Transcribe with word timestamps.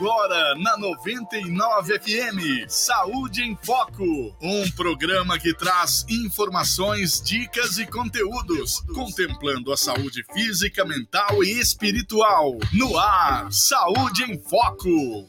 Agora 0.00 0.54
na 0.56 0.78
99 0.78 1.98
FM, 1.98 2.66
Saúde 2.66 3.42
em 3.42 3.54
Foco, 3.62 4.34
um 4.40 4.70
programa 4.70 5.38
que 5.38 5.52
traz 5.52 6.06
informações, 6.08 7.20
dicas 7.20 7.76
e 7.76 7.86
conteúdos, 7.86 8.80
contemplando 8.94 9.70
a 9.70 9.76
saúde 9.76 10.24
física, 10.32 10.86
mental 10.86 11.44
e 11.44 11.50
espiritual. 11.60 12.58
No 12.72 12.96
ar, 12.96 13.48
Saúde 13.52 14.24
em 14.24 14.38
Foco. 14.38 15.26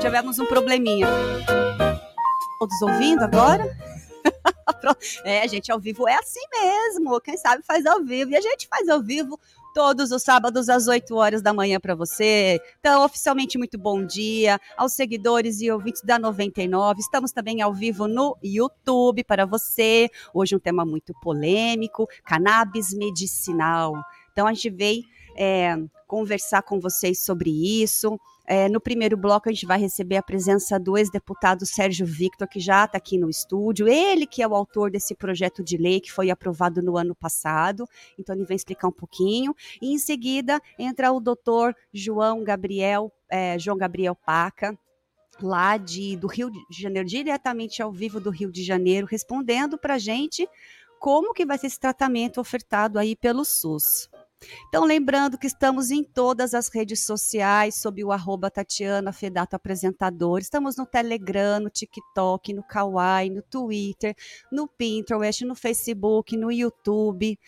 Tivemos 0.00 0.38
um 0.38 0.46
probleminha. 0.46 1.06
Todos 2.58 2.82
ouvindo 2.82 3.22
agora? 3.22 3.64
é, 5.24 5.46
gente, 5.48 5.70
ao 5.72 5.80
vivo 5.80 6.08
é 6.08 6.14
assim 6.14 6.40
mesmo. 6.52 7.20
Quem 7.20 7.36
sabe 7.36 7.62
faz 7.64 7.84
ao 7.84 8.04
vivo. 8.04 8.30
E 8.30 8.36
a 8.36 8.40
gente 8.40 8.68
faz 8.68 8.88
ao 8.88 9.02
vivo 9.02 9.38
todos 9.74 10.12
os 10.12 10.22
sábados 10.22 10.68
às 10.68 10.86
8 10.86 11.14
horas 11.14 11.42
da 11.42 11.52
manhã 11.52 11.80
para 11.80 11.94
você. 11.94 12.60
Então, 12.78 13.04
oficialmente, 13.04 13.58
muito 13.58 13.78
bom 13.78 14.04
dia 14.04 14.60
aos 14.76 14.92
seguidores 14.92 15.60
e 15.60 15.70
ouvintes 15.70 16.02
da 16.02 16.18
99. 16.18 17.00
Estamos 17.00 17.32
também 17.32 17.60
ao 17.60 17.74
vivo 17.74 18.06
no 18.06 18.36
YouTube 18.42 19.24
para 19.24 19.44
você. 19.44 20.08
Hoje 20.32 20.54
um 20.54 20.60
tema 20.60 20.84
muito 20.84 21.12
polêmico, 21.20 22.08
cannabis 22.24 22.94
medicinal. 22.94 23.94
Então, 24.32 24.46
a 24.46 24.52
gente 24.52 24.70
veio 24.70 25.02
é, 25.36 25.76
conversar 26.06 26.62
com 26.62 26.80
vocês 26.80 27.24
sobre 27.24 27.50
isso. 27.82 28.18
É, 28.50 28.66
no 28.66 28.80
primeiro 28.80 29.14
bloco, 29.14 29.46
a 29.46 29.52
gente 29.52 29.66
vai 29.66 29.78
receber 29.78 30.16
a 30.16 30.22
presença 30.22 30.80
do 30.80 30.96
ex-deputado 30.96 31.66
Sérgio 31.66 32.06
Victor, 32.06 32.48
que 32.48 32.58
já 32.58 32.86
está 32.86 32.96
aqui 32.96 33.18
no 33.18 33.28
estúdio. 33.28 33.86
Ele 33.86 34.26
que 34.26 34.42
é 34.42 34.48
o 34.48 34.54
autor 34.54 34.90
desse 34.90 35.14
projeto 35.14 35.62
de 35.62 35.76
lei 35.76 36.00
que 36.00 36.10
foi 36.10 36.30
aprovado 36.30 36.80
no 36.80 36.96
ano 36.96 37.14
passado. 37.14 37.86
Então, 38.18 38.34
ele 38.34 38.46
vem 38.46 38.56
explicar 38.56 38.88
um 38.88 38.92
pouquinho. 38.92 39.54
E 39.82 39.92
em 39.92 39.98
seguida, 39.98 40.62
entra 40.78 41.12
o 41.12 41.20
doutor 41.20 41.76
João 41.92 42.42
Gabriel, 42.42 43.12
é, 43.28 43.58
João 43.58 43.76
Gabriel 43.76 44.14
Paca, 44.14 44.74
lá 45.42 45.76
de, 45.76 46.16
do 46.16 46.26
Rio 46.26 46.50
de 46.50 46.80
Janeiro, 46.80 47.06
diretamente 47.06 47.82
ao 47.82 47.92
vivo 47.92 48.18
do 48.18 48.30
Rio 48.30 48.50
de 48.50 48.64
Janeiro, 48.64 49.06
respondendo 49.06 49.76
para 49.76 49.96
a 49.96 49.98
gente 49.98 50.48
como 50.98 51.34
que 51.34 51.44
vai 51.44 51.58
ser 51.58 51.66
esse 51.66 51.78
tratamento 51.78 52.40
ofertado 52.40 52.98
aí 52.98 53.14
pelo 53.14 53.44
SUS. 53.44 54.08
Então, 54.68 54.84
lembrando 54.84 55.36
que 55.36 55.46
estamos 55.46 55.90
em 55.90 56.04
todas 56.04 56.54
as 56.54 56.68
redes 56.68 57.04
sociais, 57.04 57.74
sob 57.76 58.04
o 58.04 58.12
arroba 58.12 58.50
Tatiana 58.50 59.12
Fedato 59.12 59.54
Apresentador. 59.54 60.38
Estamos 60.38 60.76
no 60.76 60.86
Telegram, 60.86 61.58
no 61.58 61.70
TikTok, 61.70 62.52
no 62.52 62.62
Kawaii, 62.62 63.30
no 63.30 63.42
Twitter, 63.42 64.14
no 64.52 64.68
Pinterest, 64.68 65.44
no 65.44 65.54
Facebook, 65.54 66.36
no 66.36 66.52
YouTube. 66.52 67.38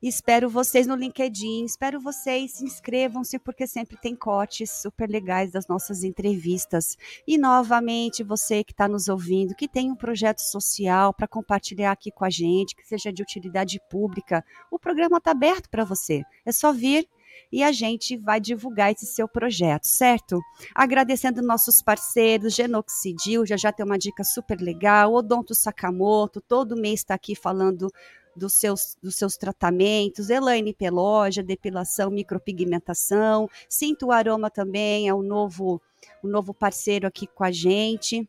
Espero 0.00 0.48
vocês 0.48 0.86
no 0.86 0.94
LinkedIn, 0.94 1.64
espero 1.64 1.98
vocês, 1.98 2.62
inscrevam-se, 2.62 3.36
porque 3.36 3.66
sempre 3.66 3.96
tem 3.96 4.14
cortes 4.14 4.70
super 4.70 5.10
legais 5.10 5.50
das 5.50 5.66
nossas 5.66 6.04
entrevistas. 6.04 6.96
E 7.26 7.36
novamente, 7.36 8.22
você 8.22 8.62
que 8.62 8.70
está 8.70 8.86
nos 8.86 9.08
ouvindo, 9.08 9.56
que 9.56 9.66
tem 9.66 9.90
um 9.90 9.96
projeto 9.96 10.38
social 10.38 11.12
para 11.12 11.26
compartilhar 11.26 11.90
aqui 11.90 12.12
com 12.12 12.24
a 12.24 12.30
gente, 12.30 12.76
que 12.76 12.86
seja 12.86 13.12
de 13.12 13.20
utilidade 13.22 13.80
pública, 13.90 14.44
o 14.70 14.78
programa 14.78 15.18
está 15.18 15.32
aberto 15.32 15.68
para 15.68 15.84
você. 15.84 16.22
É 16.46 16.52
só 16.52 16.72
vir 16.72 17.08
e 17.50 17.62
a 17.62 17.72
gente 17.72 18.16
vai 18.16 18.40
divulgar 18.40 18.92
esse 18.92 19.06
seu 19.06 19.26
projeto, 19.26 19.86
certo? 19.86 20.40
Agradecendo 20.74 21.42
nossos 21.42 21.82
parceiros, 21.82 22.54
Genoxidil, 22.54 23.46
já 23.46 23.56
já 23.56 23.72
tem 23.72 23.84
uma 23.84 23.98
dica 23.98 24.22
super 24.22 24.60
legal, 24.60 25.14
Odonto 25.14 25.54
Sakamoto, 25.54 26.40
todo 26.40 26.76
mês 26.76 27.00
está 27.00 27.14
aqui 27.14 27.34
falando 27.34 27.90
dos 28.38 28.54
seus, 28.54 28.96
dos 29.02 29.16
seus 29.16 29.36
tratamentos, 29.36 30.30
Elaine 30.30 30.72
Peloja, 30.72 31.42
depilação, 31.42 32.10
micropigmentação, 32.10 33.48
Sinto 33.68 34.06
o 34.06 34.12
Aroma 34.12 34.50
também, 34.50 35.08
é 35.08 35.14
o 35.14 35.22
novo, 35.22 35.82
o 36.22 36.28
novo 36.28 36.54
parceiro 36.54 37.06
aqui 37.06 37.26
com 37.26 37.44
a 37.44 37.50
gente. 37.50 38.28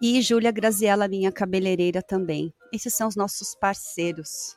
E 0.00 0.20
Júlia 0.20 0.50
Graziella, 0.50 1.08
minha 1.08 1.32
cabeleireira 1.32 2.02
também. 2.02 2.52
Esses 2.72 2.94
são 2.94 3.08
os 3.08 3.16
nossos 3.16 3.54
parceiros. 3.54 4.56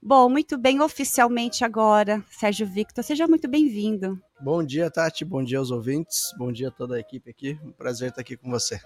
Bom, 0.00 0.28
muito 0.28 0.56
bem, 0.56 0.80
oficialmente 0.80 1.64
agora, 1.64 2.24
Sérgio 2.30 2.66
Victor, 2.66 3.02
seja 3.02 3.26
muito 3.26 3.48
bem-vindo. 3.48 4.20
Bom 4.40 4.62
dia, 4.62 4.88
Tati, 4.88 5.24
bom 5.24 5.42
dia 5.42 5.58
aos 5.58 5.72
ouvintes, 5.72 6.32
bom 6.38 6.52
dia 6.52 6.68
a 6.68 6.70
toda 6.70 6.94
a 6.94 7.00
equipe 7.00 7.28
aqui, 7.28 7.58
um 7.64 7.72
prazer 7.72 8.10
estar 8.10 8.20
aqui 8.20 8.36
com 8.36 8.48
você 8.48 8.80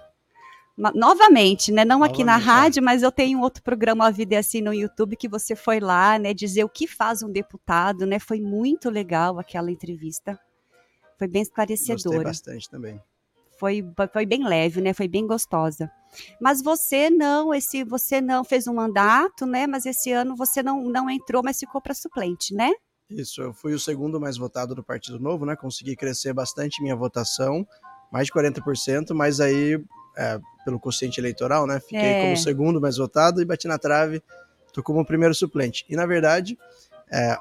novamente, 0.77 1.71
né? 1.71 1.85
Não 1.85 1.99
novamente, 1.99 2.15
aqui 2.15 2.25
na 2.25 2.37
é. 2.37 2.41
rádio, 2.41 2.83
mas 2.83 3.03
eu 3.03 3.13
tenho 3.13 3.41
outro 3.41 3.63
programa 3.63 4.07
A 4.07 4.11
Vida 4.11 4.35
é 4.35 4.39
Assim 4.39 4.61
no 4.61 4.73
YouTube 4.73 5.17
que 5.17 5.29
você 5.29 5.55
foi 5.55 5.81
lá, 5.81 6.19
né? 6.19 6.33
Dizer 6.33 6.65
o 6.65 6.69
que 6.69 6.87
faz 6.87 7.23
um 7.23 7.31
deputado, 7.31 8.07
né? 8.07 8.19
Foi 8.19 8.41
muito 8.41 8.89
legal 8.91 9.39
aquela 9.39 9.71
entrevista. 9.71 10.39
Foi 11.19 11.29
bem 11.29 11.43
esclarecedora. 11.43 12.25
Gostei 12.25 12.25
bastante 12.25 12.71
também. 12.71 13.01
Foi, 13.59 13.85
foi 14.13 14.27
bem 14.27 14.45
leve, 14.45 14.81
né? 14.81 14.93
Foi 14.93 15.07
bem 15.07 15.27
gostosa. 15.27 15.91
Mas 16.41 16.63
você 16.63 17.09
não, 17.09 17.55
esse 17.55 17.85
você 17.85 18.21
não 18.21 18.43
fez 18.43 18.67
um 18.67 18.75
mandato, 18.75 19.47
né? 19.47 19.67
Mas 19.67 19.87
esse 19.87 20.11
ano 20.11 20.35
você 20.35 20.63
não, 20.63 20.83
não 20.85 21.09
entrou, 21.09 21.43
mas 21.45 21.59
ficou 21.59 21.81
para 21.81 21.95
suplente, 21.95 22.55
né? 22.55 22.73
Isso, 23.09 23.43
eu 23.43 23.53
fui 23.53 23.75
o 23.75 23.79
segundo 23.79 24.21
mais 24.21 24.37
votado 24.37 24.75
do 24.75 24.83
Partido 24.83 25.21
Novo, 25.21 25.45
né? 25.45 25.55
Consegui 25.55 25.95
crescer 25.95 26.33
bastante 26.33 26.83
minha 26.83 26.97
votação, 26.97 27.67
mais 28.11 28.27
de 28.27 28.33
40%, 28.33 29.15
mas 29.15 29.39
aí 29.39 29.79
é, 30.17 30.39
pelo 30.65 30.79
quociente 30.79 31.21
eleitoral, 31.21 31.67
né? 31.67 31.81
Fiquei 31.81 31.99
é. 31.99 32.23
como 32.23 32.37
segundo 32.37 32.81
mais 32.81 32.97
votado 32.97 33.41
e 33.41 33.45
bati 33.45 33.67
na 33.67 33.79
trave, 33.79 34.23
tô 34.73 34.83
como 34.83 35.05
primeiro 35.05 35.35
suplente. 35.35 35.85
E 35.89 35.97
na 35.97 36.07
verdade, 36.07 36.59
é, 37.11 37.37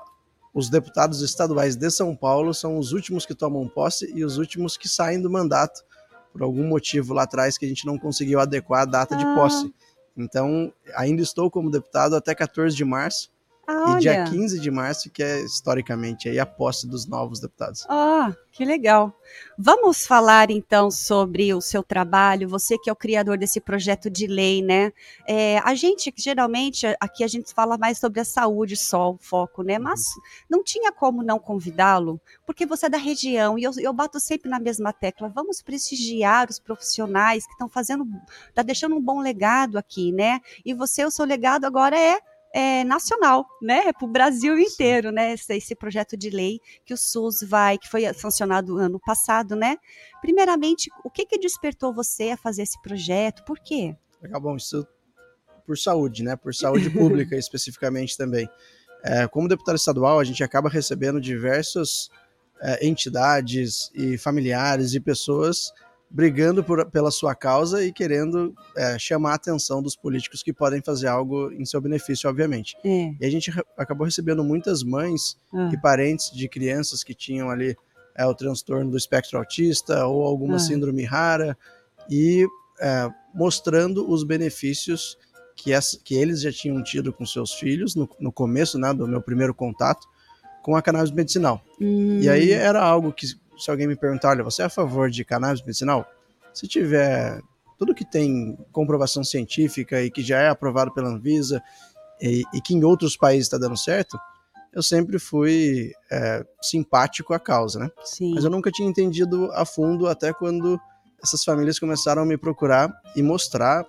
os 0.54 0.70
deputados 0.70 1.22
estaduais 1.22 1.76
de 1.76 1.90
São 1.90 2.16
Paulo 2.16 2.54
são 2.54 2.78
os 2.78 2.92
últimos 2.92 3.26
que 3.26 3.34
tomam 3.34 3.68
posse 3.68 4.12
e 4.14 4.26
os 4.26 4.38
últimos 4.38 4.78
que 4.78 4.90
saem 4.90 5.22
do 5.22 5.30
mandato 5.30 5.84
por 6.32 6.42
algum 6.42 6.68
motivo 6.68 7.14
lá 7.14 7.24
atrás 7.24 7.58
que 7.58 7.66
a 7.66 7.70
gente 7.70 7.86
não 7.86 7.98
conseguiu 7.98 8.40
adequar 8.40 8.82
a 8.82 8.86
data 8.86 9.16
ah. 9.16 9.18
de 9.18 9.26
posse. 9.36 9.74
Então, 10.16 10.72
ainda 10.96 11.22
estou 11.22 11.50
como 11.50 11.72
deputado 11.72 12.16
até 12.16 12.36
14 12.36 12.76
de 12.76 12.84
março 12.84 13.31
ah, 13.72 13.96
e 13.96 14.00
dia 14.00 14.24
15 14.26 14.60
de 14.60 14.70
março, 14.70 15.10
que 15.10 15.24
é 15.24 15.40
historicamente 15.42 16.28
aí 16.28 16.38
a 16.40 16.46
posse 16.46 16.88
dos 16.88 17.06
novos 17.06 17.40
deputados. 17.40 17.86
Ah, 17.90 18.34
que 18.52 18.66
legal. 18.66 19.14
Vamos 19.58 20.06
falar 20.06 20.52
então 20.52 20.92
sobre 20.92 21.54
o 21.54 21.62
seu 21.62 21.82
trabalho, 21.82 22.50
você 22.50 22.78
que 22.78 22.90
é 22.90 22.94
o 22.94 22.96
criador 22.96 23.38
desse 23.38 23.62
projeto 23.62 24.10
de 24.10 24.28
lei, 24.28 24.62
né? 24.62 24.92
É, 25.26 25.60
a 25.60 25.74
gente, 25.74 26.14
geralmente, 26.18 26.86
aqui 27.00 27.24
a 27.24 27.28
gente 27.28 27.54
fala 27.54 27.78
mais 27.78 27.98
sobre 27.98 28.20
a 28.20 28.26
saúde 28.26 28.76
só, 28.76 29.12
o 29.12 29.18
foco, 29.18 29.64
né? 29.64 29.80
Mas 29.80 30.02
uhum. 30.02 30.22
não 30.50 30.64
tinha 30.64 30.92
como 30.92 31.24
não 31.24 31.40
convidá-lo, 31.40 32.20
porque 32.46 32.66
você 32.66 32.88
é 32.88 32.90
da 32.90 32.98
região 32.98 33.58
e 33.58 33.64
eu, 33.64 33.72
eu 33.80 33.94
bato 33.94 34.20
sempre 34.20 34.50
na 34.50 34.60
mesma 34.60 34.92
tecla. 34.92 35.30
Vamos 35.30 35.62
prestigiar 35.62 36.50
os 36.50 36.60
profissionais 36.60 37.46
que 37.46 37.54
estão 37.54 37.70
fazendo, 37.70 38.06
tá 38.54 38.62
deixando 38.62 38.96
um 38.96 39.02
bom 39.02 39.22
legado 39.22 39.78
aqui, 39.78 40.12
né? 40.12 40.42
E 40.66 40.74
você, 40.74 41.06
o 41.06 41.12
seu 41.12 41.26
legado 41.26 41.66
agora 41.66 41.98
é 41.98 42.20
é, 42.54 42.84
nacional, 42.84 43.46
né? 43.62 43.94
Para 43.94 44.06
o 44.06 44.12
Brasil 44.12 44.58
inteiro, 44.60 45.12
né? 45.12 45.34
Esse, 45.34 45.56
esse, 45.56 45.76
projeto 45.76 46.18
de 46.18 46.30
lei 46.30 46.60
que 46.86 46.94
o 46.94 46.98
SUS 46.98 47.42
vai, 47.44 47.78
que 47.78 47.88
foi 47.90 48.14
sancionado 48.14 48.78
ano 48.78 49.00
passado, 49.00 49.56
né? 49.56 49.78
Primeiramente, 50.22 50.90
o 51.04 51.10
que 51.10 51.26
que 51.26 51.38
despertou 51.38 51.94
você 51.94 52.32
a 52.32 52.38
fazer 52.38 52.64
esse 52.64 52.82
projeto? 52.82 53.44
Por 53.46 53.60
quê? 53.60 53.96
Legal, 54.22 54.42
bom, 54.42 54.56
isso 54.56 54.86
por 55.66 55.78
saúde, 55.78 56.24
né? 56.24 56.36
Por 56.36 56.54
saúde 56.54 56.90
pública 56.92 57.36
especificamente 57.36 58.18
também. 58.18 58.50
É, 59.04 59.28
como 59.28 59.48
deputado 59.48 59.78
estadual, 59.78 60.20
a 60.20 60.24
gente 60.24 60.44
acaba 60.44 60.70
recebendo 60.70 61.20
diversas 61.20 62.10
é, 62.62 62.86
entidades 62.86 63.90
e 63.96 64.18
familiares 64.18 64.94
e 64.94 65.00
pessoas 65.00 65.72
brigando 66.12 66.64
por, 66.64 66.86
pela 66.92 67.10
sua 67.10 67.34
causa 67.34 67.84
e 67.84 67.94
querendo 67.94 68.54
é, 68.76 69.00
chamar 69.00 69.32
a 69.32 69.36
atenção 69.36 69.82
dos 69.82 69.96
políticos 69.96 70.44
que 70.44 70.52
podem 70.52 70.82
fazer 70.82 71.08
algo 71.08 71.52
em 71.54 71.66
seu 71.66 71.80
benefício, 71.80 72.30
obviamente. 72.30 72.76
É. 72.84 73.14
E 73.20 73.26
a 73.26 73.30
gente 73.30 73.52
acabou 73.78 74.06
recebendo 74.06 74.44
muitas 74.44 74.84
mães 74.84 75.38
ah. 75.54 75.70
e 75.72 75.78
parentes 75.80 76.32
de 76.32 76.48
crianças 76.50 77.04
que 77.04 77.14
tinham 77.14 77.50
ali 77.50 77.76
é, 78.16 78.26
o 78.26 78.36
transtorno 78.36 78.92
do 78.92 78.98
espectro 78.98 79.40
autista 79.40 80.06
ou 80.06 80.24
alguma 80.24 80.58
ah. 80.58 80.60
síndrome 80.60 81.04
rara 81.06 81.58
e 82.10 82.46
é, 82.82 83.10
mostrando 83.34 84.10
os 84.12 84.24
benefícios 84.24 85.18
que, 85.56 85.72
essa, 85.72 85.98
que 86.04 86.16
eles 86.16 86.42
já 86.42 86.52
tinham 86.52 86.84
tido 86.84 87.14
com 87.14 87.26
seus 87.26 87.54
filhos 87.54 87.96
no, 87.96 88.10
no 88.20 88.32
começo 88.32 88.78
né, 88.78 88.94
do 88.94 89.08
meu 89.08 89.22
primeiro 89.22 89.54
contato 89.54 90.08
com 90.62 90.76
a 90.76 90.82
cannabis 90.82 91.12
medicinal. 91.12 91.64
Hum. 91.80 92.20
E 92.20 92.30
aí 92.30 92.52
era 92.52 92.82
algo 92.82 93.14
que 93.14 93.28
se 93.62 93.70
alguém 93.70 93.88
me 93.88 93.96
perguntar, 93.96 94.30
olha, 94.30 94.44
você 94.44 94.62
é 94.62 94.66
a 94.66 94.70
favor 94.70 95.10
de 95.10 95.24
cannabis 95.24 95.62
medicinal? 95.62 96.06
Se 96.54 96.68
tiver 96.68 97.40
tudo 97.78 97.96
que 97.96 98.06
tem 98.06 98.58
comprovação 98.72 99.24
científica 99.24 100.02
e 100.02 100.12
que 100.12 100.22
já 100.22 100.40
é 100.40 100.50
aprovado 100.50 100.94
pela 100.94 101.10
Anvisa 101.10 101.62
e, 102.22 102.44
e 102.54 102.62
que 102.62 102.74
em 102.74 102.84
outros 102.84 103.16
países 103.16 103.48
está 103.48 103.58
dando 103.58 103.78
certo, 103.78 104.18
eu 104.74 104.82
sempre 104.82 105.20
fui 105.20 105.92
é, 106.12 106.46
simpático 106.62 107.34
à 107.34 107.40
causa, 107.40 107.80
né? 107.80 107.92
Sim. 108.04 108.34
Mas 108.34 108.44
eu 108.44 108.50
nunca 108.50 108.72
tinha 108.72 108.88
entendido 108.88 109.52
a 109.52 109.66
fundo 109.66 110.08
até 110.08 110.34
quando 110.34 110.80
essas 111.24 111.44
famílias 111.44 111.78
começaram 111.78 112.22
a 112.22 112.26
me 112.26 112.38
procurar 112.38 112.92
e 113.16 113.22
mostrar 113.22 113.86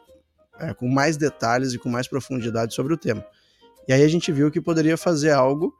é, 0.58 0.74
com 0.74 0.88
mais 0.88 1.16
detalhes 1.16 1.72
e 1.72 1.78
com 1.78 1.88
mais 1.88 2.08
profundidade 2.08 2.74
sobre 2.74 2.92
o 2.92 2.96
tema. 2.96 3.24
E 3.88 3.92
aí 3.92 4.02
a 4.02 4.08
gente 4.08 4.30
viu 4.32 4.50
que 4.50 4.60
poderia 4.60 4.96
fazer 4.96 5.30
algo 5.30 5.72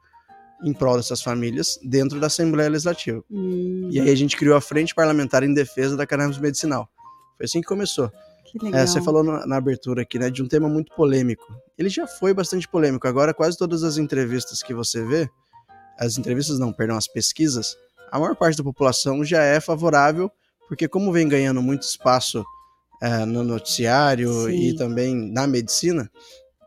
em 0.63 0.73
prol 0.73 0.97
dessas 0.97 1.21
famílias 1.21 1.79
dentro 1.83 2.19
da 2.19 2.27
Assembleia 2.27 2.69
Legislativa. 2.69 3.23
Hum, 3.29 3.89
E 3.91 3.99
aí 3.99 4.09
a 4.09 4.15
gente 4.15 4.37
criou 4.37 4.55
a 4.55 4.61
Frente 4.61 4.95
Parlamentar 4.95 5.43
em 5.43 5.53
Defesa 5.53 5.97
da 5.97 6.05
Cannabis 6.07 6.37
Medicinal. 6.37 6.87
Foi 7.37 7.45
assim 7.45 7.61
que 7.61 7.67
começou. 7.67 8.11
que 8.45 8.57
legal. 8.59 8.81
É, 8.81 8.87
você 8.87 9.01
falou 9.01 9.23
na, 9.23 9.45
na 9.45 9.57
abertura 9.57 10.03
aqui, 10.03 10.17
né, 10.19 10.29
de 10.29 10.41
um 10.41 10.47
tema 10.47 10.69
muito 10.69 10.93
polêmico. 10.95 11.43
Ele 11.77 11.89
já 11.89 12.07
foi 12.07 12.33
bastante 12.33 12.67
polêmico. 12.67 13.07
Agora, 13.07 13.33
quase 13.33 13.57
todas 13.57 13.83
as 13.83 13.97
entrevistas 13.97 14.61
que 14.61 14.73
você 14.73 15.03
vê, 15.03 15.29
as 15.99 16.17
entrevistas 16.17 16.59
não, 16.59 16.71
perdão, 16.71 16.95
as 16.97 17.07
pesquisas, 17.07 17.75
a 18.11 18.19
maior 18.19 18.35
parte 18.35 18.57
da 18.57 18.63
população 18.63 19.23
já 19.25 19.41
é 19.43 19.59
favorável, 19.59 20.31
porque 20.67 20.87
como 20.87 21.11
vem 21.11 21.27
ganhando 21.27 21.61
muito 21.61 21.81
espaço 21.83 22.43
é, 23.01 23.25
no 23.25 23.43
noticiário 23.43 24.31
Sim. 24.45 24.51
e 24.51 24.75
também 24.75 25.31
na 25.31 25.45
medicina, 25.45 26.09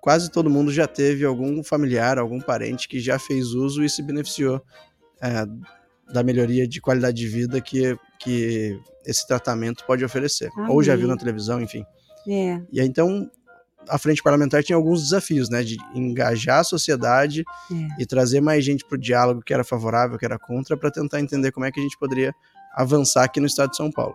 quase 0.07 0.31
todo 0.31 0.49
mundo 0.49 0.71
já 0.71 0.87
teve 0.87 1.25
algum 1.25 1.65
familiar, 1.65 2.17
algum 2.17 2.41
parente 2.41 2.89
que 2.89 3.01
já 3.01 3.19
fez 3.19 3.47
uso 3.49 3.83
e 3.83 3.91
se 3.91 4.01
beneficiou 4.01 4.63
é, 5.21 5.45
da 6.13 6.23
melhoria 6.23 6.65
de 6.65 6.81
qualidade 6.81 7.17
de 7.17 7.27
vida 7.27 7.61
que, 7.61 7.99
que 8.21 8.79
esse 9.05 9.27
tratamento 9.27 9.85
pode 9.85 10.05
oferecer. 10.05 10.49
Ou 10.69 10.81
já 10.81 10.95
viu 10.95 11.07
Amém. 11.07 11.17
na 11.17 11.21
televisão, 11.21 11.61
enfim. 11.61 11.85
É, 12.25 12.63
E 12.71 12.81
aí, 12.81 12.87
então, 12.87 13.29
a 13.89 13.99
frente 13.99 14.23
parlamentar 14.23 14.63
tinha 14.63 14.77
alguns 14.77 15.03
desafios, 15.03 15.51
né? 15.51 15.65
De 15.65 15.77
engajar 15.93 16.61
a 16.61 16.65
sociedade 16.65 17.43
É. 17.73 18.01
e 18.01 18.07
trazer 18.07 18.41
mais 18.41 18.65
gente 18.65 18.85
para 18.85 18.95
o 18.95 19.01
diálogo 19.01 19.43
que 19.43 19.53
era 19.53 19.65
favorável, 19.65 20.17
que 20.17 20.25
era 20.25 20.39
contra, 20.39 20.77
para 20.77 20.89
tentar 20.89 21.19
entender 21.19 21.51
como 21.51 21.67
é 21.67 21.73
que 21.73 21.81
a 21.81 21.83
gente 21.83 21.99
poderia 21.99 22.33
avançar 22.77 23.25
aqui 23.25 23.41
no 23.41 23.47
estado 23.49 23.71
de 23.71 23.77
São 23.77 23.91
Paulo. 23.91 24.15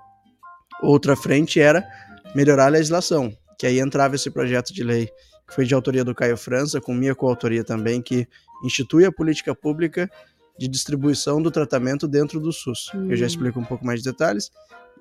Outra 0.81 1.17
frente 1.17 1.59
era 1.59 1.85
melhorar 2.33 2.67
a 2.67 2.69
legislação, 2.69 3.29
que 3.59 3.67
aí 3.67 3.81
entrava 3.81 4.15
esse 4.15 4.31
projeto 4.31 4.73
de 4.73 4.85
lei 4.85 5.09
que 5.51 5.55
foi 5.55 5.65
de 5.65 5.75
autoria 5.75 6.03
do 6.05 6.15
Caio 6.15 6.37
França, 6.37 6.79
com 6.79 6.93
minha 6.93 7.13
coautoria 7.13 7.61
também, 7.61 8.01
que 8.01 8.25
institui 8.63 9.03
a 9.03 9.11
política 9.11 9.53
pública 9.53 10.09
de 10.57 10.65
distribuição 10.65 11.41
do 11.41 11.51
tratamento 11.51 12.07
dentro 12.07 12.39
do 12.39 12.53
SUS. 12.53 12.89
Eu 12.93 13.17
já 13.17 13.25
Hum. 13.25 13.27
explico 13.27 13.59
um 13.59 13.65
pouco 13.65 13.85
mais 13.85 14.01
de 14.01 14.09
detalhes. 14.09 14.49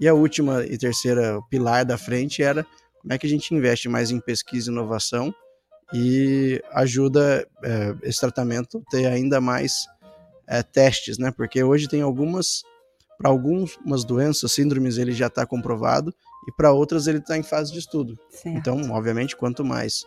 E 0.01 0.09
a 0.09 0.15
última 0.15 0.65
e 0.65 0.77
terceira 0.77 1.39
pilar 1.49 1.85
da 1.85 1.97
frente 1.97 2.43
era 2.43 2.67
como 3.01 3.13
é 3.13 3.19
que 3.19 3.27
a 3.27 3.31
gente 3.31 3.55
investe 3.55 3.89
mais 3.89 4.11
em 4.11 4.19
pesquisa 4.19 4.71
e 4.71 4.73
inovação 4.73 5.33
e 5.93 6.61
ajuda 6.73 7.47
é, 7.63 7.95
esse 8.03 8.19
tratamento 8.21 8.79
a 8.79 8.91
ter 8.91 9.07
ainda 9.07 9.41
mais 9.41 9.87
é, 10.49 10.63
testes, 10.65 11.17
né? 11.17 11.31
Porque 11.31 11.63
hoje 11.63 11.87
tem 11.89 12.03
algumas, 12.03 12.65
para 13.19 13.31
algumas 13.31 14.05
doenças, 14.05 14.51
síndromes, 14.53 14.99
ele 14.99 15.13
já 15.13 15.29
está 15.29 15.47
comprovado 15.47 16.13
e 16.49 16.53
para 16.57 16.73
outras 16.73 17.07
ele 17.07 17.19
está 17.19 17.37
em 17.39 17.43
fase 17.43 17.73
de 17.73 17.79
estudo. 17.79 18.19
certo. 18.31 18.57
Então, 18.59 18.91
obviamente, 18.91 19.37
quanto 19.37 19.65
mais 19.65 20.05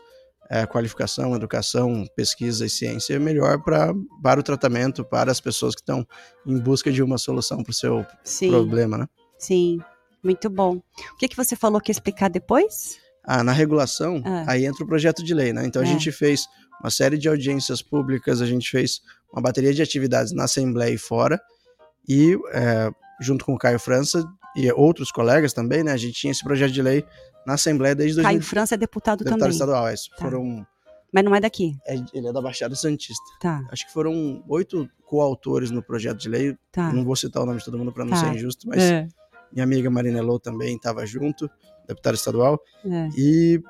é, 0.50 0.66
qualificação, 0.66 1.36
educação, 1.36 2.06
pesquisa 2.16 2.66
e 2.66 2.70
ciência, 2.70 3.20
melhor 3.20 3.62
pra, 3.64 3.94
para 4.22 4.40
o 4.40 4.44
tratamento, 4.44 5.04
para 5.04 5.32
as 5.32 5.40
pessoas 5.40 5.74
que 5.76 5.82
estão 5.82 6.06
em 6.46 6.58
busca 6.60 6.92
de 6.92 7.02
uma 7.02 7.18
solução 7.18 7.64
para 7.64 7.72
o 7.72 7.74
seu 7.74 8.06
sim, 8.24 8.50
problema, 8.50 8.98
né? 8.98 9.08
sim. 9.38 9.80
Muito 10.24 10.50
bom. 10.50 10.78
O 11.14 11.18
que, 11.18 11.28
que 11.28 11.36
você 11.36 11.54
falou 11.54 11.82
que 11.82 11.92
ia 11.92 11.94
explicar 11.94 12.30
depois? 12.30 12.98
Ah, 13.26 13.44
na 13.44 13.52
regulação, 13.52 14.22
Ah. 14.26 14.46
aí 14.48 14.66
entra 14.66 14.82
o 14.84 14.88
projeto 14.88 15.22
de 15.22 15.34
lei, 15.34 15.52
né? 15.52 15.66
Então 15.66 15.82
a 15.82 15.86
É. 15.86 15.88
gente 15.88 16.12
fez 16.14 16.48
uma 16.82 16.90
série 16.90 17.18
de 17.18 17.28
audiências 17.28 17.82
públicas, 17.82 18.42
a 18.42 18.46
gente 18.46 18.70
fez 18.70 19.02
uma 19.34 19.42
bateria 19.42 19.74
de 19.74 19.82
atividades 19.82 20.32
na 20.32 20.46
Assembleia 20.46 20.94
e 20.94 20.98
fora, 20.98 21.42
e 22.08 22.38
é, 22.54 22.90
junto 23.20 23.44
com 23.44 23.54
o 23.54 23.58
Caio 23.58 23.80
França 23.80 24.24
e 24.56 24.72
outros 24.72 25.12
colegas 25.12 25.54
também, 25.54 25.84
né? 25.84 25.92
A 25.92 25.98
gente 25.98 26.14
tinha 26.14 26.32
esse 26.32 26.44
projeto 26.44 26.72
de 26.72 26.82
lei 26.82 27.06
na 27.46 27.54
Assembleia 27.56 27.94
desde 27.96 28.22
Caio 28.22 28.38
2000. 28.40 28.50
França 28.50 28.76
é 28.76 28.78
deputado 28.78 29.20
Deputado 29.20 29.40
também. 29.40 29.52
estadual, 29.52 29.88
é. 29.88 29.94
Tá. 29.94 30.00
Foram, 30.18 30.66
Mas 31.12 31.24
não 31.24 31.36
é 31.36 31.40
daqui. 31.42 31.76
é, 31.88 31.96
ele 32.14 32.28
é 32.28 32.32
da 32.34 32.42
Baixada 32.42 32.76
Santista. 32.76 33.24
Tá, 33.42 33.62
Acho 33.72 33.86
que 33.88 33.94
foram 33.94 34.44
oito 34.48 34.90
coautores 35.06 35.70
no 35.72 35.82
projeto 35.84 36.18
de 36.20 36.30
lei. 36.30 36.58
tá. 36.72 36.92
Não 36.94 37.04
vou 37.04 37.16
citar 37.16 37.44
o 37.44 37.46
nome 37.46 37.60
de 37.60 37.66
todo 37.66 37.78
mundo 37.78 37.92
para 37.92 38.06
não 38.06 38.12
Tá. 38.12 38.18
ser 38.18 38.34
injusto, 38.36 38.68
mas 38.68 38.82
É, 38.82 39.08
minha 39.52 39.64
amiga 39.64 39.90
Marina 39.90 40.20
Elô 40.20 40.40
também 40.40 40.76
estava 40.76 41.06
junto, 41.06 41.50
deputada 41.88 42.16
estadual. 42.16 42.60
é. 42.86 43.10
E 43.18 43.62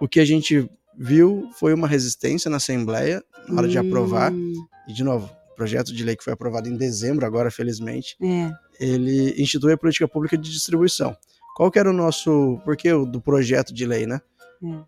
o 0.00 0.06
que 0.08 0.20
a 0.20 0.24
gente 0.24 0.68
viu 0.98 1.48
foi 1.58 1.72
uma 1.74 1.86
resistência 1.86 2.50
na 2.50 2.56
Assembleia 2.58 3.22
na 3.48 3.58
hora 3.58 3.68
de 3.68 3.78
aprovar. 3.78 4.32
Hum, 4.32 4.52
E, 4.88 4.92
de 4.92 5.02
novo, 5.04 5.28
projeto 5.56 5.92
de 5.92 6.04
lei 6.04 6.14
que 6.16 6.22
foi 6.24 6.32
aprovado 6.32 6.68
em 6.68 6.76
dezembro, 6.76 7.24
agora, 7.26 7.50
felizmente, 7.50 8.16
É, 8.22 8.52
ele 8.80 9.34
institui 9.40 9.72
a 9.72 9.78
política 9.78 10.08
pública 10.08 10.36
de 10.36 10.50
distribuição. 10.50 11.16
Qual 11.56 11.70
que 11.70 11.78
era 11.78 11.90
o 11.90 11.92
nosso. 11.92 12.60
Por 12.64 12.76
que 12.76 12.92
o 12.92 13.04
do 13.06 13.20
projeto 13.20 13.72
de 13.72 13.86
lei, 13.86 14.06
né? 14.06 14.20
É. 14.62 14.84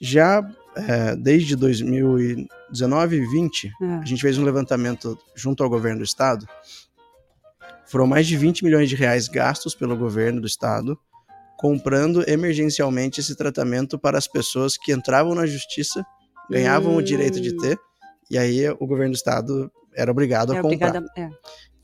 Já 0.00 0.46
é, 0.76 1.16
desde 1.16 1.56
2019 1.56 3.16
e 3.16 3.26
20, 3.26 3.72
é. 3.80 3.86
a 3.86 4.04
gente 4.04 4.20
fez 4.20 4.36
um 4.36 4.44
levantamento 4.44 5.18
junto 5.34 5.64
ao 5.64 5.70
governo 5.70 5.98
do 6.00 6.04
estado. 6.04 6.46
Foram 7.86 8.06
mais 8.06 8.26
de 8.26 8.36
20 8.36 8.64
milhões 8.64 8.88
de 8.88 8.96
reais 8.96 9.28
gastos 9.28 9.74
pelo 9.74 9.96
governo 9.96 10.40
do 10.40 10.46
estado 10.46 10.98
comprando 11.56 12.28
emergencialmente 12.28 13.20
esse 13.20 13.34
tratamento 13.34 13.98
para 13.98 14.18
as 14.18 14.28
pessoas 14.28 14.76
que 14.76 14.92
entravam 14.92 15.34
na 15.34 15.46
justiça, 15.46 16.04
ganhavam 16.50 16.96
o 16.96 17.02
direito 17.02 17.40
de 17.40 17.54
Hum. 17.54 17.56
ter, 17.58 17.78
e 18.30 18.36
aí 18.38 18.68
o 18.68 18.86
governo 18.86 19.12
do 19.12 19.16
estado 19.16 19.70
era 19.94 20.10
obrigado 20.10 20.52
É 20.52 20.58
a 20.58 20.62
comprar. 20.62 20.88
obrigada. 20.96 21.06
É. 21.16 21.30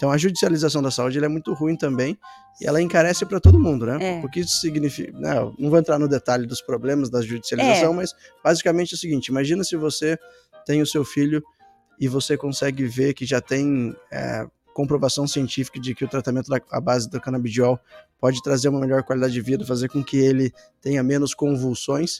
Então 0.03 0.11
a 0.11 0.19
judicialização 0.19 0.83
da 0.83 0.91
saúde 0.91 1.25
é 1.25 1.29
muito 1.29 1.55
ruim 1.55 1.77
também 1.77 2.19
e 2.61 2.67
ela 2.67 2.83
encarece 2.83 3.25
para 3.25 3.39
todo 3.39 3.57
mundo, 3.57 3.87
né? 3.87 4.19
É. 4.19 4.27
O 4.27 4.29
que 4.29 4.41
isso 4.41 4.59
significa? 4.59 5.13
Não, 5.17 5.55
não 5.57 5.71
vou 5.71 5.79
entrar 5.79 5.97
no 5.97 6.09
detalhe 6.09 6.45
dos 6.45 6.61
problemas 6.61 7.09
da 7.09 7.23
judicialização, 7.23 7.93
É. 7.93 7.97
mas 7.99 8.13
basicamente 8.43 8.95
é 8.95 8.97
o 8.97 8.99
seguinte: 8.99 9.29
imagina 9.29 9.63
se 9.63 9.77
você 9.77 10.19
tem 10.67 10.83
o 10.83 10.87
seu 10.87 11.05
filho 11.05 11.41
e 12.01 12.09
você 12.09 12.37
consegue 12.37 12.85
ver 12.85 13.15
que 13.15 13.25
já 13.25 13.41
tem 13.41 13.95
é, 14.11 14.45
comprovação 14.75 15.25
científica 15.29 15.79
de 15.79 15.95
que 15.95 16.05
o 16.05 16.09
tratamento 16.09 16.49
da, 16.49 16.61
à 16.73 16.81
base 16.81 17.09
do 17.09 17.21
canabidiol 17.21 17.79
pode 18.19 18.43
trazer 18.43 18.71
uma 18.71 18.81
melhor 18.81 19.05
qualidade 19.05 19.32
de 19.32 19.41
vida, 19.41 19.65
fazer 19.65 19.89
com 19.89 20.03
que 20.03 20.17
ele 20.17 20.53
tenha 20.81 21.01
menos 21.05 21.32
convulsões. 21.32 22.19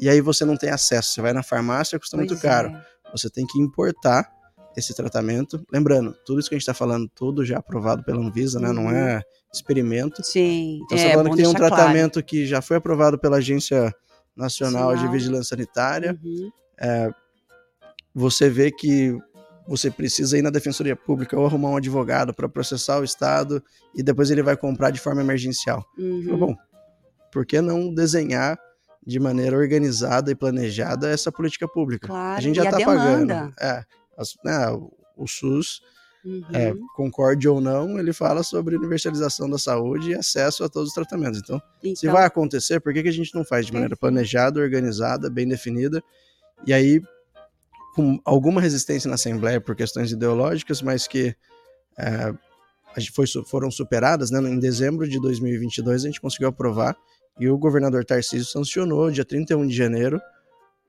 E 0.00 0.08
aí 0.08 0.20
você 0.20 0.44
não 0.44 0.56
tem 0.56 0.70
acesso. 0.70 1.12
Você 1.12 1.22
vai 1.22 1.32
na 1.32 1.44
farmácia, 1.44 1.96
custa 1.96 2.16
muito 2.16 2.30
Pois 2.30 2.42
caro 2.42 2.70
é. 2.70 2.84
você 3.12 3.30
tem 3.30 3.46
que 3.46 3.60
importar 3.60 4.28
esse 4.76 4.94
tratamento. 4.94 5.64
Lembrando, 5.72 6.14
tudo 6.24 6.40
isso 6.40 6.48
que 6.48 6.54
a 6.54 6.58
gente 6.58 6.62
está 6.62 6.74
falando, 6.74 7.08
tudo 7.14 7.44
já 7.44 7.58
aprovado 7.58 8.02
pela 8.02 8.20
Anvisa, 8.20 8.58
né? 8.58 8.72
Não 8.72 8.84
Uhum. 8.84 8.90
é 8.96 9.22
experimento. 9.52 10.22
Sim. 10.22 10.80
Então, 10.84 10.98
é, 10.98 11.10
falando 11.10 11.30
que 11.30 11.36
tem 11.36 11.46
um 11.46 11.52
deixar 11.52 11.68
claro. 11.68 11.74
tratamento 11.76 12.22
que 12.22 12.46
já 12.46 12.60
foi 12.60 12.76
aprovado 12.76 13.18
pela 13.18 13.36
Agência 13.36 13.94
Nacional 14.36 14.96
de. 14.96 15.06
Vigilância 15.08 15.56
Sanitária. 15.56 16.18
Uhum. 16.24 16.50
Você 18.14 18.48
vê 18.48 18.70
que 18.70 19.16
você 19.66 19.90
precisa 19.90 20.36
ir 20.36 20.42
na 20.42 20.50
Defensoria 20.50 20.94
Pública 20.94 21.38
ou 21.38 21.46
arrumar 21.46 21.70
um 21.70 21.76
advogado 21.76 22.34
para 22.34 22.48
processar 22.48 22.98
o 23.00 23.04
Estado 23.04 23.62
e 23.94 24.02
depois 24.02 24.30
ele 24.30 24.42
vai 24.42 24.56
comprar 24.56 24.90
de 24.90 25.00
forma 25.00 25.22
emergencial. 25.22 25.84
Uhum. 25.98 26.38
Bom, 26.38 26.56
por 27.32 27.46
que 27.46 27.60
não 27.60 27.92
desenhar 27.92 28.58
de 29.06 29.18
maneira 29.18 29.56
organizada 29.56 30.30
e 30.30 30.34
planejada 30.34 31.08
essa 31.08 31.32
política 31.32 31.66
pública? 31.66 32.06
Claro, 32.06 32.38
a 32.38 32.40
gente 32.40 32.56
já 32.56 32.64
está 32.64 32.80
pagando. 32.80 33.32
É, 33.60 33.84
as- 34.16 34.36
né, 34.44 34.70
o- 34.70 35.26
SUS 35.26 35.80
Uhum. 36.24 36.42
é, 36.54 36.72
concorde 36.96 37.46
ou 37.46 37.60
não, 37.60 37.98
ele 37.98 38.12
fala 38.12 38.42
sobre 38.42 38.76
universalização 38.76 39.48
da 39.48 39.58
saúde 39.58 40.10
e 40.10 40.14
acesso 40.14 40.64
a 40.64 40.68
todos 40.70 40.88
os 40.88 40.94
tratamentos. 40.94 41.38
Então, 41.38 41.60
se 41.82 41.88
Então, 42.06 42.12
vai 42.12 42.24
acontecer, 42.24 42.80
por 42.80 42.92
que, 42.94 43.02
que 43.02 43.08
a 43.10 43.12
gente 43.12 43.34
não 43.34 43.44
faz 43.44 43.66
de 43.66 43.72
maneira 43.74 43.94
planejada, 43.94 44.58
organizada, 44.58 45.28
bem 45.28 45.46
definida? 45.46 46.02
E 46.66 46.72
aí, 46.72 47.02
com 47.94 48.18
alguma 48.24 48.60
resistência 48.60 49.06
na 49.08 49.14
Assembleia 49.16 49.60
por 49.60 49.76
questões 49.76 50.10
ideológicas, 50.12 50.80
mas 50.82 51.06
que 51.06 51.36
é, 51.98 52.32
foi, 53.12 53.26
foram 53.46 53.70
superadas, 53.70 54.30
né? 54.30 54.40
Em 54.40 54.58
dezembro 54.58 55.06
de 55.06 55.20
2022, 55.20 56.04
a 56.04 56.06
gente 56.06 56.20
conseguiu 56.20 56.48
aprovar 56.48 56.96
e 57.38 57.48
o 57.48 57.58
governador 57.58 58.04
Tarcísio 58.04 58.46
sancionou, 58.46 59.10
dia 59.10 59.24
31 59.24 59.66
de 59.66 59.74
janeiro, 59.76 60.20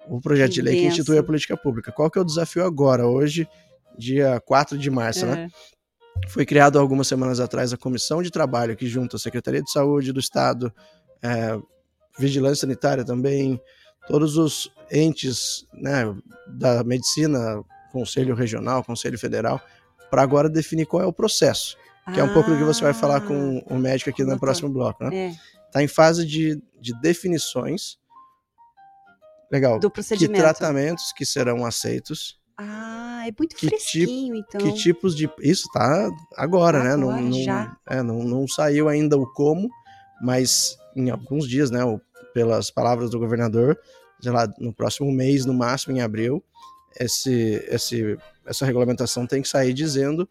o 0.09 0.21
projeto 0.21 0.49
Que 0.49 0.55
de 0.55 0.61
lei 0.61 0.81
que 0.81 0.87
institui 0.87 1.17
a 1.17 1.23
política 1.23 1.57
pública. 1.57 1.91
Qual 1.91 2.09
que 2.09 2.17
é 2.17 2.21
o 2.21 2.25
desafio 2.25 2.63
agora, 2.63 3.07
hoje, 3.07 3.47
dia 3.97 4.39
4 4.45 4.77
de 4.77 4.89
março, 4.89 5.25
né? 5.25 5.49
é, 6.23 6.29
Foi 6.29 6.45
criado 6.45 6.79
algumas 6.79 7.07
semanas 7.07 7.39
atrás 7.39 7.73
a 7.73 7.77
comissão 7.77 8.21
de 8.21 8.31
trabalho 8.31 8.75
que 8.75 8.87
junta 8.87 9.15
a 9.17 9.19
Secretaria 9.19 9.61
de 9.61 9.71
Saúde 9.71 10.11
do 10.11 10.19
Estado, 10.19 10.73
é, 11.21 11.57
Vigilância 12.17 12.61
Sanitária 12.61 13.03
também, 13.03 13.59
todos 14.07 14.37
os 14.37 14.71
entes 14.91 15.65
né, 15.73 16.15
da 16.47 16.83
medicina, 16.83 17.61
Conselho 17.91 18.35
Regional, 18.35 18.83
Conselho 18.83 19.17
Federal, 19.17 19.59
para 20.09 20.21
agora 20.21 20.49
definir 20.49 20.85
qual 20.85 21.01
é 21.01 21.05
o 21.05 21.13
processo, 21.13 21.77
que 22.13 22.19
é 22.19 22.23
um 22.23 22.33
pouco 22.33 22.51
do 22.51 22.57
que 22.57 22.63
você 22.63 22.81
vai 22.81 22.93
falar 22.93 23.21
com 23.21 23.59
o 23.67 23.77
médico 23.77 24.09
aqui 24.09 24.21
no 24.21 24.29
doutor. 24.29 24.41
próximo 24.41 24.69
bloco. 24.69 25.03
Né? 25.03 25.15
É, 25.15 25.35
está 25.65 25.83
em 25.83 25.87
fase 25.87 26.25
de, 26.25 26.61
de 26.79 26.93
definições. 27.01 27.97
Legal. 29.51 29.79
Do 29.79 29.89
Que 29.89 29.93
procedimento. 29.95 30.41
tratamentos 30.41 31.11
que 31.13 31.25
serão 31.25 31.65
aceitos. 31.65 32.39
Ah, 32.57 33.23
é 33.27 33.33
muito 33.37 33.55
Que 33.55 33.67
fresquinho, 33.67 34.35
então. 34.35 34.61
Que 34.61 34.73
tipos 34.73 35.15
de. 35.15 35.29
Isso 35.41 35.67
tá 35.73 36.09
agora, 36.37 36.83
né? 36.83 36.95
Não, 36.95 37.09
Agora, 37.09 37.21
não, 37.21 37.43
já. 37.43 37.77
é, 37.87 38.01
não, 38.01 38.23
não 38.23 38.47
saiu 38.47 38.87
ainda 38.87 39.17
o 39.17 39.25
como, 39.33 39.69
mas 40.21 40.77
em 40.95 41.09
alguns 41.09 41.47
dias, 41.47 41.69
né? 41.69 41.79
Pelas 42.33 42.69
palavras 42.71 43.09
do 43.09 43.19
governador, 43.19 43.77
sei 44.21 44.31
lá, 44.31 44.47
no 44.59 44.73
próximo 44.73 45.11
mês, 45.11 45.45
no 45.45 45.53
máximo 45.53 45.95
em 45.95 46.01
abril, 46.01 46.43
esse, 46.99 47.63
esse, 47.69 48.17
essa 48.45 48.65
regulamentação 48.65 49.25
tem 49.27 49.41
que 49.41 49.47
sair 49.49 49.73
dizendo 49.73 50.27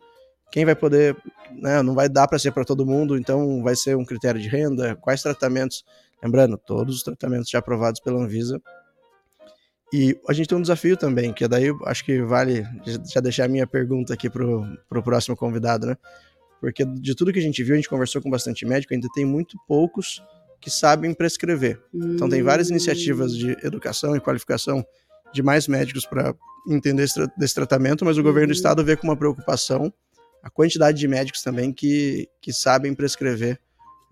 quem 0.51 0.65
vai 0.65 0.75
poder. 0.75 1.17
Né, 1.53 1.83
não 1.83 1.95
vai 1.95 2.09
dar 2.09 2.27
para 2.27 2.39
ser 2.39 2.53
para 2.53 2.65
todo 2.65 2.87
mundo, 2.87 3.17
então 3.17 3.63
vai 3.63 3.77
ser 3.77 3.97
um 3.97 4.05
critério 4.05 4.41
de 4.41 4.49
renda, 4.49 4.97
quais 4.97 5.23
tratamentos. 5.23 5.85
Lembrando, 6.23 6.57
todos 6.57 6.97
os 6.97 7.03
tratamentos 7.03 7.51
já 7.51 7.59
aprovados 7.59 8.01
pela 8.01 8.19
Anvisa. 8.23 8.61
E 9.97 10.19
a 10.29 10.33
gente 10.33 10.49
tem 10.49 10.59
um 10.59 10.61
desafio 10.61 10.97
também, 10.97 11.33
que 11.33 11.47
daí 11.47 11.67
eu 11.67 11.79
acho 11.85 12.05
que 12.05 12.21
vale 12.21 12.67
já 13.13 13.21
deixar 13.21 13.45
a 13.45 13.49
minha 13.49 13.65
pergunta 13.65 14.13
aqui 14.13 14.29
pro, 14.29 14.67
pro 14.89 15.01
próximo 15.01 15.37
convidado, 15.37 15.87
né? 15.87 15.97
Porque 16.61 16.85
de 16.85 17.15
tudo 17.15 17.33
que 17.33 17.39
a 17.39 17.43
gente 17.43 17.63
viu, 17.63 17.75
a 17.75 17.77
gente 17.77 17.89
conversou 17.89 18.21
com 18.21 18.29
bastante 18.29 18.67
médico, 18.67 18.93
ainda 18.93 19.07
tem 19.15 19.25
muito 19.25 19.57
poucos 19.69 20.21
que 20.61 20.69
sabem 20.69 21.15
prescrever. 21.15 21.81
Então 21.95 22.29
tem 22.29 22.43
várias 22.43 22.69
Hum. 22.69 22.73
iniciativas 22.73 23.37
de 23.37 23.53
educação 23.63 24.17
e 24.17 24.21
qualificação 24.21 24.85
de 25.33 25.45
mais 25.45 25.69
médicos 25.69 26.05
para 26.05 26.35
entender 26.69 27.05
esse, 27.05 27.25
desse 27.39 27.55
tratamento, 27.55 28.05
mas 28.05 28.19
o 28.19 28.23
governo 28.23 28.49
do 28.49 28.51
Uhum. 28.51 28.57
estado 28.57 28.85
vê 28.85 28.97
com 28.97 29.07
uma 29.07 29.17
preocupação 29.17 29.93
a 30.43 30.51
quantidade 30.51 30.99
de 30.99 31.07
médicos 31.07 31.41
também 31.41 31.73
que, 31.73 32.29
que 32.43 32.53
sabem 32.53 32.93
prescrever 32.95 33.61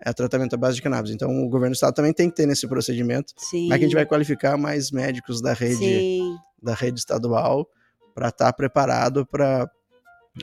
é, 0.04 0.12
tratamento 0.12 0.54
à 0.54 0.56
base 0.58 0.76
de 0.76 0.82
cannabis. 0.82 1.10
Então 1.12 1.30
o 1.44 1.48
governo 1.48 1.70
do 1.72 1.74
estado 1.74 1.94
também 1.94 2.12
tem 2.12 2.28
que 2.28 2.36
ter 2.36 2.46
nesse 2.46 2.66
procedimento, 2.66 3.32
Sim. 3.36 3.62
como 3.62 3.74
é 3.74 3.78
que 3.78 3.84
a 3.84 3.86
gente 3.88 3.94
vai 3.96 4.06
qualificar 4.06 4.56
mais 4.56 4.90
médicos 4.90 5.40
da 5.40 5.52
rede 5.52 5.76
Sim. 5.76 6.36
da 6.62 6.74
rede 6.74 6.98
estadual 6.98 7.66
para 8.14 8.28
estar 8.28 8.52
preparado 8.52 9.24
para 9.26 9.68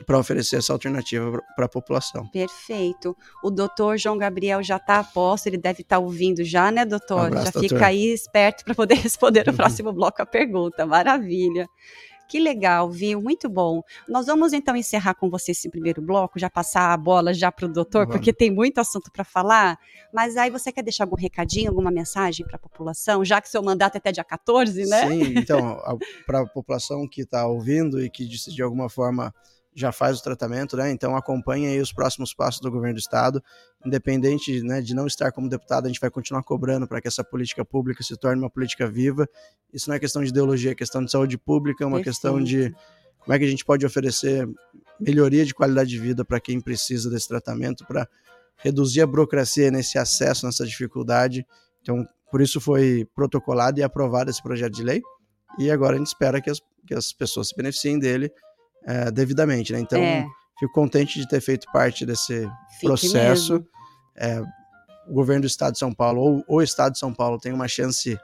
para 0.06 0.18
oferecer 0.20 0.54
essa 0.58 0.72
alternativa 0.72 1.42
para 1.56 1.64
a 1.66 1.68
população. 1.68 2.24
Perfeito. 2.28 3.16
O 3.42 3.50
doutor 3.50 3.98
João 3.98 4.16
Gabriel 4.16 4.62
já 4.62 4.76
está 4.76 5.00
a 5.00 5.04
posto, 5.04 5.48
ele 5.48 5.56
deve 5.58 5.82
estar 5.82 5.98
ouvindo 5.98 6.44
já, 6.44 6.70
né, 6.70 6.84
doutor? 6.84 7.16
Um 7.22 7.24
abraço, 7.24 7.46
já 7.46 7.50
doutor. 7.50 7.68
fica 7.70 7.86
aí 7.86 8.06
esperto 8.12 8.64
para 8.64 8.72
poder 8.72 8.94
responder 9.02 9.44
no 9.44 9.50
Uhum. 9.50 9.56
próximo 9.56 9.92
bloco 9.92 10.22
a 10.22 10.26
pergunta. 10.26 10.86
Maravilha. 10.86 11.66
Que 12.30 12.38
legal, 12.38 12.88
viu? 12.88 13.20
Muito 13.20 13.48
bom. 13.48 13.82
Nós 14.08 14.26
vamos 14.26 14.52
então 14.52 14.76
encerrar 14.76 15.14
com 15.14 15.28
você 15.28 15.50
esse 15.50 15.68
primeiro 15.68 16.00
bloco, 16.00 16.38
já 16.38 16.48
passar 16.48 16.92
a 16.92 16.96
bola 16.96 17.34
já 17.34 17.50
para 17.50 17.66
o 17.66 17.68
doutor, 17.68 18.06
porque 18.06 18.32
tem 18.32 18.52
muito 18.52 18.78
assunto 18.78 19.10
para 19.10 19.24
falar. 19.24 19.76
Mas 20.14 20.36
aí 20.36 20.48
você 20.48 20.70
quer 20.70 20.84
deixar 20.84 21.02
algum 21.02 21.16
recadinho, 21.16 21.68
alguma 21.68 21.90
mensagem 21.90 22.46
para 22.46 22.54
a 22.54 22.58
população, 22.60 23.24
já 23.24 23.40
que 23.40 23.48
seu 23.48 23.60
mandato 23.64 23.96
é 23.96 23.98
até 23.98 24.12
dia 24.12 24.22
14, 24.22 24.86
né? 24.86 25.08
Sim, 25.08 25.38
então, 25.38 25.82
para 26.24 26.42
a 26.42 26.46
população 26.46 27.04
que 27.08 27.22
está 27.22 27.48
ouvindo 27.48 28.00
e 28.00 28.08
que 28.08 28.24
de 28.24 28.62
alguma 28.62 28.88
forma 28.88 29.34
já 29.74 29.92
faz 29.92 30.18
o 30.18 30.22
tratamento, 30.22 30.76
né? 30.76 30.90
Então 30.90 31.16
acompanhe 31.16 31.66
aí 31.66 31.80
os 31.80 31.92
próximos 31.92 32.34
passos 32.34 32.60
do 32.60 32.70
governo 32.70 32.94
do 32.94 33.00
estado. 33.00 33.42
Independente 33.84 34.62
né, 34.62 34.80
de 34.80 34.94
não 34.94 35.06
estar 35.06 35.30
como 35.32 35.48
deputado, 35.48 35.86
a 35.86 35.88
gente 35.88 36.00
vai 36.00 36.10
continuar 36.10 36.42
cobrando 36.42 36.86
para 36.86 37.00
que 37.00 37.08
essa 37.08 37.22
política 37.22 37.64
pública 37.64 38.02
se 38.02 38.16
torne 38.16 38.42
uma 38.42 38.50
política 38.50 38.90
viva. 38.90 39.28
Isso 39.72 39.88
não 39.88 39.96
é 39.96 40.00
questão 40.00 40.22
de 40.22 40.30
ideologia, 40.30 40.72
é 40.72 40.74
questão 40.74 41.04
de 41.04 41.10
saúde 41.10 41.38
pública, 41.38 41.84
é 41.84 41.86
uma 41.86 42.02
questão 42.02 42.42
de 42.42 42.74
como 43.20 43.32
é 43.32 43.38
que 43.38 43.44
a 43.44 43.48
gente 43.48 43.64
pode 43.64 43.86
oferecer 43.86 44.48
melhoria 44.98 45.44
de 45.44 45.54
qualidade 45.54 45.90
de 45.90 45.98
vida 45.98 46.24
para 46.24 46.40
quem 46.40 46.60
precisa 46.60 47.08
desse 47.08 47.28
tratamento, 47.28 47.86
para 47.86 48.08
reduzir 48.56 49.02
a 49.02 49.06
burocracia 49.06 49.70
nesse 49.70 49.98
acesso, 49.98 50.46
nessa 50.46 50.66
dificuldade. 50.66 51.46
Então, 51.80 52.04
por 52.30 52.40
isso 52.40 52.60
foi 52.60 53.06
protocolado 53.14 53.80
e 53.80 53.82
aprovado 53.82 54.30
esse 54.30 54.42
projeto 54.42 54.74
de 54.74 54.82
lei. 54.82 55.00
E 55.58 55.70
agora 55.70 55.94
a 55.94 55.98
gente 55.98 56.08
espera 56.08 56.40
que 56.40 56.50
as, 56.50 56.60
que 56.86 56.94
as 56.94 57.12
pessoas 57.12 57.48
se 57.48 57.56
beneficiem 57.56 57.98
dele 57.98 58.30
é, 58.84 59.10
devidamente, 59.10 59.72
né? 59.72 59.80
Então, 59.80 60.00
é, 60.00 60.26
fico 60.58 60.72
contente 60.72 61.18
de 61.18 61.28
ter 61.28 61.40
feito 61.40 61.66
parte 61.72 62.04
desse 62.06 62.48
fique 62.74 62.86
processo. 62.86 63.64
É, 64.16 64.42
o 65.08 65.12
governo 65.12 65.42
do 65.42 65.46
estado 65.46 65.72
de 65.72 65.78
São 65.78 65.92
Paulo, 65.92 66.44
ou 66.46 66.58
o 66.58 66.62
estado 66.62 66.92
de 66.92 66.98
São 66.98 67.12
Paulo, 67.12 67.38
tem 67.38 67.52
uma 67.52 67.66
chance 67.68 68.18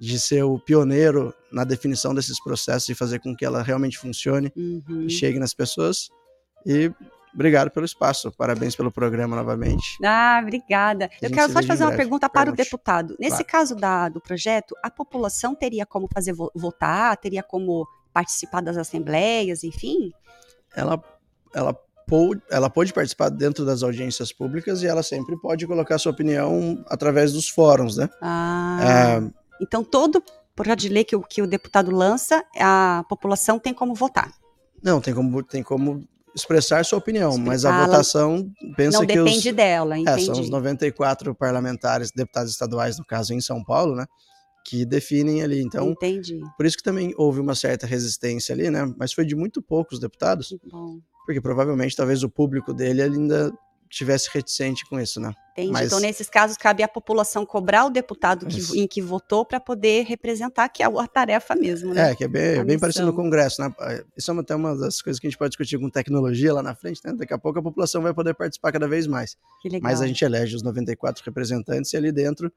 de 0.00 0.18
ser 0.18 0.42
o 0.42 0.58
pioneiro 0.58 1.32
na 1.52 1.62
definição 1.64 2.14
desses 2.14 2.42
processos 2.42 2.88
e 2.88 2.94
fazer 2.94 3.20
com 3.20 3.36
que 3.36 3.44
ela 3.44 3.62
realmente 3.62 3.98
funcione 3.98 4.52
Uhum. 4.56 5.02
e 5.06 5.10
chegue 5.10 5.38
nas 5.38 5.54
pessoas. 5.54 6.08
E 6.66 6.90
obrigado 7.34 7.70
pelo 7.70 7.86
espaço. 7.86 8.32
Parabéns 8.32 8.74
pelo 8.74 8.90
programa 8.90 9.36
novamente. 9.36 9.96
Ah, 10.04 10.40
obrigada. 10.42 11.08
Eu 11.20 11.30
quero 11.30 11.52
só 11.52 11.60
te 11.60 11.66
fazer 11.68 11.84
uma 11.84 11.94
pergunta 11.96 12.28
para 12.28 12.50
o 12.50 12.54
Pergunte. 12.54 12.64
deputado. 12.64 13.16
Nesse 13.20 13.44
Claro. 13.44 13.46
caso 13.46 13.76
da, 13.76 14.08
do 14.08 14.20
projeto, 14.20 14.74
a 14.82 14.90
população 14.90 15.54
teria 15.54 15.86
como 15.86 16.08
fazer 16.12 16.32
vo- 16.32 16.50
votar, 16.54 17.16
teria 17.16 17.42
como 17.42 17.86
participar 18.12 18.60
das 18.60 18.76
assembleias, 18.76 19.64
enfim? 19.64 20.12
Ela, 20.74 21.02
ela, 21.54 21.74
pôde, 22.06 22.42
ela 22.50 22.68
pôde 22.70 22.92
participar 22.92 23.28
dentro 23.28 23.64
das 23.64 23.82
audiências 23.82 24.32
públicas 24.32 24.82
e 24.82 24.86
ela 24.86 25.02
sempre 25.02 25.36
pode 25.40 25.66
colocar 25.66 25.98
sua 25.98 26.12
opinião 26.12 26.82
através 26.88 27.32
dos 27.32 27.48
fóruns, 27.48 27.96
né? 27.96 28.08
Ah, 28.20 29.20
É, 29.22 29.32
então 29.60 29.82
todo 29.84 30.22
projeto 30.54 30.80
de 30.80 30.88
lei 30.88 31.04
que 31.04 31.16
o, 31.16 31.22
que 31.22 31.40
o 31.42 31.46
deputado 31.46 31.90
lança, 31.90 32.44
a 32.58 33.04
população 33.08 33.58
tem 33.58 33.72
como 33.72 33.94
votar. 33.94 34.30
não, 34.82 35.00
tem 35.00 35.14
como, 35.14 35.42
tem 35.42 35.62
como 35.62 36.06
expressar 36.34 36.84
sua 36.84 36.98
opinião, 36.98 37.36
mas 37.38 37.64
a 37.64 37.84
votação 37.86 38.50
pensa 38.76 38.98
Não 38.98 39.06
que 39.06 39.14
depende 39.14 39.50
os, 39.50 39.54
dela, 39.54 39.96
é, 39.96 40.00
entendi. 40.00 40.24
são 40.24 40.40
os 40.40 40.48
94 40.48 41.34
parlamentares, 41.34 42.10
deputados 42.10 42.50
estaduais, 42.50 42.98
no 42.98 43.04
caso 43.04 43.34
em 43.34 43.40
São 43.40 43.62
Paulo, 43.62 43.94
né? 43.94 44.06
Que 44.64 44.84
definem 44.84 45.42
ali. 45.42 45.60
Então, 45.60 45.90
Entendi. 45.90 46.40
por 46.56 46.64
isso 46.66 46.76
que 46.76 46.82
também 46.82 47.12
houve 47.16 47.40
uma 47.40 47.54
certa 47.54 47.86
resistência 47.86 48.54
ali, 48.54 48.70
né? 48.70 48.92
Mas 48.96 49.12
foi 49.12 49.24
de 49.24 49.34
muito 49.34 49.60
poucos 49.60 49.98
deputados, 49.98 50.56
bom. 50.70 51.00
porque 51.26 51.40
provavelmente 51.40 51.96
talvez 51.96 52.22
o 52.22 52.28
público 52.30 52.72
dele 52.72 53.02
ainda 53.02 53.52
tivesse 53.90 54.30
reticente 54.32 54.86
com 54.88 54.98
isso, 54.98 55.20
né? 55.20 55.34
Entendi. 55.52 55.70
Mas- 55.70 55.86
Então, 55.88 56.00
nesses 56.00 56.26
casos, 56.30 56.56
cabe 56.56 56.82
à 56.82 56.88
população 56.88 57.44
cobrar 57.44 57.84
o 57.84 57.90
deputado 57.90 58.46
que- 58.46 58.80
em 58.80 58.86
que 58.86 59.02
votou 59.02 59.44
para 59.44 59.60
poder 59.60 60.04
representar, 60.06 60.66
que 60.70 60.82
é 60.82 60.86
a 60.86 61.06
tarefa 61.06 61.54
mesmo, 61.54 61.92
né? 61.92 62.12
É, 62.12 62.14
que 62.14 62.24
é 62.24 62.28
bem, 62.28 62.60
A 62.60 62.64
bem 62.64 62.78
parecido 62.78 63.04
no. 63.08 63.12
Congresso, 63.12 63.60
né? 63.60 63.70
Isso 64.16 64.30
é 64.30 64.32
uma- 64.32 64.40
até 64.40 64.54
uma 64.56 64.74
das 64.74 65.02
coisas 65.02 65.20
que 65.20 65.26
a 65.26 65.30
gente 65.30 65.36
pode 65.38 65.50
discutir 65.50 65.78
com 65.78 65.90
tecnologia 65.90 66.54
lá 66.54 66.62
na 66.62 66.74
frente, 66.74 67.02
né? 67.04 67.12
Daqui 67.14 67.34
a 67.34 67.38
pouco 67.38 67.58
a 67.58 67.62
população 67.62 68.00
vai 68.00 68.14
poder 68.14 68.32
participar 68.32 68.72
cada 68.72 68.88
vez 68.88 69.06
mais. 69.06 69.36
Que 69.60 69.68
legal. 69.68 69.90
Mas 69.90 70.00
a 70.00 70.06
gente 70.06 70.24
elege 70.24 70.56
os 70.56 70.62
94 70.62 71.22
representantes 71.26 71.92
e 71.92 71.96
ali 71.98 72.10
dentro 72.10 72.50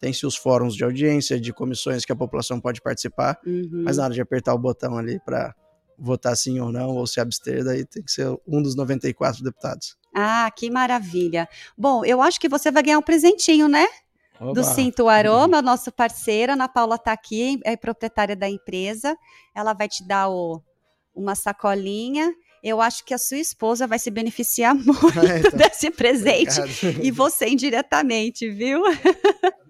tem-se 0.00 0.24
os 0.26 0.34
fóruns 0.36 0.74
de 0.74 0.82
audiência, 0.82 1.38
de 1.40 1.52
comissões 1.52 2.04
que 2.04 2.12
a 2.12 2.16
população 2.16 2.58
pode 2.60 2.80
participar, 2.80 3.38
Uhum. 3.46 3.82
mas 3.84 3.98
na 3.98 4.04
hora 4.04 4.14
de 4.14 4.20
apertar 4.20 4.54
o 4.54 4.58
botão 4.58 4.96
ali 4.96 5.20
para 5.24 5.54
votar 5.98 6.34
sim 6.36 6.58
ou 6.60 6.72
não, 6.72 6.88
ou 6.96 7.06
se 7.06 7.20
abster, 7.20 7.62
daí 7.62 7.84
tem 7.84 8.02
que 8.02 8.10
ser 8.10 8.26
um 8.48 8.62
dos 8.62 8.74
94 8.74 9.44
deputados. 9.44 9.96
Ah, 10.16 10.50
que 10.56 10.70
maravilha. 10.70 11.46
Bom, 11.76 12.04
eu 12.04 12.20
acho 12.22 12.40
que 12.40 12.48
você 12.48 12.70
vai 12.70 12.82
ganhar 12.82 12.98
um 12.98 13.02
presentinho, 13.02 13.68
né? 13.68 13.86
Do 14.40 14.46
Oba! 14.48 14.62
Cinto 14.64 15.06
Aroma, 15.06 15.60
nosso 15.60 15.92
parceiro. 15.92 16.54
Ana 16.54 16.66
Paula 16.66 16.94
está 16.96 17.12
aqui, 17.12 17.60
é 17.62 17.76
proprietária 17.76 18.34
da 18.34 18.48
empresa. 18.48 19.14
Ela 19.54 19.74
vai 19.74 19.86
te 19.86 20.02
dar 20.08 20.30
o- 20.30 20.62
uma 21.14 21.34
sacolinha. 21.34 22.32
Eu 22.62 22.80
acho 22.80 23.04
que 23.04 23.12
a 23.12 23.18
sua 23.18 23.36
esposa 23.36 23.86
vai 23.86 23.98
se 23.98 24.10
beneficiar 24.10 24.74
muito 24.74 24.90
É, 25.20 25.40
então, 25.40 25.50
desse 25.58 25.90
presente. 25.90 26.58
obrigado. 26.58 27.04
E 27.04 27.10
você 27.10 27.48
indiretamente, 27.48 28.48
viu? 28.50 28.80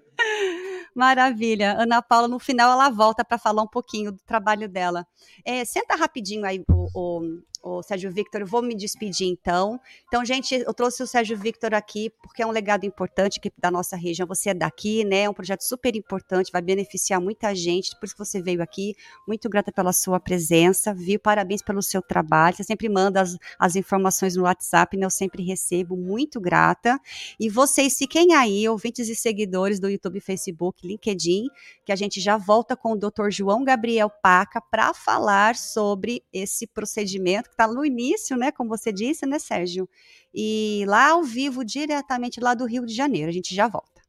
Maravilha. 0.94 1.76
Ana 1.78 2.02
Paula, 2.02 2.28
no 2.28 2.38
final, 2.38 2.70
ela 2.72 2.90
volta 2.90 3.24
para 3.24 3.38
falar 3.38 3.62
um 3.62 3.66
pouquinho 3.66 4.12
do 4.12 4.18
trabalho 4.26 4.68
dela. 4.68 5.06
É, 5.44 5.64
senta 5.64 5.94
rapidinho 5.96 6.44
aí, 6.44 6.62
o, 6.68 6.88
o- 6.94 7.42
o 7.62 7.82
Sérgio 7.82 8.10
Victor. 8.10 8.40
Eu 8.40 8.46
vou 8.46 8.62
me 8.62 8.74
despedir 8.74 9.28
então. 9.28 9.80
Então, 10.06 10.24
gente, 10.24 10.54
eu 10.54 10.74
trouxe 10.74 11.02
o 11.02 11.06
Sérgio 11.06 11.36
Victor 11.36 11.74
aqui 11.74 12.10
porque 12.22 12.42
é 12.42 12.46
um 12.46 12.50
legado 12.50 12.84
importante 12.84 13.38
aqui 13.38 13.52
da 13.58 13.70
nossa 13.70 13.96
região. 13.96 14.26
Você 14.26 14.50
é 14.50 14.54
daqui, 14.54 15.04
né? 15.04 15.22
É 15.22 15.30
um 15.30 15.34
projeto 15.34 15.62
super 15.62 15.94
importante, 15.94 16.50
vai 16.52 16.62
beneficiar 16.62 17.20
muita 17.20 17.54
gente. 17.54 17.94
Por 17.98 18.06
isso 18.06 18.14
que 18.14 18.24
você 18.24 18.40
veio 18.40 18.62
aqui. 18.62 18.94
Muito 19.26 19.48
grata 19.48 19.72
pela 19.72 19.92
sua 19.92 20.18
presença, 20.18 20.94
viu? 20.94 21.18
Parabéns 21.18 21.62
pelo 21.62 21.82
seu 21.82 22.00
trabalho. 22.00 22.56
Você 22.56 22.64
sempre 22.64 22.88
manda 22.88 23.20
as, 23.20 23.36
as 23.58 23.76
informações 23.76 24.36
no 24.36 24.44
WhatsApp, 24.44 24.96
né? 24.96 25.04
Eu 25.04 25.10
sempre 25.10 25.42
recebo. 25.42 25.96
Muito 25.96 26.40
grata. 26.40 26.98
E 27.38 27.48
vocês 27.48 27.96
fiquem 27.96 28.34
aí, 28.34 28.68
ouvintes 28.68 29.08
e 29.08 29.14
seguidores 29.14 29.78
do 29.78 29.88
YouTube, 29.88 30.20
Facebook, 30.20 30.86
LinkedIn, 30.86 31.46
que 31.84 31.92
a 31.92 31.96
gente 31.96 32.20
já 32.20 32.36
volta 32.36 32.76
com 32.76 32.92
o 32.92 32.96
Dr. 32.96 33.30
João 33.30 33.64
Gabriel 33.64 34.10
Paca 34.10 34.60
para 34.60 34.94
falar 34.94 35.56
sobre 35.56 36.22
esse 36.32 36.66
procedimento 36.66 37.49
que 37.50 37.54
está 37.54 37.66
no 37.66 37.84
início, 37.84 38.36
né, 38.36 38.50
como 38.50 38.70
você 38.70 38.92
disse, 38.92 39.26
né, 39.26 39.38
Sérgio? 39.38 39.88
E 40.32 40.84
lá 40.86 41.10
ao 41.10 41.22
vivo, 41.22 41.64
diretamente 41.64 42.40
lá 42.40 42.54
do 42.54 42.64
Rio 42.64 42.86
de 42.86 42.94
Janeiro. 42.94 43.28
A 43.28 43.32
gente 43.32 43.54
já 43.54 43.68
volta. 43.68 44.00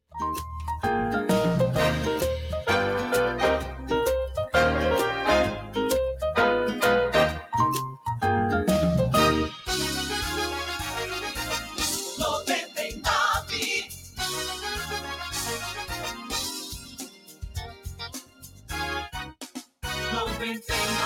everything 20.41 21.00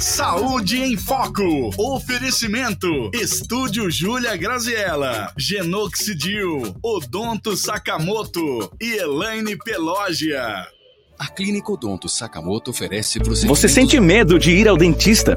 Saúde 0.00 0.80
em 0.80 0.96
Foco. 0.96 1.70
Oferecimento. 1.76 3.10
Estúdio 3.12 3.90
Júlia 3.90 4.36
Graziella. 4.36 5.32
Genoxidil. 5.36 6.76
Odonto 6.80 7.56
Sakamoto. 7.56 8.70
E 8.80 8.96
Elaine 8.96 9.56
Pelógia. 9.56 10.66
A 11.18 11.26
Clínica 11.26 11.72
Odonto 11.72 12.08
Sakamoto 12.08 12.70
oferece 12.70 13.18
para 13.18 13.34
Você 13.34 13.68
sente 13.68 13.98
medo 13.98 14.38
de 14.38 14.52
ir 14.52 14.68
ao 14.68 14.76
dentista? 14.76 15.36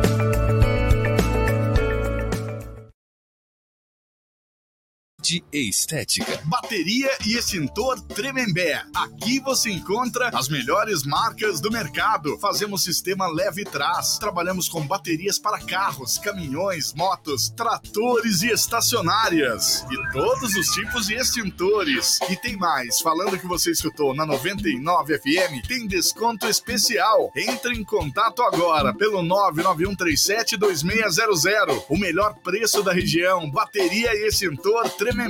E 5.53 5.69
estética. 5.69 6.41
Bateria 6.45 7.09
e 7.25 7.37
extintor 7.37 8.01
Tremembé. 8.01 8.83
Aqui 8.93 9.39
você 9.39 9.71
encontra 9.71 10.29
as 10.33 10.49
melhores 10.49 11.03
marcas 11.03 11.61
do 11.61 11.71
mercado. 11.71 12.37
Fazemos 12.39 12.83
sistema 12.83 13.27
leve 13.27 13.63
trás. 13.63 14.17
Trabalhamos 14.17 14.67
com 14.67 14.85
baterias 14.85 15.39
para 15.39 15.59
carros, 15.59 16.17
caminhões, 16.17 16.93
motos, 16.93 17.49
tratores 17.49 18.41
e 18.41 18.51
estacionárias. 18.51 19.85
E 19.89 20.11
todos 20.11 20.55
os 20.55 20.67
tipos 20.67 21.07
de 21.07 21.15
extintores. 21.15 22.19
E 22.29 22.35
tem 22.35 22.57
mais. 22.57 22.99
Falando 22.99 23.39
que 23.39 23.47
você 23.47 23.71
escutou 23.71 24.13
na 24.13 24.25
99 24.25 25.17
FM, 25.19 25.65
tem 25.67 25.87
desconto 25.87 26.47
especial. 26.47 27.31
Entre 27.35 27.73
em 27.73 27.83
contato 27.83 28.41
agora 28.43 28.93
pelo 28.93 29.23
99137 29.23 30.57
2600. 30.57 31.85
O 31.89 31.97
melhor 31.97 32.35
preço 32.43 32.83
da 32.83 32.91
região. 32.91 33.49
Bateria 33.49 34.13
e 34.13 34.27
extintor 34.27 34.89
Tremembé. 34.89 35.20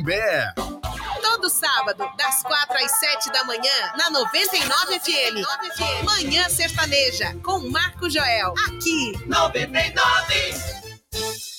Todo 1.21 1.49
sábado, 1.49 2.09
das 2.17 2.41
4 2.43 2.77
às 2.77 2.91
7 2.99 3.31
da 3.31 3.43
manhã, 3.43 3.93
na 3.97 4.09
99 4.09 4.99
FM. 4.99 6.05
Manhã 6.05 6.49
Sertaneja, 6.49 7.35
com 7.43 7.59
Marco 7.69 8.09
Joel. 8.09 8.53
Aqui. 8.67 9.11
99! 9.27 11.50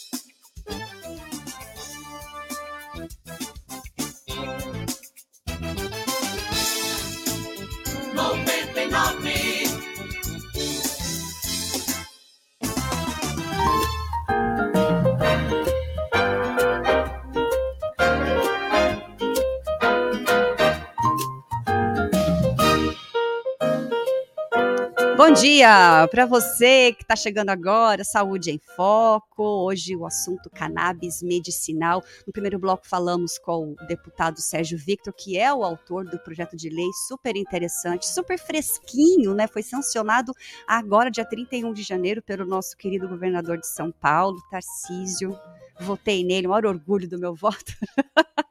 Bom 25.33 25.41
dia 25.41 26.07
para 26.11 26.27
você 26.27 26.93
que 26.93 27.05
está 27.05 27.17
chegando 27.17 27.49
agora, 27.49 28.05
Saúde 28.05 28.51
em 28.51 28.59
Foco. 28.77 29.43
Hoje 29.43 29.97
o 29.97 30.05
assunto 30.05 30.51
cannabis 30.51 31.23
medicinal. 31.23 32.05
No 32.27 32.33
primeiro 32.35 32.59
bloco 32.59 32.87
falamos 32.87 33.39
com 33.39 33.73
o 33.73 33.87
deputado 33.87 34.43
Sérgio 34.43 34.77
Victor, 34.77 35.11
que 35.15 35.39
é 35.39 35.51
o 35.51 35.65
autor 35.65 36.05
do 36.05 36.19
projeto 36.19 36.55
de 36.55 36.69
lei 36.69 36.91
super 37.09 37.35
interessante, 37.35 38.07
super 38.07 38.39
fresquinho, 38.39 39.33
né? 39.33 39.47
Foi 39.47 39.63
sancionado 39.63 40.35
agora, 40.69 41.11
dia 41.11 41.25
31 41.25 41.73
de 41.73 41.83
janeiro, 41.83 42.21
pelo 42.21 42.45
nosso 42.45 42.77
querido 42.77 43.09
governador 43.09 43.57
de 43.57 43.67
São 43.67 43.91
Paulo, 43.91 44.37
Tarcísio. 44.51 45.35
Votei 45.81 46.23
nele, 46.23 46.47
o 46.47 46.51
maior 46.51 46.67
orgulho 46.67 47.09
do 47.09 47.19
meu 47.19 47.35
voto. 47.35 47.73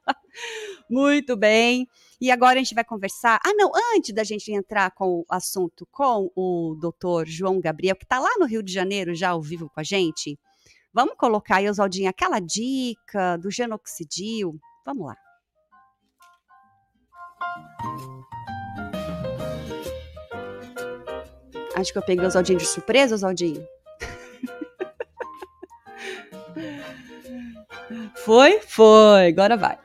Muito 0.89 1.35
bem. 1.35 1.87
E 2.19 2.29
agora 2.29 2.59
a 2.59 2.63
gente 2.63 2.75
vai 2.75 2.83
conversar. 2.83 3.39
Ah, 3.45 3.53
não, 3.53 3.71
antes 3.95 4.13
da 4.13 4.23
gente 4.23 4.51
entrar 4.51 4.91
com 4.91 5.21
o 5.21 5.25
assunto 5.29 5.87
com 5.91 6.29
o 6.35 6.75
doutor 6.79 7.27
João 7.27 7.59
Gabriel, 7.59 7.95
que 7.95 8.05
está 8.05 8.19
lá 8.19 8.29
no 8.37 8.45
Rio 8.45 8.61
de 8.61 8.71
Janeiro 8.71 9.15
já 9.15 9.29
ao 9.29 9.41
vivo 9.41 9.69
com 9.73 9.79
a 9.79 9.83
gente, 9.83 10.37
vamos 10.93 11.15
colocar 11.17 11.57
aí, 11.57 11.69
Oswaldinho, 11.69 12.09
aquela 12.09 12.39
dica 12.39 13.37
do 13.37 13.49
genoxidil. 13.49 14.59
Vamos 14.85 15.07
lá. 15.07 15.15
Acho 21.75 21.91
que 21.91 21.97
eu 21.97 22.03
peguei 22.03 22.23
o 22.23 22.27
Oswaldinho 22.27 22.59
de 22.59 22.65
surpresa, 22.65 23.15
Oswaldinho. 23.15 23.65
Foi? 28.23 28.59
Foi. 28.59 29.27
Agora 29.27 29.57
vai. 29.57 29.79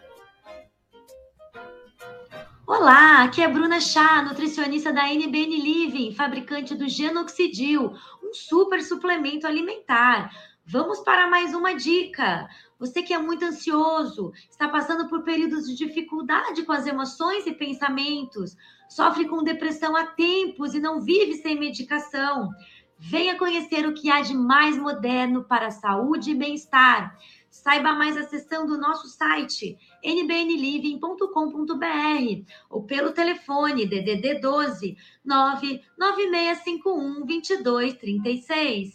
Olá, 2.69 3.23
aqui 3.23 3.41
é 3.43 3.47
Bruna 3.47 3.81
Chá, 3.81 4.23
nutricionista 4.23 4.93
da 4.93 5.07
NBN 5.07 5.57
Living, 5.57 6.13
fabricante 6.13 6.75
do 6.75 6.89
Genoxidil, 6.89 7.93
um 8.21 8.35
super 8.35 8.83
suplemento 8.83 9.47
alimentar. 9.47 10.33
Vamos 10.67 10.99
para 10.99 11.29
mais 11.29 11.55
uma 11.55 11.77
dica. 11.77 12.49
Você 12.77 13.05
que 13.05 13.15
é 13.15 13.19
muito 13.19 13.45
ansioso, 13.45 14.33
está 14.51 14.69
passando 14.69 15.09
por 15.09 15.23
períodos 15.23 15.69
de 15.69 15.77
dificuldade 15.77 16.65
com 16.65 16.73
as 16.73 16.89
emoções 16.89 17.47
e 17.47 17.53
pensamentos, 17.53 18.57
sofre 18.89 19.29
com 19.29 19.45
depressão 19.45 19.95
há 19.95 20.05
tempos 20.05 20.75
e 20.75 20.81
não 20.81 21.01
vive 21.01 21.35
sem 21.35 21.57
medicação. 21.57 22.51
Venha 22.99 23.39
conhecer 23.39 23.87
o 23.87 23.95
que 23.95 24.11
há 24.11 24.23
de 24.23 24.35
mais 24.35 24.77
moderno 24.77 25.45
para 25.45 25.69
a 25.69 25.71
saúde 25.71 26.33
e 26.33 26.35
bem-estar. 26.35 27.17
Saiba 27.57 27.93
mais 27.95 28.17
acessando 28.17 28.75
o 28.75 28.79
nosso 28.79 29.09
site 29.09 29.77
nbnliving.com.br 30.05 32.53
ou 32.69 32.83
pelo 32.85 33.13
telefone 33.13 33.87
DDD 33.87 34.41
12 34.41 34.97
99651 35.25 37.27
2236. 37.27 38.93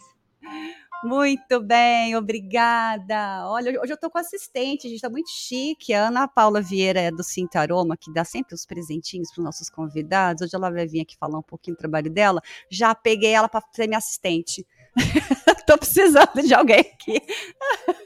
Muito 1.02 1.60
bem, 1.60 2.14
obrigada. 2.14 3.48
Olha, 3.48 3.72
hoje 3.80 3.90
eu 3.90 3.96
estou 3.96 4.08
com 4.08 4.18
assistente, 4.18 4.86
a 4.86 4.88
gente 4.88 4.98
está 4.98 5.10
muito 5.10 5.28
chique. 5.28 5.92
A 5.92 6.06
Ana 6.06 6.28
Paula 6.28 6.62
Vieira 6.62 7.00
é 7.00 7.10
do 7.10 7.24
Cintaroma, 7.24 7.96
que 7.96 8.12
dá 8.12 8.24
sempre 8.24 8.54
os 8.54 8.64
presentinhos 8.64 9.32
para 9.32 9.40
os 9.40 9.44
nossos 9.44 9.68
convidados. 9.68 10.42
Hoje 10.42 10.54
ela 10.54 10.70
vai 10.70 10.86
vir 10.86 11.00
aqui 11.00 11.16
falar 11.16 11.40
um 11.40 11.42
pouquinho 11.42 11.76
do 11.76 11.80
trabalho 11.80 12.08
dela. 12.08 12.40
Já 12.70 12.94
peguei 12.94 13.32
ela 13.32 13.48
para 13.48 13.64
ser 13.72 13.88
minha 13.88 13.98
assistente. 13.98 14.64
Estou 15.62 15.78
precisando 15.78 16.42
de 16.44 16.52
alguém 16.52 16.80
aqui. 16.80 17.22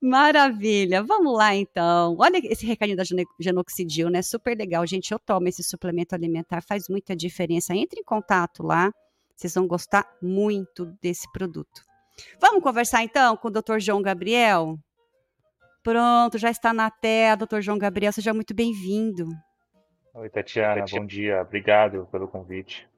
Maravilha. 0.00 1.02
Vamos 1.02 1.36
lá, 1.36 1.54
então. 1.54 2.16
Olha 2.18 2.38
esse 2.44 2.66
recadinho 2.66 2.96
da 2.96 3.04
Genoxidil, 3.38 4.10
né? 4.10 4.20
Super 4.20 4.58
legal. 4.58 4.86
Gente, 4.86 5.12
eu 5.12 5.18
tomo 5.18 5.48
esse 5.48 5.62
suplemento 5.62 6.14
alimentar, 6.14 6.60
faz 6.60 6.88
muita 6.88 7.14
diferença. 7.14 7.74
Entre 7.74 8.00
em 8.00 8.04
contato 8.04 8.64
lá, 8.64 8.92
vocês 9.34 9.54
vão 9.54 9.66
gostar 9.66 10.06
muito 10.20 10.86
desse 11.00 11.30
produto. 11.30 11.82
Vamos 12.40 12.62
conversar, 12.62 13.02
então, 13.02 13.36
com 13.36 13.48
o 13.48 13.50
Dr. 13.50 13.78
João 13.78 14.02
Gabriel? 14.02 14.76
Pronto, 15.82 16.36
já 16.36 16.50
está 16.50 16.72
na 16.72 16.90
tela, 16.90 17.36
Dr. 17.36 17.60
João 17.60 17.78
Gabriel. 17.78 18.12
Seja 18.12 18.34
muito 18.34 18.54
bem-vindo. 18.54 19.28
Oi, 20.14 20.28
Tatiana. 20.28 20.84
Bom 20.90 21.06
dia. 21.06 21.42
Obrigado 21.42 22.08
pelo 22.10 22.28
convite. 22.28 22.88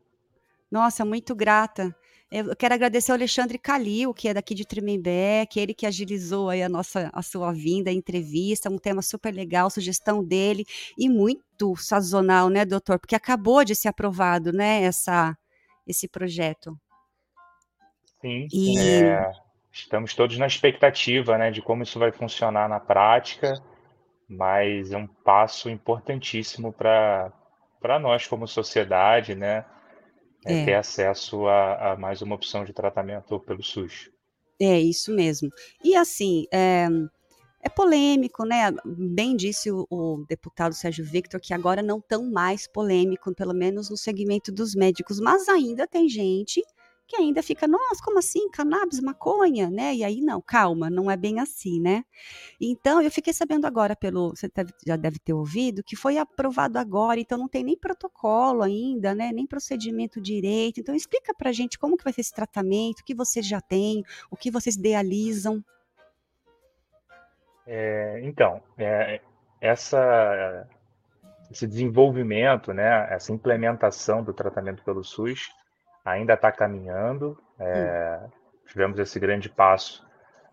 Nossa, 0.70 1.04
muito 1.04 1.34
grata. 1.34 1.94
Eu 2.36 2.56
quero 2.56 2.74
agradecer 2.74 3.12
ao 3.12 3.16
Alexandre 3.16 3.56
Calil, 3.56 4.12
que 4.12 4.26
é 4.26 4.34
daqui 4.34 4.56
de 4.56 4.66
Tremembé, 4.66 5.46
que 5.46 5.60
é 5.60 5.62
ele 5.62 5.72
que 5.72 5.86
agilizou 5.86 6.50
aí 6.50 6.64
a 6.64 6.68
nossa 6.68 7.08
a 7.12 7.22
sua 7.22 7.52
vinda, 7.52 7.90
a 7.90 7.92
entrevista, 7.92 8.68
um 8.68 8.76
tema 8.76 9.02
super 9.02 9.32
legal, 9.32 9.70
sugestão 9.70 10.20
dele 10.24 10.66
e 10.98 11.08
muito 11.08 11.76
sazonal, 11.76 12.48
né, 12.48 12.64
doutor? 12.64 12.98
Porque 12.98 13.14
acabou 13.14 13.64
de 13.64 13.76
ser 13.76 13.86
aprovado, 13.86 14.52
né, 14.52 14.82
essa 14.82 15.38
esse 15.86 16.08
projeto. 16.08 16.76
Sim. 18.20 18.48
E... 18.52 18.78
É, 18.80 19.30
estamos 19.70 20.12
todos 20.12 20.36
na 20.36 20.48
expectativa, 20.48 21.38
né, 21.38 21.52
de 21.52 21.62
como 21.62 21.84
isso 21.84 22.00
vai 22.00 22.10
funcionar 22.10 22.68
na 22.68 22.80
prática, 22.80 23.62
mas 24.28 24.90
é 24.90 24.96
um 24.96 25.06
passo 25.06 25.70
importantíssimo 25.70 26.72
para 26.72 27.32
para 27.80 28.00
nós 28.00 28.26
como 28.26 28.48
sociedade, 28.48 29.36
né? 29.36 29.64
É, 30.44 30.60
é. 30.60 30.64
ter 30.64 30.74
acesso 30.74 31.46
a, 31.46 31.92
a, 31.92 31.96
mais 31.96 32.22
uma 32.22 32.34
opção 32.34 32.64
de 32.64 32.72
tratamento 32.72 33.38
pelo 33.40 33.62
SUS. 33.62 34.10
É 34.60 34.78
isso 34.78 35.12
mesmo. 35.12 35.50
E 35.82 35.96
assim, 35.96 36.46
é, 36.52 36.86
é 37.60 37.68
polêmico, 37.68 38.44
né? 38.44 38.72
Bem 38.84 39.36
disse 39.36 39.70
o, 39.70 39.86
o, 39.90 40.24
deputado 40.28 40.74
Sérgio 40.74 41.04
Victor 41.04 41.40
que 41.40 41.54
agora 41.54 41.82
não 41.82 42.00
tão 42.00 42.30
mais 42.30 42.66
polêmico, 42.66 43.34
pelo 43.34 43.54
menos 43.54 43.90
no 43.90 43.96
segmento 43.96 44.52
dos 44.52 44.74
médicos, 44.74 45.18
mas 45.18 45.48
ainda 45.48 45.86
tem 45.86 46.08
gente 46.08 46.62
que 47.06 47.16
ainda 47.16 47.42
fica, 47.42 47.68
nossa, 47.68 48.02
como 48.02 48.18
assim? 48.18 48.48
Cannabis, 48.50 49.00
maconha, 49.00 49.70
né? 49.70 49.94
E 49.94 50.02
aí, 50.02 50.20
não, 50.20 50.40
calma, 50.40 50.88
não 50.88 51.10
é 51.10 51.16
bem 51.16 51.38
assim, 51.38 51.80
né? 51.80 52.04
Então, 52.60 53.02
eu 53.02 53.10
fiquei 53.10 53.32
sabendo 53.32 53.66
agora 53.66 53.94
pelo, 53.94 54.30
você 54.30 54.50
já 54.86 54.96
deve 54.96 55.18
ter 55.18 55.32
ouvido, 55.32 55.82
que 55.82 55.96
foi 55.96 56.16
aprovado 56.18 56.78
agora, 56.78 57.20
então 57.20 57.36
não 57.36 57.48
tem 57.48 57.62
nem 57.62 57.76
protocolo 57.76 58.62
ainda, 58.62 59.14
né? 59.14 59.32
Nem 59.32 59.46
procedimento 59.46 60.20
direito. 60.20 60.80
Então, 60.80 60.94
explica 60.94 61.34
pra 61.34 61.52
gente 61.52 61.78
como 61.78 61.96
que 61.96 62.04
vai 62.04 62.12
ser 62.12 62.22
esse 62.22 62.34
tratamento, 62.34 63.00
o 63.00 63.04
que 63.04 63.14
vocês 63.14 63.46
já 63.46 63.60
têm, 63.60 64.02
o 64.30 64.36
que 64.36 64.50
vocês 64.50 64.76
idealizam. 64.76 65.62
É, 67.66 68.20
então, 68.22 68.62
é, 68.78 69.20
essa, 69.60 70.66
esse 71.50 71.66
desenvolvimento, 71.66 72.72
né, 72.72 73.08
essa 73.10 73.32
implementação 73.32 74.22
do 74.22 74.32
tratamento 74.32 74.82
pelo 74.82 75.02
SUS 75.02 75.48
ainda 76.04 76.34
está 76.34 76.52
caminhando. 76.52 77.38
É, 77.58 78.20
hum. 78.22 78.28
Tivemos 78.66 78.98
esse 78.98 79.18
grande 79.18 79.48
passo, 79.48 80.04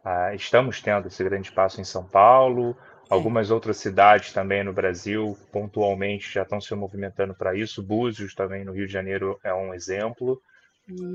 uh, 0.05 0.33
estamos 0.35 0.81
tendo 0.81 1.07
esse 1.07 1.23
grande 1.23 1.51
passo 1.51 1.81
em 1.81 1.83
São 1.83 2.03
Paulo, 2.03 2.77
algumas 3.09 3.51
outras 3.51 3.77
cidades 3.77 4.31
também 4.31 4.63
no 4.63 4.73
Brasil, 4.73 5.37
pontualmente, 5.51 6.31
já 6.31 6.43
estão 6.43 6.61
se 6.61 6.73
movimentando 6.75 7.33
para 7.33 7.55
isso. 7.55 7.81
Búzios 7.81 8.35
também 8.35 8.63
no 8.63 8.73
Rio 8.73 8.87
de 8.87 8.93
Janeiro 8.93 9.39
é 9.43 9.53
um 9.53 9.73
exemplo. 9.73 10.41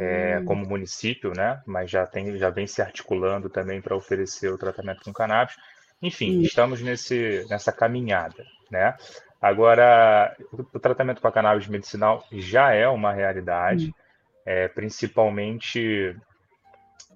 É, 0.00 0.38
hum. 0.38 0.44
como 0.46 0.66
município, 0.66 1.32
né? 1.36 1.60
Mas 1.66 1.90
já 1.90 2.06
tem, 2.06 2.38
já 2.38 2.48
vem 2.48 2.66
se 2.66 2.80
articulando 2.80 3.50
também 3.50 3.80
para 3.82 3.96
oferecer 3.96 4.48
o 4.50 4.56
tratamento 4.56 5.02
com 5.04 5.12
cannabis. 5.12 5.54
Enfim, 6.00 6.38
hum. 6.38 6.42
estamos 6.42 6.80
nesse, 6.80 7.44
nessa 7.50 7.72
caminhada, 7.72 8.42
né? 8.70 8.94
Agora, 9.42 10.34
o 10.72 10.78
tratamento 10.78 11.20
com 11.20 11.28
a 11.28 11.32
cannabis 11.32 11.66
medicinal 11.66 12.24
já 12.32 12.72
é 12.72 12.88
uma 12.88 13.12
realidade. 13.12 13.88
Hum 13.88 14.05
é, 14.46 14.68
principalmente 14.68 16.16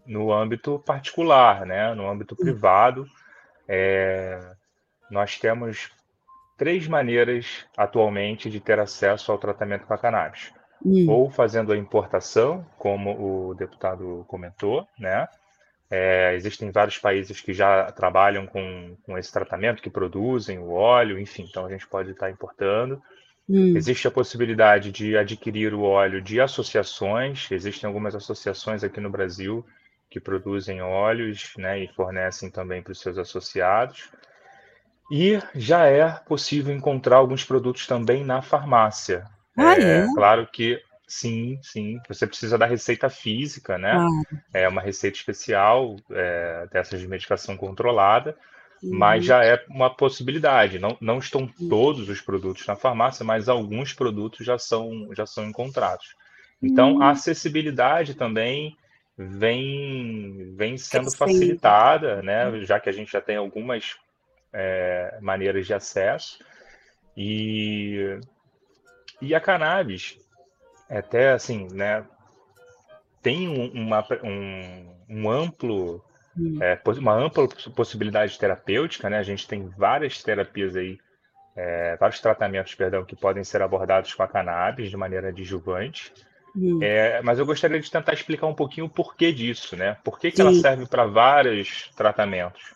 no 0.05 0.33
âmbito 0.33 0.81
particular, 0.81 1.65
né? 1.65 1.95
no 1.95 2.11
âmbito 2.11 2.35
privado. 2.35 3.07
É, 3.69 4.41
nós 5.09 5.39
temos 5.39 5.91
três 6.59 6.89
maneiras 6.89 7.65
atualmente 7.77 8.51
de 8.51 8.61
ter 8.61 8.81
acesso 8.81 9.31
ao 9.31 9.39
tratamento 9.39 9.87
com 9.87 9.95
a 9.95 9.99
cannabis. 9.99 10.53
Hum. 10.85 11.07
Ou 11.09 11.31
fazendo 11.31 11.73
a 11.73 11.77
importação, 11.77 12.67
como 12.77 13.49
o 13.49 13.55
deputado 13.55 14.25
comentou, 14.27 14.87
né? 14.99 15.29
É, 15.91 16.35
existem 16.35 16.71
vários 16.71 16.99
países 16.99 17.41
que 17.41 17.53
já 17.53 17.91
trabalham 17.91 18.47
com, 18.47 18.97
com 19.05 19.19
esse 19.19 19.33
tratamento, 19.33 19.83
que 19.83 19.91
produzem 19.91 20.59
o 20.59 20.71
óleo, 20.71 21.19
enfim, 21.19 21.47
então 21.49 21.67
a 21.67 21.69
gente 21.69 21.87
pode 21.87 22.13
estar 22.13 22.31
importando. 22.31 23.03
Hum. 23.53 23.77
Existe 23.77 24.07
a 24.07 24.13
possibilidade 24.13 24.93
de 24.93 25.17
adquirir 25.17 25.75
o 25.75 25.83
óleo 25.83 26.23
de 26.23 26.41
associações, 26.41 27.51
existem 27.51 27.89
algumas 27.89 28.15
associações 28.15 28.85
aqui 28.85 29.01
no 29.01 29.11
Brasil 29.11 29.67
que 30.09 30.21
produzem 30.21 30.81
óleos 30.81 31.53
né, 31.59 31.83
e 31.83 31.89
fornecem 31.89 32.49
também 32.49 32.81
para 32.81 32.93
os 32.93 33.01
seus 33.01 33.19
associados. 33.19 34.09
E 35.11 35.41
já 35.53 35.87
é 35.87 36.09
possível 36.29 36.73
encontrar 36.73 37.17
alguns 37.17 37.45
produtos 37.45 37.89
também 37.89 38.25
na 38.25 38.41
farmácia. 38.41 39.27
Ah, 39.59 39.75
é, 39.75 39.99
é? 39.99 40.07
Claro 40.15 40.47
que 40.47 40.81
sim, 41.09 41.59
sim. 41.61 41.99
Você 42.07 42.29
precisa 42.29 42.57
da 42.57 42.67
receita 42.67 43.11
física, 43.11 43.77
né? 43.77 43.97
Ah. 43.97 44.09
É 44.55 44.69
uma 44.69 44.81
receita 44.81 45.17
especial 45.17 45.97
é, 46.13 46.69
dessas 46.73 47.01
de 47.01 47.09
medicação 47.09 47.57
controlada 47.57 48.37
mas 48.83 49.23
uhum. 49.23 49.29
já 49.29 49.45
é 49.45 49.65
uma 49.69 49.91
possibilidade. 49.91 50.79
Não, 50.79 50.97
não 51.01 51.19
estão 51.19 51.47
todos 51.69 52.09
os 52.09 52.21
produtos 52.21 52.67
na 52.67 52.77
farmácia, 52.77 53.25
mas 53.25 53.49
alguns 53.49 53.93
produtos 53.93 54.45
já 54.45 54.59
são, 54.59 55.09
já 55.15 55.27
são 55.27 55.47
encontrados. 55.47 56.15
Então, 56.63 57.03
a 57.03 57.07
uhum. 57.07 57.11
acessibilidade 57.11 58.15
também 58.15 58.77
vem, 59.17 60.55
vem 60.55 60.77
sendo 60.77 61.11
facilitada, 61.15 62.23
né? 62.23 62.61
já 62.65 62.81
que 62.81 62.89
a 62.89 62.93
gente 62.93 63.13
já 63.13 63.21
tem 63.21 63.37
algumas 63.37 63.97
é, 64.53 65.19
maneiras 65.21 65.67
de 65.67 65.75
acesso. 65.75 66.39
E, 67.17 68.19
e 69.21 69.35
a 69.35 69.41
cannabis, 69.41 70.19
até 70.89 71.33
assim, 71.33 71.69
né, 71.73 72.05
tem 73.23 73.49
uma, 73.49 74.07
um, 74.25 74.95
um 75.09 75.31
amplo. 75.31 76.05
É, 76.61 76.81
uma 76.99 77.15
ampla 77.15 77.49
possibilidade 77.75 78.39
terapêutica, 78.39 79.11
né? 79.11 79.19
A 79.19 79.23
gente 79.23 79.47
tem 79.47 79.69
várias 79.69 80.23
terapias 80.23 80.77
aí, 80.77 80.99
é, 81.57 81.97
vários 81.97 82.21
tratamentos, 82.21 82.75
perdão, 82.75 83.05
que 83.05 83.17
podem 83.17 83.43
ser 83.43 83.63
abordados 83.63 84.15
com 84.15 84.23
a 84.23 84.29
cannabis 84.29 84.91
de 84.91 84.97
maneira 84.97 85.29
adjuvante. 85.29 86.13
Hum. 86.57 86.79
É, 86.83 87.21
mas 87.23 87.39
eu 87.39 87.47
gostaria 87.47 87.81
de 87.81 87.91
tentar 87.91 88.13
explicar 88.13 88.47
um 88.47 88.55
pouquinho 88.55 88.87
o 88.87 88.91
porquê 88.91 89.33
disso, 89.33 89.77
né? 89.77 89.97
Por 90.05 90.19
que, 90.19 90.31
que 90.31 90.41
ela 90.41 90.55
serve 90.55 90.87
para 90.87 91.07
vários 91.07 91.91
tratamentos? 91.97 92.75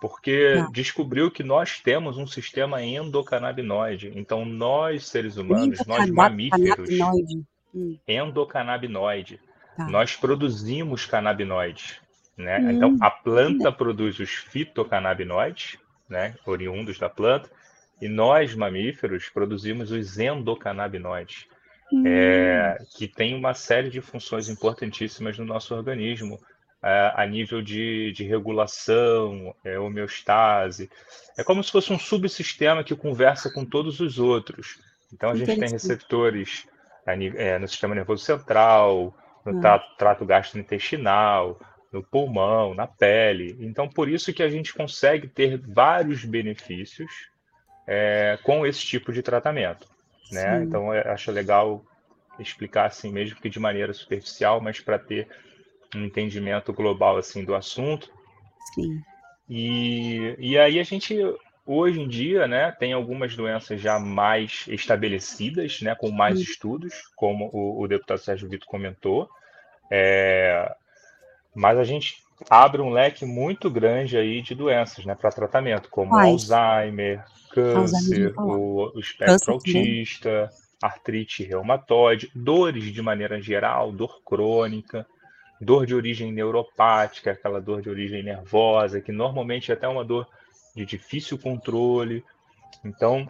Porque 0.00 0.56
ah. 0.58 0.68
descobriu 0.72 1.30
que 1.30 1.42
nós 1.42 1.80
temos 1.80 2.18
um 2.18 2.26
sistema 2.26 2.82
endocannabinoide. 2.82 4.12
Então, 4.14 4.44
nós, 4.44 5.06
seres 5.06 5.36
humanos, 5.36 5.84
nós 5.86 6.10
mamíferos, 6.10 6.90
hum. 7.74 7.98
endocannabinoide, 8.06 9.40
tá. 9.76 9.86
nós 9.88 10.16
produzimos 10.16 11.06
canabinoides. 11.06 12.03
Né? 12.36 12.58
Hum. 12.58 12.70
Então, 12.70 12.96
a 13.00 13.10
planta 13.10 13.70
produz 13.70 14.18
os 14.18 14.30
fitocannabinoides, 14.30 15.78
né, 16.08 16.34
oriundos 16.44 16.98
da 16.98 17.08
planta, 17.08 17.50
e 18.00 18.08
nós, 18.08 18.54
mamíferos, 18.54 19.28
produzimos 19.28 19.90
os 19.90 20.18
endocannabinoides, 20.18 21.46
hum. 21.92 22.02
é, 22.06 22.78
que 22.96 23.06
tem 23.06 23.34
uma 23.34 23.54
série 23.54 23.88
de 23.88 24.00
funções 24.00 24.48
importantíssimas 24.48 25.38
no 25.38 25.44
nosso 25.44 25.74
organismo, 25.74 26.38
é, 26.82 27.12
a 27.14 27.26
nível 27.26 27.62
de, 27.62 28.12
de 28.12 28.24
regulação, 28.24 29.54
é, 29.64 29.78
homeostase. 29.78 30.90
É 31.38 31.42
como 31.42 31.64
se 31.64 31.72
fosse 31.72 31.92
um 31.92 31.98
subsistema 31.98 32.84
que 32.84 32.94
conversa 32.94 33.50
com 33.50 33.64
todos 33.64 34.00
os 34.00 34.18
outros. 34.18 34.78
Então, 35.10 35.30
a 35.30 35.34
gente 35.34 35.58
tem 35.58 35.70
receptores 35.70 36.66
é, 37.06 37.58
no 37.58 37.68
sistema 37.68 37.94
nervoso 37.94 38.24
central, 38.24 39.16
no 39.46 39.66
ah. 39.66 39.78
trato 39.96 40.26
gastrointestinal, 40.26 41.58
no 41.94 42.02
pulmão, 42.02 42.74
na 42.74 42.88
pele. 42.88 43.56
Então, 43.60 43.88
por 43.88 44.08
isso 44.08 44.32
que 44.32 44.42
a 44.42 44.50
gente 44.50 44.74
consegue 44.74 45.28
ter 45.28 45.56
vários 45.58 46.24
benefícios 46.24 47.30
é, 47.86 48.36
com 48.42 48.66
esse 48.66 48.80
tipo 48.80 49.12
de 49.12 49.22
tratamento. 49.22 49.88
Né? 50.32 50.64
Então, 50.64 50.92
eu 50.92 51.12
acho 51.12 51.30
legal 51.30 51.84
explicar 52.38 52.86
assim, 52.86 53.12
mesmo 53.12 53.40
que 53.40 53.48
de 53.48 53.60
maneira 53.60 53.92
superficial, 53.92 54.60
mas 54.60 54.80
para 54.80 54.98
ter 54.98 55.28
um 55.94 56.04
entendimento 56.04 56.72
global 56.72 57.16
assim 57.16 57.44
do 57.44 57.54
assunto. 57.54 58.10
Sim. 58.74 59.00
E, 59.48 60.34
e 60.38 60.58
aí 60.58 60.80
a 60.80 60.82
gente 60.82 61.16
hoje 61.66 62.00
em 62.00 62.08
dia, 62.08 62.46
né, 62.46 62.72
tem 62.72 62.92
algumas 62.92 63.34
doenças 63.34 63.80
já 63.80 63.98
mais 63.98 64.66
estabelecidas, 64.68 65.80
né, 65.80 65.94
com 65.94 66.10
mais 66.10 66.38
Sim. 66.38 66.44
estudos, 66.44 66.92
como 67.16 67.48
o, 67.52 67.80
o, 67.82 67.88
deputado 67.88 68.18
Sérgio 68.18 68.48
Vitor 68.48 68.68
comentou. 68.68 69.30
É, 69.90 70.74
mas 71.54 71.78
a 71.78 71.84
gente 71.84 72.22
abre 72.50 72.82
um 72.82 72.90
leque 72.90 73.24
muito 73.24 73.70
grande 73.70 74.16
aí 74.16 74.42
de 74.42 74.54
doenças, 74.54 75.04
né, 75.04 75.14
para 75.14 75.30
tratamento, 75.30 75.88
como 75.88 76.16
Alzheimer, 76.16 77.24
câncer, 77.50 78.34
o, 78.36 78.92
o 78.94 78.98
espectro 78.98 79.36
câncer, 79.36 79.50
autista, 79.50 80.50
artrite 80.82 81.44
reumatoide, 81.44 82.30
dores 82.34 82.92
de 82.92 83.00
maneira 83.00 83.40
geral, 83.40 83.92
dor 83.92 84.20
crônica, 84.24 85.06
dor 85.60 85.86
de 85.86 85.94
origem 85.94 86.32
neuropática, 86.32 87.32
aquela 87.32 87.60
dor 87.60 87.80
de 87.80 87.88
origem 87.88 88.22
nervosa, 88.22 89.00
que 89.00 89.12
normalmente 89.12 89.70
é 89.70 89.74
até 89.74 89.88
uma 89.88 90.04
dor 90.04 90.26
de 90.74 90.84
difícil 90.84 91.38
controle. 91.38 92.22
Então. 92.84 93.26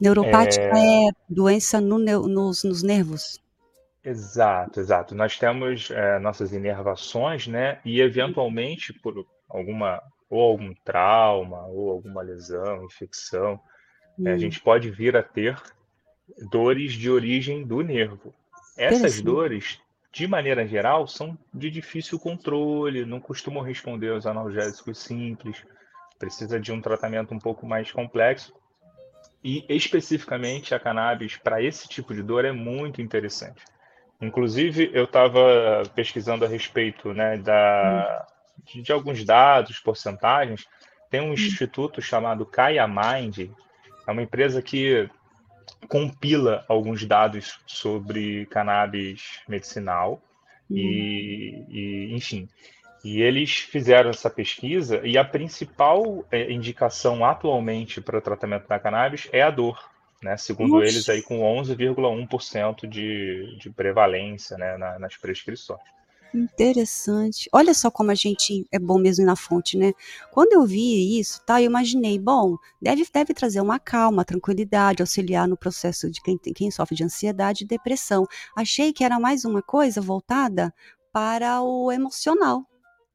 Neuropática 0.00 0.62
é, 0.62 1.08
é 1.08 1.10
doença 1.28 1.80
no, 1.80 1.98
nos, 1.98 2.64
nos 2.64 2.82
nervos. 2.82 3.38
Exato, 4.02 4.80
exato. 4.80 5.14
Nós 5.14 5.38
temos 5.38 5.90
é, 5.90 6.18
nossas 6.18 6.52
inervações, 6.52 7.46
né? 7.46 7.80
E 7.84 8.00
eventualmente 8.00 8.92
por 8.92 9.26
alguma 9.48 10.02
ou 10.28 10.40
algum 10.40 10.72
trauma 10.84 11.66
ou 11.66 11.90
alguma 11.90 12.22
lesão, 12.22 12.84
infecção, 12.84 13.60
hum. 14.18 14.28
é, 14.28 14.32
a 14.32 14.38
gente 14.38 14.60
pode 14.60 14.90
vir 14.90 15.16
a 15.16 15.22
ter 15.22 15.60
dores 16.50 16.92
de 16.92 17.10
origem 17.10 17.66
do 17.66 17.82
nervo. 17.82 18.32
Essas 18.76 19.20
dores, 19.20 19.80
de 20.12 20.26
maneira 20.26 20.66
geral, 20.66 21.06
são 21.06 21.36
de 21.52 21.68
difícil 21.70 22.18
controle, 22.18 23.04
não 23.04 23.20
costumam 23.20 23.62
responder 23.62 24.12
aos 24.12 24.24
analgésicos 24.24 24.98
simples, 24.98 25.64
precisa 26.18 26.58
de 26.58 26.72
um 26.72 26.80
tratamento 26.80 27.34
um 27.34 27.38
pouco 27.38 27.66
mais 27.66 27.90
complexo. 27.90 28.54
E 29.42 29.64
especificamente 29.68 30.74
a 30.74 30.80
cannabis 30.80 31.36
para 31.36 31.62
esse 31.62 31.88
tipo 31.88 32.14
de 32.14 32.22
dor 32.22 32.44
é 32.44 32.52
muito 32.52 33.02
interessante. 33.02 33.64
Inclusive, 34.20 34.90
eu 34.92 35.04
estava 35.04 35.82
pesquisando 35.94 36.44
a 36.44 36.48
respeito 36.48 37.14
né, 37.14 37.38
da, 37.38 38.26
de, 38.64 38.82
de, 38.82 38.92
alguns 38.92 39.24
dados, 39.24 39.78
porcentagens. 39.78 40.66
Tem 41.08 41.20
um 41.20 41.32
instituto 41.32 42.02
chamado 42.02 42.44
Kaya 42.44 42.86
Mind, 42.86 43.50
é 44.06 44.12
uma 44.12 44.22
empresa 44.22 44.60
que 44.60 45.08
compila 45.88 46.64
alguns 46.68 47.04
dados 47.06 47.58
sobre 47.66 48.46
cannabis 48.46 49.40
medicinal. 49.48 50.22
E, 50.70 51.64
e, 51.68 52.14
enfim, 52.14 52.48
e 53.02 53.22
eles 53.22 53.58
fizeram 53.58 54.10
essa 54.10 54.30
pesquisa 54.30 55.00
e 55.04 55.16
a 55.16 55.24
principal 55.24 56.24
é, 56.30 56.52
indicação 56.52 57.24
atualmente 57.24 58.00
para 58.00 58.18
o 58.18 58.22
tratamento 58.22 58.68
da 58.68 58.78
cannabis 58.78 59.28
é 59.32 59.42
a 59.42 59.50
dor, 59.50 59.82
né? 60.22 60.36
Segundo 60.36 60.82
eles, 60.82 61.08
aí 61.08 61.22
com 61.22 61.40
11,1% 61.40 62.86
de, 62.86 63.56
de 63.58 63.70
prevalência 63.70 64.56
né, 64.56 64.76
na, 64.76 64.98
nas 64.98 65.16
prescrições. 65.16 65.80
Interessante. 66.32 67.48
Olha 67.52 67.74
só 67.74 67.90
como 67.90 68.12
a 68.12 68.14
gente 68.14 68.64
é 68.70 68.78
bom 68.78 68.98
mesmo 68.98 69.26
na 69.26 69.34
fonte, 69.34 69.76
né? 69.76 69.92
Quando 70.30 70.52
eu 70.52 70.64
vi 70.64 71.18
isso, 71.18 71.42
tá, 71.44 71.60
eu 71.60 71.66
imaginei, 71.66 72.18
bom, 72.18 72.56
deve, 72.80 73.04
deve 73.12 73.34
trazer 73.34 73.60
uma 73.60 73.80
calma, 73.80 74.24
tranquilidade, 74.24 75.02
auxiliar 75.02 75.48
no 75.48 75.56
processo 75.56 76.08
de 76.08 76.22
quem, 76.22 76.38
quem 76.38 76.70
sofre 76.70 76.94
de 76.94 77.02
ansiedade 77.02 77.64
e 77.64 77.66
depressão. 77.66 78.26
Achei 78.56 78.92
que 78.92 79.02
era 79.02 79.18
mais 79.18 79.44
uma 79.44 79.60
coisa 79.60 80.00
voltada 80.00 80.72
para 81.12 81.60
o 81.62 81.90
emocional, 81.90 82.64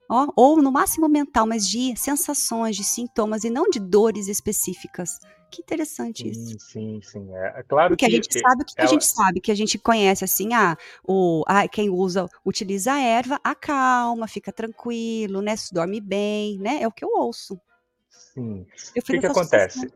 Ó, 0.10 0.28
ou 0.36 0.62
no 0.62 0.72
máximo 0.72 1.10
mental, 1.10 1.48
mas 1.48 1.68
de 1.68 1.96
sensações, 1.96 2.76
de 2.76 2.84
sintomas 2.84 3.44
e 3.44 3.50
não 3.50 3.70
de 3.70 3.80
dores 3.80 4.28
específicas. 4.28 5.20
Que 5.56 5.62
interessante 5.62 6.28
isso. 6.28 6.60
Sim, 6.60 7.00
sim, 7.02 7.34
é, 7.34 7.60
é 7.60 7.64
claro 7.64 7.90
Porque 7.92 8.06
que 8.06 8.12
a 8.12 8.16
gente 8.16 8.40
sabe 8.40 8.64
o 8.64 8.66
que, 8.66 8.74
ela... 8.78 8.90
a 8.90 8.92
gente 8.92 9.06
sabe, 9.06 9.40
que 9.40 9.52
a 9.52 9.56
gente 9.56 9.78
conhece 9.78 10.26
assim, 10.26 10.54
ah, 10.54 10.76
o, 11.02 11.46
ah, 11.48 11.66
quem 11.66 11.90
usa, 11.90 12.28
utiliza 12.44 12.92
a 12.92 13.00
erva, 13.00 13.40
acalma, 13.42 14.28
fica 14.28 14.52
tranquilo, 14.52 15.42
né? 15.42 15.56
Se 15.56 15.74
dorme 15.74 16.02
bem, 16.02 16.60
né? 16.60 16.82
É 16.82 16.88
o 16.88 16.92
que 16.92 17.06
eu 17.06 17.10
ouço. 17.10 17.58
Sim. 18.10 18.66
o 18.98 19.02
que, 19.02 19.18
que 19.18 19.26
acontece? 19.26 19.90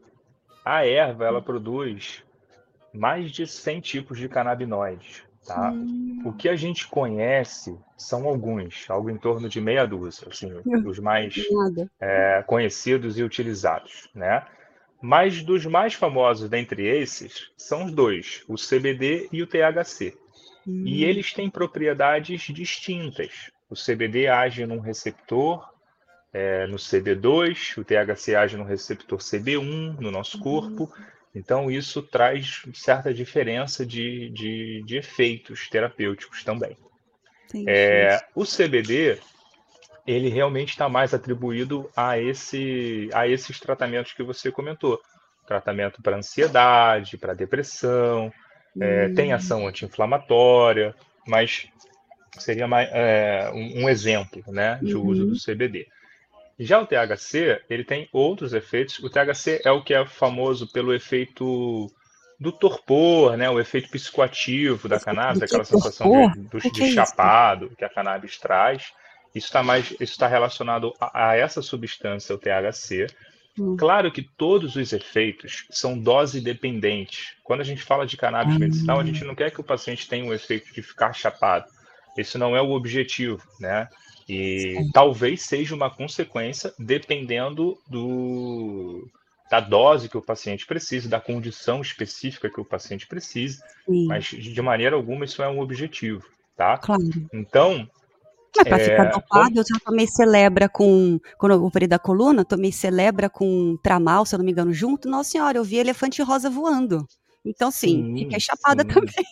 A 0.63 0.85
erva, 0.85 1.25
ela 1.25 1.41
produz 1.41 2.23
mais 2.93 3.29
de 3.29 3.45
100 3.45 3.81
tipos 3.81 4.17
de 4.17 4.29
canabinoides. 4.29 5.23
Tá? 5.45 5.71
Hum. 5.71 6.21
O 6.23 6.31
que 6.31 6.47
a 6.47 6.55
gente 6.55 6.87
conhece 6.87 7.77
são 7.97 8.25
alguns, 8.25 8.89
algo 8.89 9.09
em 9.09 9.17
torno 9.17 9.49
de 9.49 9.59
meia 9.59 9.85
dúzia, 9.85 10.29
assim, 10.29 10.53
os 10.87 10.99
mais 10.99 11.35
é, 11.99 12.43
conhecidos 12.47 13.17
e 13.17 13.23
utilizados, 13.23 14.09
né? 14.15 14.45
Mas 15.01 15.41
dos 15.41 15.65
mais 15.65 15.93
famosos 15.93 16.49
dentre 16.49 16.85
esses 16.85 17.49
são 17.57 17.85
os 17.85 17.91
dois, 17.91 18.43
o 18.47 18.55
CBD 18.55 19.29
e 19.31 19.41
o 19.41 19.47
THC. 19.47 20.17
Hum. 20.67 20.83
E 20.85 21.05
eles 21.05 21.33
têm 21.33 21.49
propriedades 21.49 22.41
distintas. 22.53 23.49
O 23.69 23.75
CBD 23.75 24.27
age 24.27 24.65
num 24.65 24.79
receptor 24.79 25.67
é, 26.33 26.67
no 26.67 26.77
CB2, 26.77 27.77
o 27.77 27.83
THC 27.83 28.35
age 28.35 28.57
no 28.57 28.63
receptor 28.63 29.19
CB1 29.19 29.99
no 29.99 30.11
nosso 30.11 30.39
corpo. 30.39 30.83
Hum. 30.83 31.03
Então, 31.33 31.69
isso 31.69 32.01
traz 32.01 32.63
certa 32.73 33.13
diferença 33.13 33.85
de, 33.85 34.29
de, 34.29 34.83
de 34.85 34.97
efeitos 34.97 35.69
terapêuticos 35.69 36.43
também. 36.43 36.75
É, 37.67 38.19
o 38.35 38.43
CBD, 38.43 39.19
ele 40.09 40.29
realmente 40.29 40.69
está 40.69 40.89
mais 40.89 41.13
atribuído 41.13 41.89
a, 41.95 42.17
esse, 42.17 43.09
a 43.13 43.27
esses 43.27 43.59
tratamentos 43.59 44.13
que 44.13 44.23
você 44.23 44.51
comentou. 44.51 44.99
Tratamento 45.45 46.01
para 46.01 46.17
ansiedade, 46.17 47.17
para 47.17 47.35
depressão, 47.35 48.33
hum. 48.75 48.83
é, 48.83 49.09
tem 49.09 49.33
ação 49.33 49.67
anti-inflamatória, 49.67 50.95
mas 51.27 51.67
seria 52.39 52.67
mais, 52.67 52.89
é, 52.91 53.51
um, 53.53 53.83
um, 53.83 53.89
exemplo 53.89 54.43
né, 54.47 54.79
de 54.81 54.95
uhum. 54.95 55.05
uso 55.05 55.25
do 55.27 55.35
CBD. 55.35 55.87
Já 56.59 56.79
o 56.79 56.87
THC, 56.87 57.61
ele 57.69 57.83
tem 57.83 58.09
outros 58.11 58.53
efeitos. 58.53 58.99
O 58.99 59.09
THC 59.09 59.61
é 59.63 59.71
o 59.71 59.83
que 59.83 59.93
é 59.93 60.05
famoso 60.05 60.71
pelo 60.71 60.93
efeito 60.93 61.87
do 62.39 62.51
torpor, 62.51 63.37
né? 63.37 63.49
O 63.49 63.59
efeito 63.59 63.89
psicoativo 63.89 64.89
da 64.89 64.99
cannabis, 64.99 65.41
aquela 65.41 65.63
sensação 65.63 66.31
de, 66.31 66.59
de, 66.59 66.71
de 66.71 66.83
é 66.83 66.91
chapado 66.91 67.71
que 67.77 67.85
a 67.85 67.89
cannabis 67.89 68.37
traz. 68.37 68.91
Isso 69.33 69.47
está 69.47 69.61
mais, 69.61 69.91
isso 69.91 70.03
está 70.03 70.27
relacionado 70.27 70.93
a, 70.99 71.29
a, 71.29 71.35
essa 71.35 71.61
substância, 71.61 72.33
o 72.33 72.37
THC. 72.37 73.07
Hum. 73.57 73.75
Claro 73.77 74.11
que 74.11 74.21
todos 74.21 74.75
os 74.75 74.93
efeitos 74.93 75.65
são 75.69 75.97
dose 75.97 76.41
dependentes. 76.41 77.33
Quando 77.43 77.61
a 77.61 77.63
gente 77.65 77.83
fala 77.83 78.05
de 78.05 78.17
cannabis 78.17 78.55
hum. 78.55 78.59
medicinal, 78.59 78.99
a 78.99 79.03
gente 79.03 79.23
não 79.23 79.35
quer 79.35 79.51
que 79.51 79.61
o 79.61 79.63
paciente 79.63 80.07
tenha 80.07 80.25
o 80.25 80.33
efeito 80.33 80.73
de 80.73 80.81
ficar 80.81 81.13
chapado. 81.13 81.65
Esse 82.17 82.37
não 82.37 82.55
é 82.55 82.61
o 82.61 82.71
objetivo, 82.71 83.41
né? 83.59 83.87
E 84.27 84.75
Sim. 84.77 84.91
talvez 84.91 85.41
seja 85.43 85.73
uma 85.75 85.89
consequência 85.89 86.73
dependendo 86.77 87.77
do, 87.87 89.07
da 89.49 89.59
dose 89.59 90.09
que 90.09 90.17
o 90.17 90.21
paciente 90.21 90.65
precisa, 90.65 91.09
da 91.09 91.19
condição 91.19 91.81
específica 91.81 92.49
que 92.49 92.59
o 92.59 92.65
paciente 92.65 93.07
precisa, 93.07 93.63
Sim. 93.87 94.05
mas 94.05 94.25
de 94.25 94.61
maneira 94.61 94.95
alguma 94.95 95.25
isso 95.25 95.41
é 95.41 95.49
um 95.49 95.59
objetivo, 95.59 96.23
tá? 96.55 96.77
Claro. 96.77 97.01
Então. 97.33 97.89
É, 98.57 98.63
para 98.63 98.81
é, 98.81 98.83
ficar 98.83 99.05
dopado, 99.05 99.59
eu 99.59 99.63
já 99.63 99.79
tomei 99.85 100.07
celebra 100.07 100.67
com. 100.67 101.19
Quando 101.37 101.53
eu 101.53 101.63
operei 101.63 101.87
da 101.87 101.99
coluna, 101.99 102.43
tomei 102.43 102.71
celebra 102.71 103.29
com 103.29 103.77
tramal, 103.83 104.25
se 104.25 104.33
eu 104.33 104.39
não 104.39 104.45
me 104.45 104.51
engano, 104.51 104.73
junto. 104.73 105.07
Nossa 105.07 105.31
senhora, 105.31 105.57
eu 105.57 105.63
vi 105.63 105.77
elefante 105.77 106.21
rosa 106.21 106.49
voando. 106.49 107.05
Então, 107.45 107.71
sim, 107.71 108.03
sim 108.03 108.23
fiquei 108.23 108.39
chapada 108.39 108.83
sim. 108.83 108.89
também. 108.89 109.25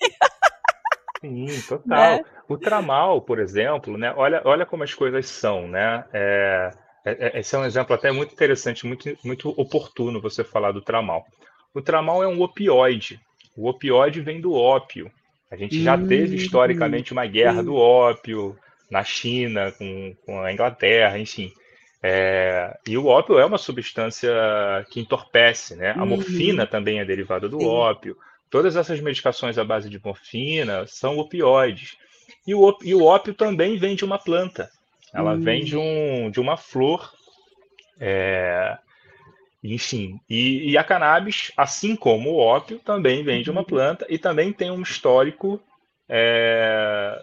Sim, 1.21 1.61
total. 1.67 2.17
Né? 2.17 2.23
O 2.47 2.57
tramal, 2.57 3.21
por 3.21 3.39
exemplo, 3.39 3.97
né? 3.97 4.13
Olha, 4.15 4.41
olha 4.45 4.65
como 4.65 4.83
as 4.83 4.93
coisas 4.93 5.27
são, 5.27 5.67
né? 5.67 6.05
É, 6.13 6.71
é, 7.03 7.27
é, 7.27 7.39
esse 7.39 7.55
é 7.55 7.59
um 7.59 7.65
exemplo 7.65 7.95
até 7.95 8.11
muito 8.11 8.33
interessante, 8.33 8.85
muito, 8.85 9.17
muito 9.23 9.49
oportuno 9.59 10.21
você 10.21 10.43
falar 10.43 10.71
do 10.71 10.81
tramal. 10.81 11.25
O 11.73 11.81
tramal 11.81 12.23
é 12.23 12.27
um 12.27 12.41
opioide. 12.41 13.19
O 13.55 13.67
opioide 13.67 14.21
vem 14.21 14.39
do 14.39 14.53
ópio. 14.53 15.11
A 15.49 15.55
gente 15.55 15.81
já 15.81 15.95
hum, 15.95 16.07
teve 16.07 16.35
historicamente 16.35 17.13
uma 17.13 17.25
guerra 17.25 17.61
hum. 17.61 17.65
do 17.65 17.75
ópio 17.75 18.57
na 18.89 19.03
China, 19.03 19.71
com, 19.71 20.15
com 20.25 20.41
a 20.41 20.51
Inglaterra, 20.51 21.17
enfim. 21.17 21.51
É, 22.01 22.77
e 22.87 22.97
o 22.97 23.07
ópio 23.07 23.39
é 23.39 23.45
uma 23.45 23.57
substância 23.57 24.31
que 24.89 24.99
entorpece, 24.99 25.75
né? 25.75 25.91
A 25.91 26.05
morfina 26.05 26.63
uhum. 26.63 26.69
também 26.69 26.99
é 26.99 27.05
derivada 27.05 27.49
do 27.49 27.59
ópio. 27.65 28.17
Todas 28.49 28.75
essas 28.75 28.99
medicações 29.01 29.57
à 29.57 29.63
base 29.63 29.89
de 29.89 30.01
morfina 30.03 30.85
são 30.87 31.17
opioides. 31.17 31.97
E 32.45 32.53
o, 32.55 32.77
e 32.83 32.95
o 32.95 33.03
ópio 33.03 33.33
também 33.33 33.77
vem 33.77 33.95
de 33.95 34.05
uma 34.05 34.17
planta. 34.17 34.69
Ela 35.13 35.33
hum. 35.33 35.41
vem 35.41 35.63
de, 35.63 35.75
um, 35.75 36.29
de 36.29 36.39
uma 36.39 36.55
flor. 36.55 37.11
É, 37.99 38.77
enfim, 39.63 40.19
e, 40.29 40.71
e, 40.71 40.77
a 40.77 40.83
cannabis, 40.83 41.51
assim 41.57 41.95
como 41.95 42.31
o 42.31 42.37
ópio, 42.37 42.79
também 42.79 43.23
vem 43.23 43.41
de 43.41 43.49
uma 43.49 43.61
uhum. 43.61 43.65
planta 43.65 44.05
e 44.07 44.17
também 44.17 44.53
tem 44.53 44.69
um 44.69 44.81
histórico 44.81 45.59
é, 46.07 47.19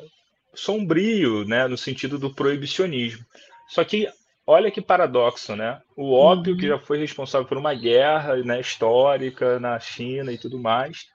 sombrio, 0.54 1.44
né, 1.44 1.66
no 1.66 1.76
sentido 1.76 2.18
do 2.18 2.32
proibicionismo. 2.32 3.24
Só 3.68 3.84
que 3.84 4.08
olha 4.46 4.70
que 4.70 4.80
paradoxo, 4.80 5.56
né? 5.56 5.80
O 5.96 6.12
ópio, 6.12 6.52
uhum. 6.52 6.58
que 6.58 6.68
já 6.68 6.78
foi 6.78 6.98
responsável 6.98 7.46
por 7.46 7.56
uma 7.56 7.74
guerra 7.74 8.36
né, 8.36 8.60
histórica 8.60 9.58
na 9.58 9.78
China 9.80 10.32
e 10.32 10.38
tudo 10.38 10.58
mais, 10.58 11.08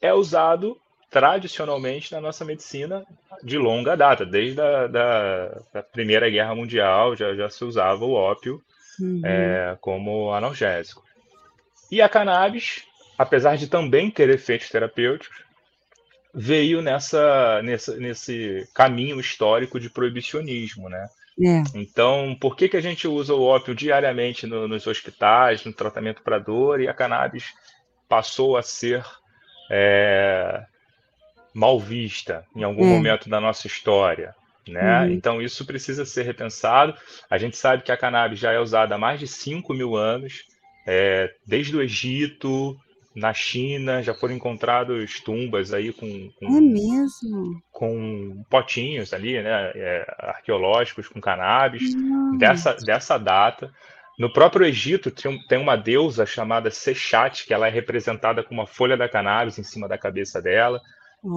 é 0.00 0.12
usado 0.12 0.78
tradicionalmente 1.10 2.10
na 2.10 2.20
nossa 2.20 2.44
medicina 2.44 3.04
de 3.42 3.58
longa 3.58 3.94
data, 3.94 4.24
desde 4.24 4.60
a 4.60 4.86
da, 4.86 5.60
da 5.72 5.82
Primeira 5.82 6.30
Guerra 6.30 6.54
Mundial 6.54 7.14
já, 7.14 7.34
já 7.34 7.50
se 7.50 7.62
usava 7.64 8.02
o 8.04 8.14
ópio 8.14 8.62
uhum. 8.98 9.20
é, 9.22 9.76
como 9.80 10.32
analgésico. 10.32 11.04
E 11.90 12.00
a 12.00 12.08
cannabis, 12.08 12.84
apesar 13.18 13.56
de 13.56 13.66
também 13.66 14.10
ter 14.10 14.30
efeitos 14.30 14.70
terapêuticos, 14.70 15.44
veio 16.34 16.80
nessa, 16.80 17.60
nessa, 17.62 17.96
nesse 17.96 18.68
caminho 18.74 19.20
histórico 19.20 19.78
de 19.78 19.90
proibicionismo, 19.90 20.88
né? 20.88 21.08
É. 21.40 21.62
Então, 21.74 22.36
por 22.38 22.56
que, 22.56 22.68
que 22.68 22.76
a 22.76 22.80
gente 22.80 23.08
usa 23.08 23.34
o 23.34 23.42
ópio 23.42 23.74
diariamente 23.74 24.46
no, 24.46 24.68
nos 24.68 24.86
hospitais, 24.86 25.64
no 25.64 25.72
tratamento 25.72 26.22
para 26.22 26.38
dor, 26.38 26.80
e 26.80 26.88
a 26.88 26.94
cannabis 26.94 27.52
passou 28.08 28.56
a 28.56 28.62
ser 28.62 29.04
é, 29.70 30.64
mal 31.54 31.80
vista 31.80 32.44
em 32.54 32.62
algum 32.62 32.84
é. 32.84 32.88
momento 32.88 33.28
da 33.28 33.40
nossa 33.40 33.66
história. 33.66 34.34
Né? 34.68 35.00
Uhum. 35.00 35.10
Então, 35.10 35.42
isso 35.42 35.64
precisa 35.64 36.04
ser 36.04 36.22
repensado. 36.22 36.94
A 37.28 37.36
gente 37.38 37.56
sabe 37.56 37.82
que 37.82 37.90
a 37.90 37.96
cannabis 37.96 38.38
já 38.38 38.52
é 38.52 38.60
usada 38.60 38.94
há 38.94 38.98
mais 38.98 39.18
de 39.18 39.26
5 39.26 39.72
mil 39.74 39.96
anos, 39.96 40.44
é, 40.86 41.32
desde 41.46 41.76
o 41.76 41.82
Egito, 41.82 42.78
na 43.14 43.34
China, 43.34 44.02
já 44.02 44.14
foram 44.14 44.34
encontrados 44.34 45.20
tumbas 45.20 45.72
aí 45.72 45.92
com, 45.92 46.30
com, 46.38 46.56
é 46.56 46.60
mesmo? 46.60 47.62
com 47.70 48.44
potinhos 48.48 49.12
ali, 49.12 49.40
né, 49.42 49.72
é, 49.74 50.06
arqueológicos 50.18 51.08
com 51.08 51.20
cannabis, 51.20 51.94
dessa, 52.38 52.74
dessa 52.74 53.18
data. 53.18 53.70
No 54.18 54.32
próprio 54.32 54.66
Egito 54.66 55.10
tem 55.10 55.58
uma 55.58 55.76
deusa 55.76 56.24
chamada 56.24 56.70
Sechat, 56.70 57.46
que 57.46 57.52
ela 57.52 57.66
é 57.66 57.70
representada 57.70 58.42
com 58.42 58.54
uma 58.54 58.66
folha 58.66 58.96
da 58.96 59.08
cannabis 59.08 59.58
em 59.58 59.62
cima 59.62 59.88
da 59.88 59.98
cabeça 59.98 60.40
dela. 60.40 60.80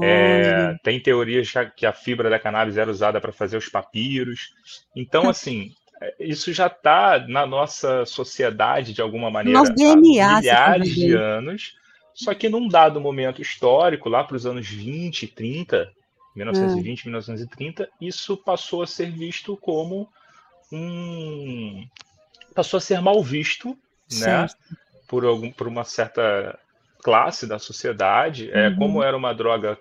É, 0.02 0.76
tem 0.84 1.00
teorias 1.00 1.54
que 1.76 1.86
a 1.86 1.94
fibra 1.94 2.30
da 2.30 2.40
cannabis 2.40 2.78
era 2.78 2.90
usada 2.90 3.22
para 3.22 3.32
fazer 3.32 3.58
os 3.58 3.70
papiros. 3.70 4.54
Então, 4.96 5.30
assim, 5.30 5.72
isso 6.20 6.52
já 6.54 6.68
está 6.68 7.26
na 7.28 7.46
nossa 7.46 8.06
sociedade 8.06 8.94
de 8.94 9.02
alguma 9.02 9.32
maneira 9.32 9.64
DNA, 9.64 9.92
há 9.92 10.40
milhares 10.40 10.94
de 10.94 11.14
anos. 11.14 11.76
Só 12.14 12.34
que 12.34 12.48
num 12.48 12.68
dado 12.68 13.02
momento 13.02 13.42
histórico, 13.42 14.08
lá 14.08 14.24
para 14.24 14.38
os 14.38 14.46
anos 14.46 14.68
20, 14.68 15.28
30, 15.28 15.92
1920, 16.36 17.02
é. 17.02 17.06
1930, 17.06 17.90
isso 18.00 18.38
passou 18.38 18.82
a 18.82 18.88
ser 18.88 19.12
visto 19.12 19.58
como 19.58 20.10
um. 20.72 21.86
passou 22.54 22.78
a 22.78 22.82
ser 22.82 23.02
mal 23.02 23.22
visto, 23.22 23.78
né? 24.20 24.48
Por, 25.08 25.26
algum, 25.26 25.52
por 25.52 25.68
uma 25.68 25.84
certa 25.84 26.58
classe 27.04 27.46
da 27.46 27.60
sociedade, 27.60 28.50
é, 28.52 28.70
uhum. 28.70 28.76
como 28.78 29.04
era 29.04 29.16
uma 29.16 29.34
droga 29.34 29.78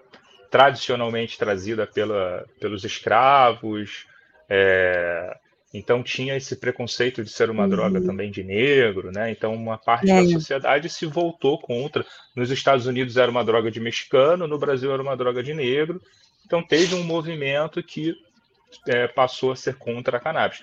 tradicionalmente 0.51 1.39
trazida 1.39 1.87
pela, 1.87 2.45
pelos 2.61 2.85
escravos, 2.85 4.07
é, 4.49 5.37
então 5.75 6.05
tinha 6.05 6.37
esse 6.37 6.55
preconceito 6.55 7.25
de 7.25 7.31
ser 7.31 7.51
uma 7.51 7.65
uhum. 7.65 7.69
droga 7.69 8.01
também 8.01 8.31
de 8.31 8.45
negro, 8.45 9.11
né? 9.11 9.33
Então 9.33 9.53
uma 9.53 9.77
parte 9.77 10.09
é. 10.09 10.23
da 10.23 10.29
sociedade 10.29 10.89
se 10.89 11.05
voltou 11.05 11.59
contra. 11.59 12.07
Nos 12.37 12.49
Estados 12.53 12.87
Unidos 12.87 13.17
era 13.17 13.29
uma 13.29 13.45
droga 13.45 13.73
de 13.73 13.81
mexicano, 13.81 14.47
no 14.47 14.57
Brasil 14.57 14.93
era 14.93 15.03
uma 15.03 15.17
droga 15.17 15.43
de 15.43 15.53
negro. 15.53 16.01
Então 16.47 16.63
teve 16.63 16.95
um 16.95 17.03
movimento 17.03 17.83
que 17.83 18.15
é, 18.87 19.09
passou 19.09 19.51
a 19.51 19.57
ser 19.57 19.75
contra 19.75 20.19
a 20.19 20.21
cannabis. 20.21 20.63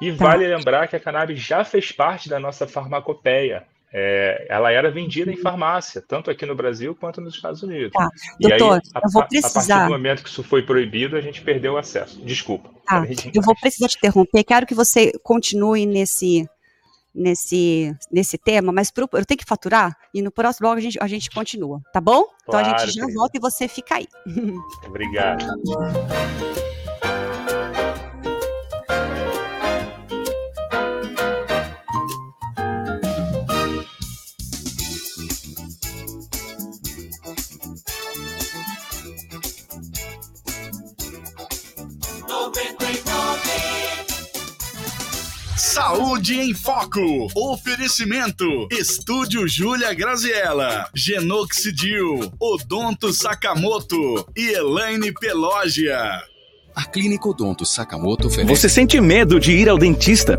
E 0.00 0.10
tá. 0.10 0.24
vale 0.24 0.46
lembrar 0.46 0.88
que 0.88 0.96
a 0.96 1.00
cannabis 1.00 1.38
já 1.38 1.62
fez 1.62 1.92
parte 1.92 2.26
da 2.26 2.40
nossa 2.40 2.66
farmacopeia 2.66 3.66
é, 3.92 4.46
ela 4.48 4.70
era 4.70 4.90
vendida 4.90 5.32
em 5.32 5.36
farmácia, 5.36 6.02
tanto 6.06 6.30
aqui 6.30 6.44
no 6.44 6.54
Brasil 6.54 6.94
quanto 6.94 7.20
nos 7.20 7.34
Estados 7.34 7.62
Unidos. 7.62 7.92
Tá. 7.92 8.08
E 8.40 8.48
Doutor, 8.48 8.74
aí, 8.74 8.80
a, 8.94 9.00
eu 9.04 9.10
vou 9.10 9.26
precisar. 9.26 9.48
A 9.48 9.78
partir 9.78 9.84
do 9.86 9.92
momento 9.92 10.22
que 10.22 10.28
isso 10.28 10.42
foi 10.42 10.62
proibido, 10.62 11.16
a 11.16 11.20
gente 11.20 11.42
perdeu 11.42 11.74
o 11.74 11.78
acesso. 11.78 12.20
Desculpa. 12.22 12.70
Tá. 12.86 13.06
Eu 13.32 13.42
vou 13.42 13.54
precisar 13.58 13.88
te 13.88 13.96
interromper. 13.96 14.44
Quero 14.44 14.66
que 14.66 14.74
você 14.74 15.12
continue 15.22 15.86
nesse 15.86 16.48
nesse 17.14 17.96
nesse 18.12 18.36
tema, 18.36 18.70
mas 18.70 18.90
pro, 18.90 19.08
eu 19.14 19.24
tenho 19.24 19.38
que 19.38 19.46
faturar 19.46 19.96
e 20.12 20.20
no 20.20 20.30
próximo 20.30 20.66
bloco 20.66 20.78
a 20.78 20.82
gente, 20.82 20.98
a 21.00 21.06
gente 21.06 21.30
continua, 21.30 21.80
tá 21.90 21.98
bom? 21.98 22.26
Então 22.42 22.60
claro, 22.60 22.66
a 22.66 22.70
gente 22.70 22.92
já 22.92 23.00
querido. 23.00 23.18
volta 23.18 23.38
e 23.38 23.40
você 23.40 23.66
fica 23.66 23.94
aí. 23.94 24.06
Obrigado. 24.86 25.46
Saúde 45.76 46.40
em 46.40 46.54
Foco. 46.54 47.28
Oferecimento. 47.34 48.66
Estúdio 48.72 49.46
Júlia 49.46 49.92
Graziella. 49.92 50.88
Genoxidil. 50.94 52.32
Odonto 52.40 53.12
Sakamoto. 53.12 54.26
E 54.34 54.54
Elaine 54.54 55.12
Pelógia. 55.12 56.22
A 56.74 56.84
Clínica 56.86 57.28
Odonto 57.28 57.66
Sakamoto 57.66 58.28
oferece. 58.28 58.48
Você 58.48 58.70
sente 58.70 58.98
medo 59.02 59.38
de 59.38 59.52
ir 59.52 59.68
ao 59.68 59.76
dentista? 59.76 60.38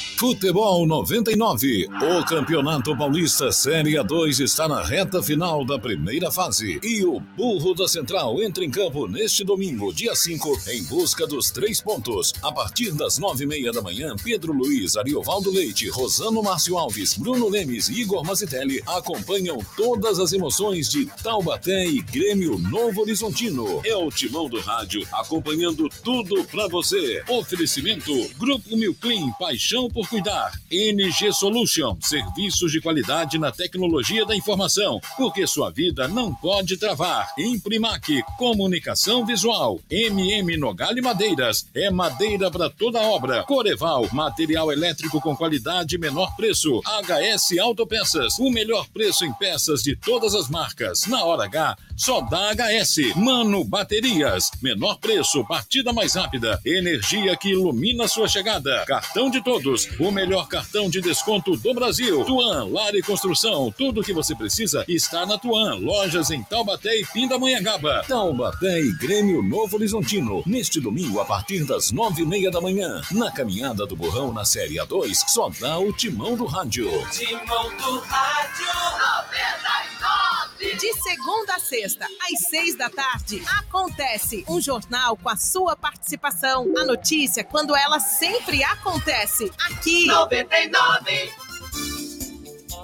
Futebol 0.21 0.85
99. 0.85 1.87
O 1.99 2.23
Campeonato 2.23 2.95
Paulista 2.95 3.51
Série 3.51 3.93
A2 3.93 4.43
está 4.43 4.67
na 4.67 4.83
reta 4.83 5.23
final 5.23 5.65
da 5.65 5.79
primeira 5.79 6.31
fase. 6.31 6.79
E 6.83 7.03
o 7.03 7.19
Burro 7.19 7.73
da 7.73 7.87
Central 7.87 8.39
entra 8.39 8.63
em 8.63 8.69
campo 8.69 9.07
neste 9.07 9.43
domingo, 9.43 9.91
dia 9.91 10.15
5, 10.15 10.61
em 10.67 10.83
busca 10.83 11.25
dos 11.25 11.49
três 11.49 11.81
pontos. 11.81 12.35
A 12.43 12.51
partir 12.51 12.91
das 12.91 13.17
nove 13.17 13.45
e 13.45 13.47
meia 13.47 13.71
da 13.71 13.81
manhã, 13.81 14.15
Pedro 14.23 14.53
Luiz, 14.53 14.95
Ariovaldo 14.95 15.49
Leite, 15.49 15.89
Rosano 15.89 16.43
Márcio 16.43 16.77
Alves, 16.77 17.17
Bruno 17.17 17.49
Lemes 17.49 17.89
e 17.89 18.01
Igor 18.01 18.23
Mazitelli 18.23 18.79
acompanham 18.85 19.57
todas 19.75 20.19
as 20.19 20.33
emoções 20.33 20.87
de 20.87 21.07
Taubaté 21.23 21.87
e 21.87 21.99
Grêmio 21.99 22.59
Novo 22.59 23.01
Horizontino. 23.01 23.81
É 23.83 23.95
o 23.95 24.11
timão 24.11 24.47
do 24.47 24.59
rádio, 24.59 25.01
acompanhando 25.13 25.89
tudo 26.03 26.43
para 26.43 26.67
você. 26.67 27.23
Oferecimento: 27.27 28.13
Grupo 28.37 28.77
Milclean, 28.77 29.31
paixão 29.39 29.89
por 29.89 30.10
cuidar. 30.11 30.51
NG 30.69 31.31
Solution, 31.31 31.95
serviços 32.01 32.69
de 32.69 32.81
qualidade 32.81 33.37
na 33.37 33.49
tecnologia 33.49 34.25
da 34.25 34.35
informação, 34.35 34.99
porque 35.15 35.47
sua 35.47 35.71
vida 35.71 36.05
não 36.05 36.35
pode 36.35 36.75
travar. 36.75 37.33
Imprimac, 37.37 38.21
comunicação 38.37 39.25
visual. 39.25 39.79
MM 39.89 40.57
Nogale 40.57 41.01
Madeiras, 41.01 41.65
é 41.73 41.89
madeira 41.89 42.51
para 42.51 42.69
toda 42.69 42.99
obra. 42.99 43.43
Coreval, 43.43 44.05
material 44.11 44.69
elétrico 44.69 45.21
com 45.21 45.33
qualidade 45.33 45.95
e 45.95 45.97
menor 45.97 46.35
preço. 46.35 46.81
HS 46.85 47.57
Autopeças, 47.59 48.37
o 48.37 48.51
melhor 48.51 48.87
preço 48.89 49.23
em 49.23 49.31
peças 49.33 49.81
de 49.81 49.95
todas 49.95 50.35
as 50.35 50.49
marcas. 50.49 51.07
Na 51.07 51.23
hora 51.23 51.45
H, 51.45 51.77
só 51.95 52.19
dá 52.19 52.51
HS. 52.51 53.15
Mano 53.15 53.63
Baterias, 53.63 54.51
menor 54.61 54.99
preço, 54.99 55.45
partida 55.45 55.93
mais 55.93 56.15
rápida, 56.15 56.59
energia 56.65 57.37
que 57.37 57.51
ilumina 57.51 58.09
sua 58.09 58.27
chegada. 58.27 58.83
Cartão 58.85 59.29
de 59.29 59.41
todos, 59.41 59.85
o 60.01 60.11
melhor 60.11 60.47
cartão 60.47 60.89
de 60.89 60.99
desconto 60.99 61.55
do 61.55 61.73
Brasil. 61.75 62.25
Tuan, 62.25 62.65
Lar 62.65 62.95
e 62.95 63.03
Construção, 63.03 63.71
tudo 63.77 64.01
o 64.01 64.03
que 64.03 64.11
você 64.11 64.35
precisa 64.35 64.83
está 64.87 65.27
na 65.27 65.37
Tuan. 65.37 65.75
Lojas 65.75 66.31
em 66.31 66.41
Taubaté 66.43 66.99
e 66.99 67.05
Pindamonhangaba. 67.05 68.03
Taubaté 68.07 68.81
e 68.81 68.91
Grêmio 68.97 69.43
Novo 69.43 69.77
Horizontino. 69.77 70.41
Neste 70.45 70.79
domingo, 70.79 71.19
a 71.19 71.25
partir 71.25 71.63
das 71.65 71.91
nove 71.91 72.23
e 72.23 72.25
meia 72.25 72.49
da 72.49 72.59
manhã. 72.59 73.01
Na 73.11 73.31
caminhada 73.31 73.85
do 73.85 73.95
Borrão 73.95 74.33
na 74.33 74.43
Série 74.43 74.77
A2, 74.77 75.23
só 75.27 75.49
dá 75.59 75.77
o 75.77 75.93
timão 75.93 76.35
do 76.35 76.45
rádio. 76.45 76.89
Timão 77.11 77.69
do 77.77 77.99
rádio 77.99 78.65
99. 78.65 80.40
De 80.61 80.93
segunda 81.01 81.55
a 81.55 81.59
sexta, 81.59 82.05
às 82.05 82.47
seis 82.47 82.77
da 82.77 82.89
tarde, 82.89 83.43
acontece 83.59 84.45
um 84.47 84.61
jornal 84.61 85.17
com 85.17 85.29
a 85.29 85.35
sua 85.35 85.75
participação. 85.75 86.71
A 86.77 86.85
notícia 86.85 87.43
quando 87.43 87.75
ela 87.75 87.99
sempre 87.99 88.63
acontece. 88.63 89.51
Aqui 89.65 89.81
aqui. 89.81 90.05
99. 90.05 91.31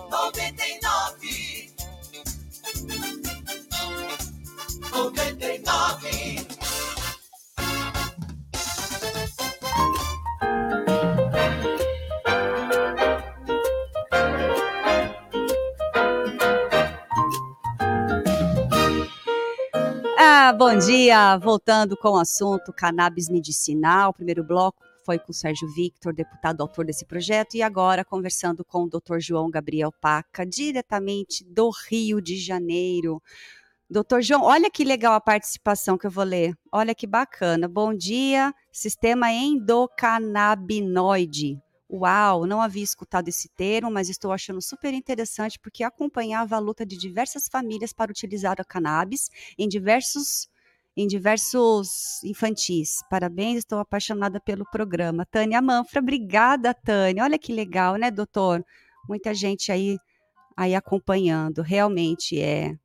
99. 0.09 1.73
99. 4.91 6.56
Bom 20.55 20.77
dia! 20.77 21.35
Voltando 21.37 21.97
com 21.97 22.09
o 22.09 22.19
assunto 22.19 22.71
cannabis 22.71 23.27
medicinal, 23.27 24.13
primeiro 24.13 24.43
bloco 24.43 24.83
foi 25.03 25.17
com 25.17 25.31
o 25.31 25.33
Sérgio 25.33 25.67
Victor, 25.73 26.13
deputado 26.13 26.61
autor 26.61 26.85
desse 26.85 27.03
projeto, 27.05 27.55
e 27.55 27.63
agora 27.63 28.05
conversando 28.05 28.63
com 28.63 28.83
o 28.83 28.87
Dr. 28.87 29.17
João 29.19 29.49
Gabriel 29.49 29.91
Paca, 29.91 30.45
diretamente 30.45 31.43
do 31.43 31.71
Rio 31.89 32.21
de 32.21 32.37
Janeiro. 32.37 33.19
Doutor 33.89 34.21
João, 34.21 34.43
olha 34.43 34.69
que 34.69 34.83
legal 34.83 35.13
a 35.13 35.21
participação 35.21 35.97
que 35.97 36.05
eu 36.05 36.11
vou 36.11 36.23
ler. 36.23 36.53
Olha 36.71 36.93
que 36.93 37.07
bacana. 37.07 37.67
Bom 37.67 37.95
dia, 37.95 38.53
sistema 38.71 39.31
endocannabinoide. 39.31 41.59
Uau, 41.89 42.45
não 42.45 42.61
havia 42.61 42.83
escutado 42.83 43.29
esse 43.29 43.47
termo, 43.49 43.89
mas 43.89 44.09
estou 44.09 44.33
achando 44.33 44.61
super 44.61 44.93
interessante 44.93 45.57
porque 45.57 45.83
acompanhava 45.83 46.57
a 46.57 46.59
luta 46.59 46.85
de 46.85 46.97
diversas 46.97 47.47
famílias 47.47 47.93
para 47.93 48.11
utilizar 48.11 48.59
a 48.59 48.65
cannabis 48.65 49.29
em 49.57 49.67
diversos 49.67 50.49
em 50.97 51.07
diversos 51.07 52.23
infantis. 52.23 53.03
Parabéns, 53.07 53.59
estou 53.59 53.77
apaixonada 53.77 54.39
pelo 54.39 54.65
programa. 54.65 55.27
Tânia 55.27 55.61
Manfra, 55.61 56.01
obrigada, 56.01 56.73
Tânia. 56.73 57.23
Olha 57.23 57.37
que 57.37 57.53
legal, 57.53 57.97
né, 57.97 58.09
doutor? 58.09 58.65
Muita 59.07 59.31
gente 59.31 59.71
aí, 59.71 59.99
aí 60.57 60.73
acompanhando. 60.73 61.61
Realmente 61.61 62.41
é 62.41 62.75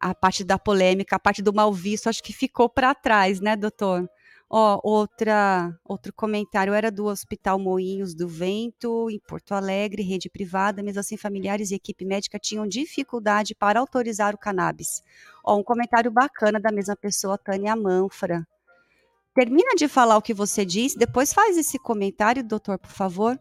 a 0.00 0.14
parte 0.14 0.44
da 0.44 0.56
polêmica, 0.56 1.16
a 1.16 1.18
parte 1.18 1.42
do 1.42 1.52
mal 1.52 1.72
visto, 1.72 2.08
acho 2.08 2.22
que 2.22 2.32
ficou 2.32 2.68
para 2.68 2.94
trás, 2.94 3.40
né, 3.40 3.56
doutor? 3.56 4.08
Ó, 4.54 4.78
outra, 4.84 5.74
outro 5.82 6.12
comentário 6.12 6.74
era 6.74 6.90
do 6.90 7.06
Hospital 7.06 7.58
Moinhos 7.58 8.14
do 8.14 8.28
Vento, 8.28 9.08
em 9.10 9.18
Porto 9.18 9.54
Alegre, 9.54 10.02
rede 10.02 10.28
privada, 10.28 10.82
mesmo 10.82 11.00
assim 11.00 11.16
familiares 11.16 11.70
e 11.70 11.74
equipe 11.74 12.04
médica 12.04 12.38
tinham 12.38 12.66
dificuldade 12.66 13.54
para 13.54 13.80
autorizar 13.80 14.34
o 14.34 14.38
cannabis. 14.38 15.02
Ó, 15.42 15.56
um 15.56 15.64
comentário 15.64 16.10
bacana 16.10 16.60
da 16.60 16.70
mesma 16.70 16.94
pessoa, 16.94 17.38
Tânia 17.38 17.74
Manfra. 17.74 18.46
termina 19.34 19.74
de 19.74 19.88
falar 19.88 20.18
o 20.18 20.22
que 20.22 20.34
você 20.34 20.66
disse, 20.66 20.98
depois 20.98 21.32
faz 21.32 21.56
esse 21.56 21.78
comentário, 21.78 22.44
doutor, 22.44 22.78
por 22.78 22.90
favor. 22.90 23.40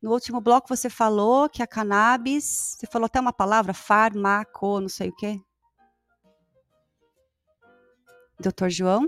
No 0.00 0.10
último 0.12 0.40
bloco 0.40 0.68
você 0.74 0.88
falou 0.88 1.50
que 1.50 1.62
a 1.62 1.66
cannabis, 1.66 2.76
você 2.78 2.86
falou 2.86 3.04
até 3.04 3.20
uma 3.20 3.32
palavra, 3.32 3.74
farmaco, 3.74 4.80
não 4.80 4.88
sei 4.88 5.10
o 5.10 5.16
quê. 5.16 5.38
Doutor 8.40 8.70
João? 8.70 9.06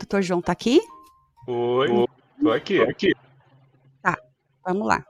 Doutor 0.00 0.22
João 0.22 0.40
tá 0.40 0.52
aqui? 0.52 0.80
Oi, 1.46 2.06
tô 2.40 2.50
aqui. 2.50 2.78
Tô 2.78 2.90
aqui. 2.90 3.14
Tá, 4.02 4.18
vamos 4.64 4.86
lá. 4.86 5.04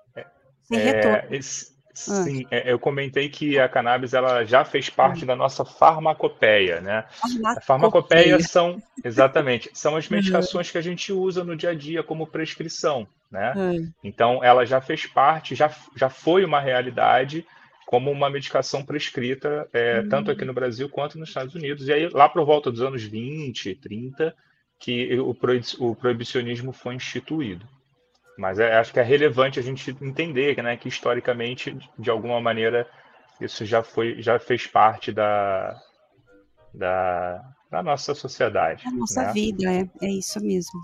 Sem 0.63 0.79
é, 0.79 0.83
retorno. 0.83 1.35
Esse, 1.35 1.73
ah. 1.93 1.95
sim, 1.95 2.45
é, 2.51 2.73
eu 2.73 2.79
comentei 2.79 3.29
que 3.29 3.57
a 3.59 3.69
cannabis 3.69 4.15
ela 4.15 4.45
já 4.45 4.65
fez 4.65 4.91
parte 4.91 5.23
hum. 5.23 5.29
da 5.29 5.37
nossa 5.37 5.65
farmacopeia, 5.65 6.81
né? 6.81 7.05
Farmacopeia. 7.13 7.57
A 7.57 7.61
farmacopeia 7.61 8.41
são, 8.41 8.83
exatamente, 9.05 9.71
são 9.73 9.95
as 9.95 10.09
medicações 10.09 10.67
uhum. 10.67 10.73
que 10.73 10.79
a 10.79 10.83
gente 10.83 11.13
usa 11.13 11.45
no 11.45 11.57
dia 11.57 11.71
a 11.71 11.75
dia 11.75 12.03
como 12.03 12.27
prescrição, 12.27 13.07
né? 13.31 13.53
Uhum. 13.57 13.93
Então, 14.03 14.43
ela 14.43 14.67
já 14.67 14.81
fez 14.81 15.07
parte, 15.07 15.55
já, 15.55 15.71
já 15.97 16.09
foi 16.09 16.45
uma 16.45 16.61
realidade 16.61 17.47
como 17.87 18.11
uma 18.11 18.29
medicação 18.29 18.85
prescrita, 18.85 19.69
é, 19.73 20.01
uhum. 20.01 20.09
tanto 20.09 20.31
aqui 20.31 20.45
no 20.45 20.55
Brasil 20.55 20.89
quanto 20.89 21.19
nos 21.19 21.29
Estados 21.29 21.55
Unidos. 21.55 21.87
E 21.87 21.93
aí, 21.93 22.09
lá 22.09 22.29
por 22.29 22.45
volta 22.45 22.71
dos 22.71 22.83
anos 22.83 23.03
20, 23.03 23.75
30, 23.77 24.35
que 24.81 25.15
o, 25.21 25.37
o 25.79 25.95
proibicionismo 25.95 26.73
foi 26.73 26.95
instituído. 26.95 27.67
Mas 28.37 28.59
é, 28.59 28.79
acho 28.79 28.93
que 28.93 28.99
é 28.99 29.03
relevante 29.03 29.61
a 29.61 29.63
gente 29.63 29.95
entender 30.01 30.61
né, 30.63 30.75
que 30.77 30.89
historicamente, 30.89 31.79
de 31.99 32.11
alguma 32.11 32.41
maneira, 32.41 32.89
isso 33.39 33.67
já 33.67 33.83
foi, 33.83 34.23
já 34.23 34.39
fez 34.39 34.67
parte 34.67 35.13
da, 35.13 35.79
da, 36.73 37.45
da 37.71 37.83
nossa 37.83 38.15
sociedade. 38.15 38.85
Da 38.85 38.91
nossa 38.93 39.25
né? 39.25 39.33
vida, 39.35 39.71
é, 39.71 39.89
é 40.03 40.11
isso 40.11 40.43
mesmo. 40.43 40.81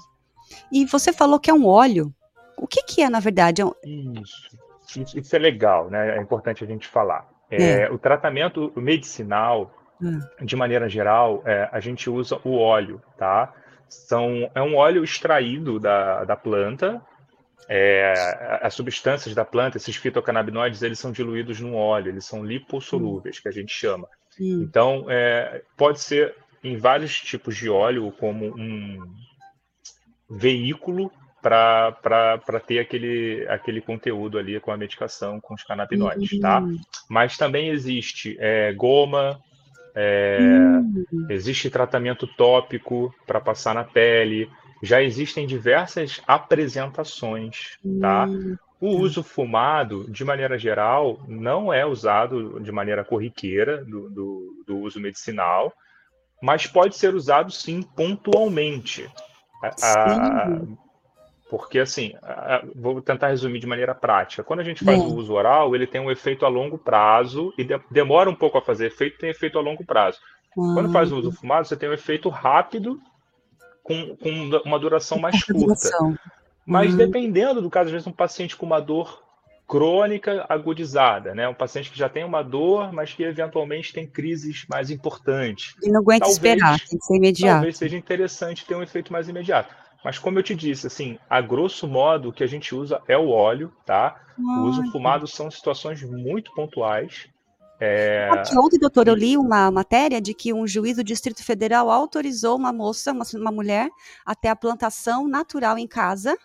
E 0.71 0.85
você 0.85 1.15
falou 1.15 1.41
que 1.41 1.51
é 1.51 1.55
um 1.55 1.67
óleo. 1.67 2.15
O 2.59 2.67
que, 2.67 2.83
que 2.83 3.03
é, 3.03 3.09
na 3.09 3.21
verdade? 3.21 3.63
É 3.63 3.65
um... 3.65 3.73
Isso, 4.23 5.19
isso 5.19 5.35
é 5.35 5.39
legal, 5.39 5.89
né? 5.89 6.19
É 6.19 6.21
importante 6.21 6.63
a 6.63 6.67
gente 6.67 6.87
falar. 6.87 7.27
É, 7.51 7.85
é. 7.85 7.91
O 7.91 7.99
tratamento 7.99 8.71
medicinal, 8.77 9.75
hum. 10.01 10.21
de 10.43 10.55
maneira 10.55 10.89
geral, 10.89 11.43
é, 11.47 11.69
a 11.73 11.81
gente 11.81 12.11
usa 12.11 12.39
o 12.45 12.57
óleo, 12.57 13.01
tá? 13.17 13.53
São, 13.89 14.51
é 14.55 14.63
um 14.63 14.77
óleo 14.77 15.05
extraído 15.05 15.79
da, 15.79 16.25
da 16.25 16.37
planta, 16.37 17.03
é, 17.69 18.59
as 18.63 18.75
substâncias 18.75 19.35
da 19.35 19.45
planta, 19.45 19.77
esses 19.77 19.97
fitocannabinoides, 19.97 20.83
eles 20.83 20.99
são 20.99 21.11
diluídos 21.11 21.61
no 21.61 21.75
óleo, 21.75 22.11
eles 22.11 22.25
são 22.25 22.45
lipossolúveis, 22.45 23.41
que 23.41 23.49
a 23.49 23.53
gente 23.53 23.73
chama. 23.73 24.09
Hum. 24.41 24.63
Então, 24.63 25.07
é, 25.09 25.63
pode 25.77 26.01
ser 26.01 26.35
em 26.63 26.77
vários 26.77 27.15
tipos 27.21 27.57
de 27.57 27.69
óleo, 27.69 28.13
como 28.13 28.47
um 28.57 28.99
veículo 30.29 31.11
para 31.43 32.61
ter 32.67 32.81
aquele, 32.81 33.47
aquele 33.49 33.81
conteúdo 33.81 34.39
ali 34.39 34.59
com 34.59 34.73
a 34.73 34.77
medicação, 34.77 35.41
com 35.41 35.55
os 35.55 35.63
canabinoides, 35.63 36.41
tá? 36.41 36.61
uhum. 36.61 36.77
tá? 36.77 36.83
Mas 37.09 37.37
também 37.37 37.69
existe 37.69 38.37
é, 38.41 38.73
goma, 38.73 39.41
é, 39.97 40.39
uhum. 40.39 41.27
existe 41.31 41.71
tratamento 41.71 42.27
tópico 42.27 43.15
para 43.27 43.41
passar 43.41 43.75
na 43.75 43.83
pele, 43.83 44.51
já 44.83 45.03
existem 45.03 45.47
diversas 45.47 46.21
apresentações, 46.27 47.79
tá? 47.99 48.27
Hum. 48.27 48.57
O 48.79 48.89
uso 48.89 49.23
fumado, 49.23 50.05
de 50.11 50.23
maneira 50.23 50.59
geral, 50.59 51.19
não 51.27 51.73
é 51.73 51.87
usado 51.87 52.61
de 52.61 52.71
maneira 52.71 53.03
corriqueira 53.03 53.83
do, 53.83 54.11
do, 54.11 54.65
do 54.67 54.79
uso 54.81 55.01
medicinal, 55.01 55.73
mas 56.43 56.67
pode 56.67 56.95
ser 56.95 57.15
usado 57.15 57.51
sim 57.51 57.81
pontualmente. 57.83 59.11
A, 59.83 60.61
porque, 61.49 61.79
assim, 61.79 62.13
vou 62.75 63.01
tentar 63.01 63.29
resumir 63.29 63.61
de 63.61 63.67
maneira 63.67 63.95
prática. 63.95 64.43
Quando 64.43 64.61
a 64.61 64.65
gente 64.65 64.85
faz 64.85 65.01
o 65.01 65.15
uso 65.15 65.33
oral, 65.33 65.75
ele 65.75 65.87
tem 65.87 66.01
um 66.01 66.11
efeito 66.11 66.45
a 66.45 66.49
longo 66.49 66.77
prazo 66.77 67.55
e 67.57 67.63
de, 67.63 67.79
demora 67.91 68.29
um 68.29 68.35
pouco 68.35 68.59
a 68.59 68.63
fazer 68.63 68.87
efeito, 68.87 69.19
tem 69.19 69.31
efeito 69.31 69.59
a 69.59 69.63
longo 69.63 69.85
prazo. 69.85 70.19
Quando 70.55 70.91
faz 70.91 71.13
o 71.13 71.19
uso 71.19 71.31
fumado, 71.31 71.69
você 71.69 71.77
tem 71.77 71.89
um 71.89 71.93
efeito 71.93 72.29
rápido 72.29 72.99
com, 73.83 74.17
com 74.17 74.61
uma 74.65 74.79
duração 74.79 75.19
mais 75.19 75.45
curta. 75.45 75.61
Duração. 75.61 76.17
Mas 76.67 76.91
uhum. 76.91 76.97
dependendo 76.97 77.63
do 77.63 77.71
caso, 77.71 77.87
às 77.87 77.93
vezes 77.93 78.07
um 78.07 78.13
paciente 78.13 78.57
com 78.57 78.67
uma 78.67 78.81
dor 78.81 79.23
crônica 79.69 80.45
agudizada, 80.49 81.35
né? 81.35 81.49
Um 81.49 81.55
paciente 81.55 81.91
que 81.91 81.99
já 81.99 82.09
tem 82.09 82.25
uma 82.25 82.43
dor, 82.43 82.93
mas 82.93 83.13
que 83.13 83.23
eventualmente 83.23 83.93
tem 83.93 84.07
crises 84.07 84.65
mais 84.69 84.91
importantes. 84.91 85.75
E 85.83 85.91
não 85.91 86.01
aguenta 86.01 86.25
talvez, 86.25 86.37
esperar, 86.37 86.79
tem 86.79 86.99
que 86.99 87.05
ser 87.05 87.17
imediato. 87.17 87.55
Talvez 87.55 87.77
seja 87.77 87.97
interessante 87.97 88.65
ter 88.65 88.75
um 88.75 88.83
efeito 88.83 89.13
mais 89.13 89.29
imediato. 89.29 89.75
Mas 90.07 90.21
como 90.21 90.39
eu 90.39 90.43
te 90.45 90.55
disse, 90.55 90.87
assim, 90.87 91.19
a 91.29 91.41
grosso 91.41 91.89
modo, 91.89 92.29
o 92.29 92.33
que 92.33 92.45
a 92.45 92.47
gente 92.47 92.73
usa 92.73 93.03
é 93.09 93.19
o 93.19 93.29
óleo, 93.29 93.73
tá? 93.85 94.15
O 94.39 94.69
uso 94.69 94.89
fumado 94.93 95.27
são 95.27 95.51
situações 95.51 96.01
muito 96.05 96.55
pontuais. 96.55 97.27
É... 97.81 98.31
Ontem, 98.57 98.79
doutor, 98.79 99.09
eu 99.09 99.17
li 99.17 99.37
uma 99.37 99.69
matéria 99.69 100.21
de 100.21 100.33
que 100.33 100.55
um 100.55 100.65
juiz 100.65 100.97
do 100.97 101.03
Distrito 101.03 101.43
Federal 101.43 101.91
autorizou 101.91 102.57
uma 102.57 102.73
moça, 102.73 103.11
uma, 103.11 103.25
uma 103.35 103.51
mulher, 103.51 103.91
até 104.25 104.49
a 104.49 104.55
plantação 104.55 105.27
natural 105.27 105.77
em 105.77 105.89
casa 105.89 106.39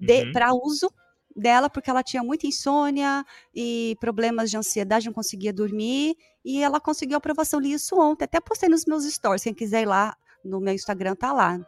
uhum. 0.00 0.32
para 0.32 0.54
uso 0.54 0.90
dela, 1.36 1.68
porque 1.68 1.90
ela 1.90 2.02
tinha 2.02 2.22
muita 2.22 2.46
insônia 2.46 3.26
e 3.54 3.94
problemas 4.00 4.50
de 4.50 4.56
ansiedade, 4.56 5.04
não 5.04 5.12
conseguia 5.12 5.52
dormir, 5.52 6.16
e 6.42 6.62
ela 6.62 6.80
conseguiu 6.80 7.18
aprovação. 7.18 7.60
Li 7.60 7.74
isso 7.74 8.00
ontem, 8.00 8.24
até 8.24 8.40
postei 8.40 8.70
nos 8.70 8.86
meus 8.86 9.04
stories, 9.04 9.42
quem 9.42 9.52
quiser 9.52 9.82
ir 9.82 9.86
lá 9.86 10.16
no 10.42 10.60
meu 10.60 10.72
Instagram, 10.72 11.14
tá 11.14 11.30
lá. 11.30 11.60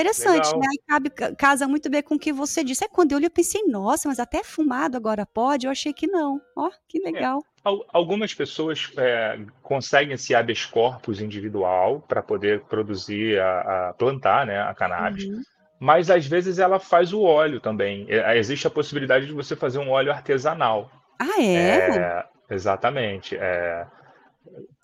Interessante, 0.00 0.46
Legal. 0.46 0.60
né? 0.60 0.66
Aí 0.70 0.78
cabe, 0.86 1.10
casa 1.36 1.66
muito 1.66 1.90
bem 1.90 2.02
com 2.02 2.14
o 2.14 2.18
que 2.18 2.32
você 2.32 2.62
disse. 2.62 2.84
É 2.84 2.88
quando 2.88 3.12
eu 3.12 3.18
li, 3.18 3.26
eu 3.26 3.30
pensei, 3.30 3.62
nossa, 3.64 4.08
mas 4.08 4.20
até 4.20 4.44
fumado 4.44 4.96
agora 4.96 5.26
pode? 5.26 5.66
Eu 5.66 5.72
achei 5.72 5.92
que 5.92 6.06
não. 6.06 6.40
Ó, 6.56 6.70
que 6.86 6.98
é, 6.98 7.10
legal. 7.10 7.42
É. 7.64 7.70
Algumas 7.92 8.32
pessoas 8.32 8.90
é, 8.96 9.38
conseguem 9.62 10.14
esse 10.14 10.34
habeas 10.34 10.64
corpus 10.64 11.20
individual 11.20 12.00
para 12.06 12.22
poder 12.22 12.62
produzir, 12.62 13.38
a, 13.40 13.88
a, 13.88 13.94
plantar 13.94 14.46
né, 14.46 14.60
a 14.60 14.72
cannabis. 14.72 15.24
Uhum. 15.24 15.42
Mas 15.80 16.10
às 16.10 16.26
vezes 16.26 16.58
ela 16.58 16.78
faz 16.78 17.12
o 17.12 17.22
óleo 17.22 17.60
também. 17.60 18.06
É, 18.08 18.38
existe 18.38 18.66
a 18.66 18.70
possibilidade 18.70 19.26
de 19.26 19.32
você 19.32 19.54
fazer 19.54 19.78
um 19.78 19.90
óleo 19.90 20.12
artesanal. 20.12 20.90
Ah, 21.18 21.42
é? 21.42 21.90
é 21.90 22.24
exatamente. 22.50 23.36
É, 23.36 23.86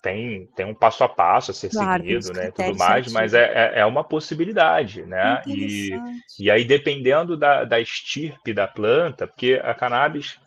tem, 0.05 0.47
tem 0.55 0.67
um 0.67 0.73
passo 0.75 1.03
a 1.03 1.09
passo 1.09 1.49
a 1.49 1.53
ser 1.53 1.71
claro, 1.71 2.03
seguido, 2.03 2.31
né, 2.31 2.51
tudo 2.51 2.77
mais, 2.77 3.11
mas 3.11 3.33
é, 3.33 3.73
é, 3.73 3.79
é, 3.79 3.85
uma 3.87 4.03
possibilidade, 4.03 5.01
né, 5.01 5.41
e, 5.47 5.99
e 6.39 6.51
aí 6.51 6.63
dependendo 6.63 7.35
da, 7.35 7.63
da 7.63 7.79
estirpe 7.79 8.53
da 8.53 8.67
planta, 8.67 9.25
porque 9.25 9.59
a 9.63 9.73
cannabis, 9.73 10.39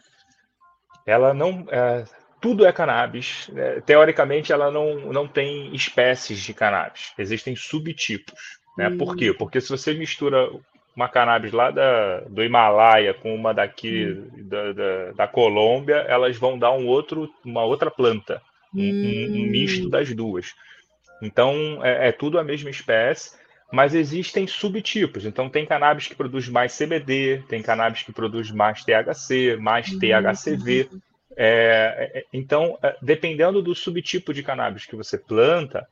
ela 1.04 1.34
não, 1.34 1.66
é, 1.72 2.04
tudo 2.40 2.64
é 2.64 2.70
cannabis, 2.70 3.48
né, 3.52 3.80
teoricamente 3.80 4.52
ela 4.52 4.70
não, 4.70 5.12
não 5.12 5.26
tem 5.26 5.74
espécies 5.74 6.38
de 6.38 6.54
cannabis, 6.54 7.12
existem 7.18 7.56
subtipos, 7.56 8.60
né, 8.76 8.88
hum. 8.88 8.96
por 8.96 9.16
quê? 9.16 9.32
Hum. 9.32 9.34
Porque 9.36 9.60
se 9.60 9.70
você 9.70 9.92
mistura 9.92 10.48
uma 10.94 11.08
cannabis 11.08 11.50
lá 11.50 11.72
da, 11.72 12.20
do 12.28 12.44
Himalaia 12.44 13.12
com 13.12 13.34
uma 13.34 13.52
daqui 13.52 14.06
hum. 14.06 14.48
da, 14.48 14.72
da, 14.72 15.12
da 15.16 15.26
Colômbia, 15.26 15.96
elas 16.06 16.36
vão 16.36 16.56
dar 16.56 16.70
um 16.70 16.86
outro, 16.86 17.28
uma 17.44 17.64
outra 17.64 17.90
planta, 17.90 18.40
um, 18.74 18.80
um, 18.80 19.46
misto 19.50 19.86
hum. 19.86 19.90
das 19.90 20.12
duas. 20.14 20.54
Então, 21.22 21.84
é, 21.84 22.08
é, 22.08 22.12
tudo 22.12 22.38
a 22.38 22.44
mesma 22.44 22.70
espécie, 22.70 23.36
mas 23.72 23.94
existem 23.94 24.46
subtipos. 24.46 25.24
Então, 25.24 25.48
tem 25.48 25.66
cannabis 25.66 26.06
que 26.06 26.14
produz 26.14 26.48
mais 26.48 26.76
CBD, 26.76 27.42
tem 27.48 27.62
cannabis 27.62 28.02
que 28.02 28.12
produz 28.12 28.50
mais 28.50 28.84
THC, 28.84 29.56
mais 29.60 29.88
uhum. 29.88 29.98
THCV. 29.98 30.88
É, 31.36 32.10
é, 32.14 32.24
então, 32.32 32.78
é, 32.82 32.96
dependendo 33.02 33.60
do 33.62 33.74
subtipo 33.74 34.32
de 34.32 34.42
cannabis 34.42 34.86
que 34.86 34.96
você 34.96 35.18
planta, 35.18 35.86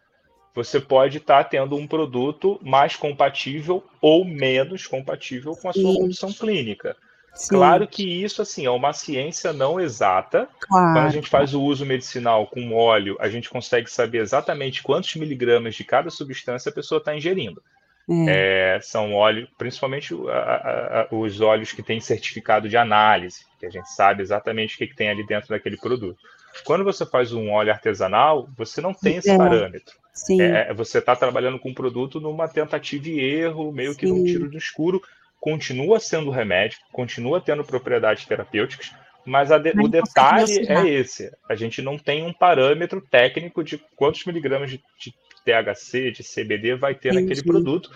você 0.55 0.81
pode 0.81 1.19
estar 1.19 1.45
tá 1.45 1.51
tendo 1.51 1.77
um 1.77 1.87
produto 1.87 2.59
mais 2.63 2.97
compatível 2.97 3.85
ou 4.01 4.25
menos 4.25 4.87
compatível 4.87 5.55
com 5.55 5.69
a 5.69 5.73
sua 5.73 5.95
condição 5.95 6.33
clínica. 6.33 6.97
Sim. 7.37 7.49
Claro 7.51 7.87
que 7.87 8.03
isso 8.03 8.41
assim 8.41 8.65
é 8.65 8.71
uma 8.71 8.93
ciência 8.95 9.53
não 9.53 9.79
exata. 9.79 10.49
Claro. 10.59 10.95
Quando 10.95 11.07
a 11.07 11.11
gente 11.11 11.29
faz 11.29 11.53
o 11.53 11.63
uso 11.63 11.85
medicinal 11.85 12.47
com 12.47 12.75
óleo, 12.75 13.17
a 13.21 13.29
gente 13.29 13.51
consegue 13.51 13.91
saber 13.91 14.19
exatamente 14.19 14.83
quantos 14.83 15.15
miligramas 15.17 15.75
de 15.75 15.85
cada 15.85 16.09
substância 16.11 16.71
a 16.71 16.75
pessoa 16.75 16.99
está 16.99 17.15
ingerindo. 17.15 17.63
É. 18.09 18.77
É, 18.77 18.81
são 18.81 19.13
óleos, 19.15 19.49
principalmente 19.59 20.15
a, 20.29 21.09
a, 21.11 21.15
os 21.15 21.41
óleos 21.41 21.73
que 21.73 21.83
têm 21.83 22.01
certificado 22.01 22.69
de 22.69 22.77
análise, 22.77 23.45
que 23.59 23.67
a 23.67 23.71
gente 23.71 23.91
sabe 23.91 24.23
exatamente 24.23 24.77
o 24.77 24.79
que, 24.79 24.87
que 24.87 24.97
tem 24.97 25.11
ali 25.11 25.27
dentro 25.27 25.51
daquele 25.51 25.77
produto. 25.77 26.19
Quando 26.65 26.85
você 26.85 27.05
faz 27.05 27.33
um 27.33 27.51
óleo 27.51 27.73
artesanal, 27.73 28.49
você 28.57 28.81
não 28.81 28.95
tem 28.95 29.17
esse 29.17 29.31
é. 29.31 29.37
parâmetro. 29.37 29.95
É, 30.41 30.73
você 30.73 30.99
está 30.99 31.15
trabalhando 31.15 31.59
com 31.59 31.69
um 31.69 31.75
produto 31.75 32.19
numa 32.19 32.49
tentativa 32.49 33.09
e 33.09 33.21
erro, 33.21 33.71
meio 33.71 33.93
Sim. 33.93 33.99
que 33.99 34.07
num 34.07 34.25
tiro 34.25 34.51
no 34.51 34.57
escuro, 34.57 35.03
continua 35.41 36.01
sendo 36.01 36.31
remédio, 36.31 36.79
continua 36.93 37.41
tendo 37.41 37.65
propriedades 37.65 38.25
terapêuticas, 38.25 38.93
mas 39.25 39.49
de, 39.49 39.73
o 39.81 39.89
detalhe 39.89 40.67
é 40.69 40.87
esse: 40.89 41.31
a 41.49 41.55
gente 41.55 41.83
não 41.83 41.99
tem 41.99 42.25
um 42.25 42.33
parâmetro 42.33 43.01
técnico 43.01 43.63
de 43.65 43.79
quantos 43.97 44.25
miligramas 44.25 44.71
de, 44.71 44.81
de 44.99 45.13
THC, 45.45 46.13
de 46.13 46.23
CBD 46.23 46.77
vai 46.77 46.95
ter 46.95 47.13
Entendi. 47.13 47.23
naquele 47.23 47.43
produto. 47.43 47.91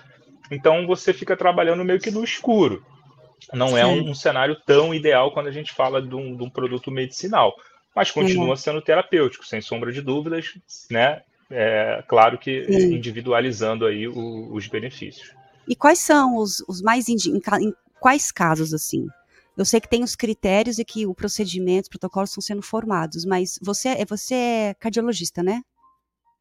Então 0.51 0.86
você 0.86 1.12
fica 1.12 1.36
trabalhando 1.36 1.84
meio 1.84 2.01
que 2.01 2.11
no 2.11 2.24
escuro. 2.24 2.84
Não 3.53 3.78
é 3.78 3.86
um, 3.86 4.11
um, 4.11 4.14
cenário 4.14 4.57
tão 4.66 4.93
ideal 4.93 5.32
quando 5.32 5.47
a 5.47 5.53
gente 5.53 5.72
fala 5.72 6.03
de 6.03 6.14
um, 6.14 6.36
de 6.36 6.43
um 6.43 6.51
produto 6.51 6.91
medicinal, 6.91 7.55
mas 7.95 8.11
continua 8.11 8.55
sendo 8.57 8.82
terapêutico, 8.82 9.47
sem 9.47 9.61
sombra 9.61 9.91
de 9.93 10.03
dúvidas, 10.03 10.53
né? 10.91 11.22
É, 11.51 12.05
claro 12.07 12.38
que 12.38 12.64
Sim. 12.64 12.95
individualizando 12.95 13.86
aí 13.86 14.07
o, 14.07 14.53
os 14.53 14.66
benefícios. 14.66 15.34
E 15.71 15.77
quais 15.77 16.01
são 16.01 16.37
os, 16.37 16.64
os 16.68 16.83
mais 16.83 17.09
em, 17.09 17.14
em 17.14 17.73
quais 18.01 18.33
casos 18.33 18.75
assim? 18.75 19.07
Eu 19.57 19.64
sei 19.64 19.81
que 19.81 19.89
tem 19.89 20.03
os 20.03 20.16
critérios 20.16 20.81
e 20.81 20.85
que 20.85 21.07
o 21.07 21.14
procedimento, 21.14 21.85
os 21.85 21.89
protocolos 21.89 22.31
estão 22.31 22.43
sendo 22.43 22.61
formados, 22.61 23.25
mas 23.25 23.57
você 23.62 23.91
é 23.91 24.05
você 24.05 24.35
é 24.35 24.75
cardiologista, 24.75 25.45
né? 25.45 25.62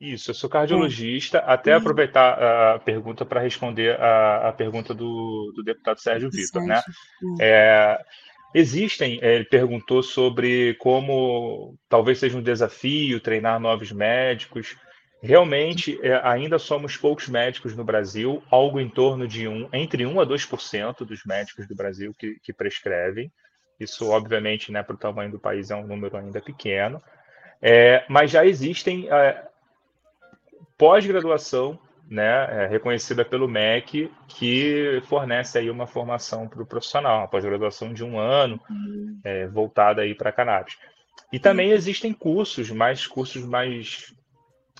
Isso, 0.02 0.32
eu 0.32 0.36
sou 0.36 0.50
cardiologista. 0.50 1.38
É. 1.40 1.44
Até 1.46 1.74
uhum. 1.74 1.78
aproveitar 1.80 2.76
a 2.76 2.80
pergunta 2.80 3.24
para 3.24 3.40
responder 3.40 4.00
a, 4.00 4.50
a, 4.50 4.54
pergunta 4.54 4.96
do, 4.96 5.52
do 5.56 5.62
deputado 5.62 6.00
Sérgio 6.00 6.32
Vitor, 6.32 6.64
né? 6.64 6.82
Uhum. 7.22 7.36
É, 7.40 8.02
existem, 8.56 9.20
é, 9.22 9.36
ele 9.36 9.46
perguntou 9.46 10.02
sobre 10.02 10.74
como 10.76 11.78
talvez 11.88 12.18
seja 12.18 12.36
um 12.36 12.42
desafio 12.42 13.20
treinar 13.20 13.60
novos 13.60 13.92
médicos. 13.92 14.76
Realmente, 15.22 16.00
é, 16.02 16.20
ainda 16.24 16.58
somos 16.58 16.96
poucos 16.96 17.28
médicos 17.28 17.76
no 17.76 17.84
Brasil, 17.84 18.42
algo 18.50 18.80
em 18.80 18.88
torno 18.88 19.28
de 19.28 19.48
um, 19.48 19.68
entre 19.74 20.06
1 20.06 20.22
a 20.22 20.26
2% 20.26 21.06
dos 21.06 21.26
médicos 21.26 21.68
do 21.68 21.76
Brasil 21.76 22.16
que, 22.18 22.40
que 22.42 22.54
prescrevem. 22.54 23.30
Isso, 23.78 24.10
obviamente, 24.10 24.72
né, 24.72 24.82
para 24.82 24.96
o 24.96 25.00
tamanho 25.00 25.32
do 25.32 25.40
país, 25.40 25.72
é 25.72 25.76
um 25.76 25.86
número 25.86 26.16
ainda 26.16 26.42
pequeno. 26.42 27.02
É, 27.62 28.06
mas 28.08 28.32
já 28.32 28.46
existem 28.46 29.10
é, 29.12 29.44
pós-graduação, 30.78 31.78
né, 32.10 32.64
é, 32.64 32.68
reconhecida 32.68 33.26
pelo 33.26 33.48
MEC, 33.48 34.10
que 34.28 35.02
fornece 35.08 35.58
aí 35.58 35.70
uma 35.70 35.86
formação 35.86 36.48
para 36.48 36.64
o 36.64 36.66
profissional, 36.66 37.20
uma 37.20 37.28
pós-graduação 37.28 37.94
de 37.94 38.06
um 38.06 38.18
ano, 38.18 38.60
uhum. 38.70 39.20
é, 39.26 39.48
voltada 39.48 40.02
aí 40.02 40.16
para 40.16 40.32
cannabis. 40.32 40.78
E 41.32 41.40
também 41.40 41.72
existem 41.72 42.14
cursos, 42.14 42.72
mais 42.72 43.06
cursos 43.06 43.44
mais 43.44 44.14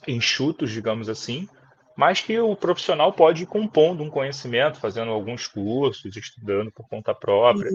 enxutos, 0.08 0.72
digamos 0.72 1.10
assim, 1.10 1.48
mas 1.96 2.22
que 2.22 2.40
o 2.40 2.56
profissional 2.56 3.12
pode 3.12 3.44
ir 3.44 3.46
compondo 3.46 4.04
um 4.04 4.10
conhecimento, 4.10 4.80
fazendo 4.80 5.12
alguns 5.12 5.48
cursos, 5.48 6.16
estudando 6.16 6.72
por 6.72 6.88
conta 6.88 7.14
própria. 7.14 7.70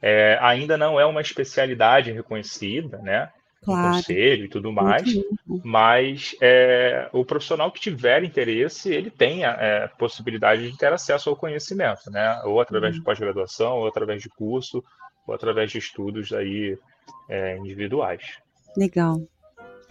É, 0.00 0.38
ainda 0.42 0.76
não 0.76 1.00
é 1.00 1.06
uma 1.06 1.20
especialidade 1.20 2.12
reconhecida, 2.12 2.98
né? 2.98 3.30
claro. 3.62 3.94
conselho 3.94 4.44
e 4.44 4.48
tudo 4.48 4.72
mais, 4.72 5.04
mas 5.64 6.36
é, 6.40 7.08
o 7.12 7.24
profissional 7.24 7.70
que 7.70 7.80
tiver 7.80 8.24
interesse, 8.24 8.92
ele 8.92 9.10
tem 9.10 9.44
a 9.44 9.52
é, 9.52 9.88
possibilidade 9.88 10.70
de 10.70 10.76
ter 10.76 10.92
acesso 10.92 11.30
ao 11.30 11.36
conhecimento, 11.36 12.10
né? 12.10 12.42
Ou 12.44 12.60
através 12.60 12.94
uhum. 12.94 12.98
de 12.98 13.04
pós-graduação, 13.04 13.78
ou 13.78 13.86
através 13.86 14.22
de 14.22 14.28
curso, 14.28 14.84
ou 15.26 15.34
através 15.34 15.70
de 15.70 15.78
estudos 15.78 16.32
aí 16.32 16.76
é, 17.28 17.56
individuais. 17.56 18.38
Legal. 18.76 19.22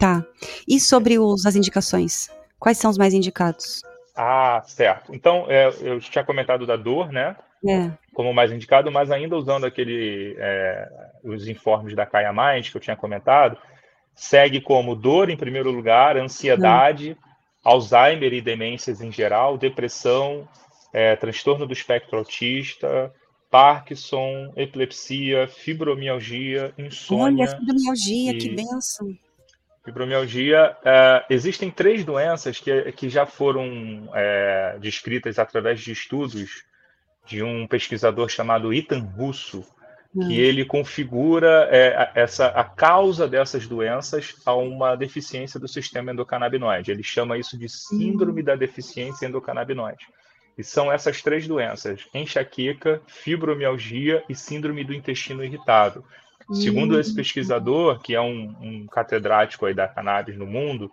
Tá. 0.02 0.26
E 0.66 0.80
sobre 0.80 1.16
os, 1.16 1.46
as 1.46 1.54
indicações? 1.54 2.28
Quais 2.58 2.76
são 2.76 2.90
os 2.90 2.98
mais 2.98 3.14
indicados? 3.14 3.82
Ah, 4.16 4.60
certo. 4.66 5.14
Então, 5.14 5.46
é, 5.48 5.68
eu 5.80 6.00
tinha 6.00 6.24
comentado 6.24 6.66
da 6.66 6.74
dor, 6.74 7.12
né? 7.12 7.36
É. 7.64 7.88
Como 8.12 8.34
mais 8.34 8.50
indicado, 8.50 8.90
mas 8.90 9.12
ainda 9.12 9.36
usando 9.36 9.64
aquele 9.64 10.34
é, 10.40 10.88
os 11.22 11.46
informes 11.46 11.94
da 11.94 12.04
Caia 12.04 12.32
Mais 12.32 12.68
que 12.68 12.76
eu 12.76 12.80
tinha 12.80 12.96
comentado, 12.96 13.56
segue 14.12 14.60
como 14.60 14.96
dor 14.96 15.30
em 15.30 15.36
primeiro 15.36 15.70
lugar, 15.70 16.16
ansiedade, 16.16 17.12
hum. 17.12 17.28
Alzheimer 17.62 18.32
e 18.32 18.40
demências 18.40 19.00
em 19.00 19.12
geral, 19.12 19.56
depressão, 19.56 20.48
é, 20.92 21.14
transtorno 21.14 21.64
do 21.64 21.72
espectro 21.72 22.18
autista, 22.18 23.14
Parkinson, 23.52 24.52
epilepsia, 24.56 25.46
fibromialgia, 25.46 26.74
insônia. 26.76 27.46
Olha, 27.46 27.56
fibromialgia, 27.56 28.32
e... 28.32 28.38
que 28.38 28.48
benção. 28.48 29.16
Fibromialgia, 29.84 30.76
é, 30.84 31.24
existem 31.28 31.70
três 31.70 32.04
doenças 32.04 32.60
que, 32.60 32.92
que 32.92 33.08
já 33.08 33.26
foram 33.26 34.08
é, 34.14 34.76
descritas 34.80 35.38
através 35.38 35.80
de 35.80 35.90
estudos 35.90 36.64
de 37.26 37.42
um 37.42 37.66
pesquisador 37.66 38.28
chamado 38.28 38.72
Ethan 38.72 39.00
Russo, 39.00 39.64
que 40.12 40.18
hum. 40.18 40.30
ele 40.30 40.64
configura 40.64 41.68
é, 41.70 42.10
essa, 42.14 42.48
a 42.48 42.62
causa 42.62 43.26
dessas 43.26 43.66
doenças 43.66 44.36
a 44.44 44.54
uma 44.54 44.94
deficiência 44.94 45.58
do 45.58 45.66
sistema 45.66 46.12
endocannabinoide. 46.12 46.90
Ele 46.90 47.02
chama 47.02 47.38
isso 47.38 47.58
de 47.58 47.68
síndrome 47.68 48.42
hum. 48.42 48.44
da 48.44 48.54
deficiência 48.54 49.26
endocannabinoide. 49.26 50.06
E 50.56 50.62
são 50.62 50.92
essas 50.92 51.22
três 51.22 51.48
doenças: 51.48 52.06
enxaqueca, 52.14 53.00
fibromialgia 53.06 54.22
e 54.28 54.34
síndrome 54.34 54.84
do 54.84 54.94
intestino 54.94 55.42
irritável. 55.42 56.04
Segundo 56.54 56.98
esse 56.98 57.14
pesquisador, 57.14 58.00
que 58.00 58.14
é 58.14 58.20
um, 58.20 58.54
um 58.60 58.86
catedrático 58.86 59.66
aí 59.66 59.74
da 59.74 59.88
cannabis 59.88 60.36
no 60.36 60.46
mundo, 60.46 60.90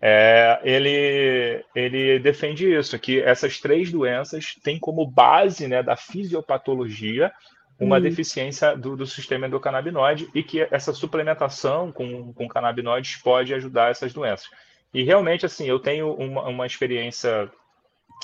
é, 0.00 0.60
ele, 0.62 1.64
ele 1.74 2.18
defende 2.20 2.72
isso, 2.72 2.98
que 2.98 3.20
essas 3.20 3.58
três 3.58 3.90
doenças 3.90 4.54
têm 4.62 4.78
como 4.78 5.06
base 5.06 5.66
né, 5.66 5.82
da 5.82 5.96
fisiopatologia 5.96 7.32
uma 7.80 7.96
hum. 7.98 8.00
deficiência 8.00 8.76
do, 8.76 8.96
do, 8.96 9.06
sistema 9.06 9.46
endocannabinoide 9.46 10.28
e 10.34 10.42
que 10.42 10.66
essa 10.70 10.92
suplementação 10.92 11.92
com, 11.92 12.32
com 12.32 12.48
canabinoides 12.48 13.16
pode 13.16 13.54
ajudar 13.54 13.90
essas 13.90 14.12
doenças. 14.12 14.48
E 14.92 15.02
realmente, 15.02 15.46
assim, 15.46 15.66
eu 15.66 15.78
tenho 15.78 16.12
uma, 16.14 16.42
uma 16.48 16.66
experiência, 16.66 17.48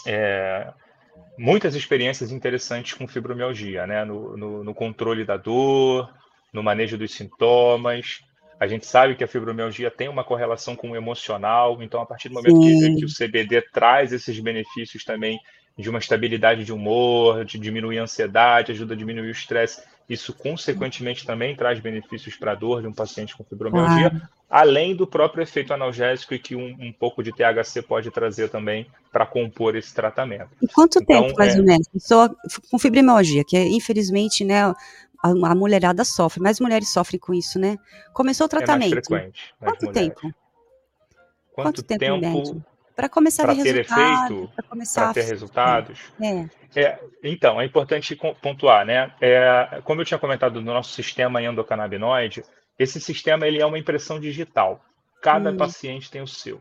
é, 0.06 0.72
muitas 1.38 1.74
experiências 1.74 2.32
interessantes 2.32 2.94
com 2.94 3.06
fibromialgia, 3.06 3.86
né? 3.86 4.04
No, 4.04 4.36
no, 4.36 4.64
no 4.64 4.74
controle 4.74 5.24
da 5.24 5.36
dor, 5.36 6.12
no 6.54 6.62
manejo 6.62 6.96
dos 6.96 7.12
sintomas, 7.12 8.20
a 8.58 8.66
gente 8.66 8.86
sabe 8.86 9.16
que 9.16 9.24
a 9.24 9.28
fibromialgia 9.28 9.90
tem 9.90 10.08
uma 10.08 10.24
correlação 10.24 10.76
com 10.76 10.92
o 10.92 10.96
emocional, 10.96 11.82
então 11.82 12.00
a 12.00 12.06
partir 12.06 12.28
do 12.28 12.34
momento 12.34 12.60
que, 12.60 12.94
que, 12.96 13.04
o 13.04 13.08
CBD 13.08 13.60
traz 13.72 14.12
esses 14.12 14.38
benefícios 14.38 15.04
também 15.04 15.38
de 15.76 15.90
uma 15.90 15.98
estabilidade 15.98 16.64
de 16.64 16.72
humor, 16.72 17.44
de 17.44 17.58
diminuir 17.58 17.98
a 17.98 18.04
ansiedade, 18.04 18.70
ajuda 18.70 18.94
a 18.94 18.96
diminuir 18.96 19.26
o 19.26 19.32
estresse, 19.32 19.82
isso 20.08 20.32
consequentemente 20.32 21.26
também 21.26 21.56
traz 21.56 21.80
benefícios 21.80 22.36
para 22.36 22.52
a 22.52 22.54
dor 22.54 22.82
de 22.82 22.86
um 22.86 22.92
paciente 22.92 23.36
com 23.36 23.42
fibromialgia, 23.42 24.12
ah. 24.14 24.28
além 24.50 24.94
do 24.94 25.06
próprio 25.06 25.42
efeito 25.42 25.72
analgésico 25.72 26.34
e 26.34 26.38
que 26.38 26.54
um, 26.54 26.76
um 26.78 26.92
pouco 26.92 27.22
de 27.22 27.32
THC 27.32 27.82
pode 27.82 28.10
trazer 28.10 28.50
também 28.50 28.86
para 29.10 29.26
compor 29.26 29.74
esse 29.74 29.94
tratamento. 29.94 30.50
E 30.62 30.68
quanto 30.68 31.02
então, 31.02 31.22
tempo, 31.22 31.38
mais 31.38 31.56
é... 31.56 31.58
ou 31.58 31.64
menos? 31.64 31.88
Pessoa 31.88 32.36
com 32.70 32.78
fibromialgia, 32.78 33.42
que 33.44 33.58
infelizmente, 33.58 34.44
né, 34.44 34.74
a, 35.24 35.50
a, 35.50 35.54
mulherada 35.54 36.04
sofre, 36.04 36.42
mais 36.42 36.60
mulheres 36.60 36.92
sofrem 36.92 37.18
com 37.18 37.32
isso, 37.32 37.58
né? 37.58 37.78
Começou 38.12 38.44
o 38.44 38.48
tratamento. 38.48 38.92
É 38.92 38.94
mais 38.94 39.06
frequente. 39.06 39.54
Mais 39.58 39.72
Quanto 39.72 39.86
mulheres. 39.86 40.08
tempo? 40.08 40.20
Quanto, 40.20 40.34
Quanto 41.54 41.82
tempo, 41.82 42.20
tempo 42.20 42.64
para 42.94 43.08
começar 43.08 43.48
a 43.48 43.54
ver 43.54 43.62
ter 43.62 43.76
efeito, 43.78 44.50
para 44.54 44.68
começar 44.68 45.10
a 45.10 45.14
ter 45.14 45.22
resultados. 45.22 46.12
É. 46.20 46.80
é. 46.80 47.00
então, 47.22 47.60
é 47.60 47.64
importante 47.64 48.16
pontuar, 48.40 48.84
né? 48.84 49.12
É, 49.20 49.80
como 49.82 50.00
eu 50.00 50.04
tinha 50.04 50.18
comentado 50.18 50.60
no 50.60 50.72
nosso 50.72 50.92
sistema 50.92 51.42
endocannabinoide, 51.42 52.44
esse 52.78 53.00
sistema 53.00 53.46
ele 53.46 53.60
é 53.60 53.66
uma 53.66 53.78
impressão 53.78 54.20
digital. 54.20 54.84
Cada 55.20 55.50
hum. 55.50 55.56
paciente 55.56 56.10
tem 56.10 56.22
o 56.22 56.26
seu. 56.26 56.60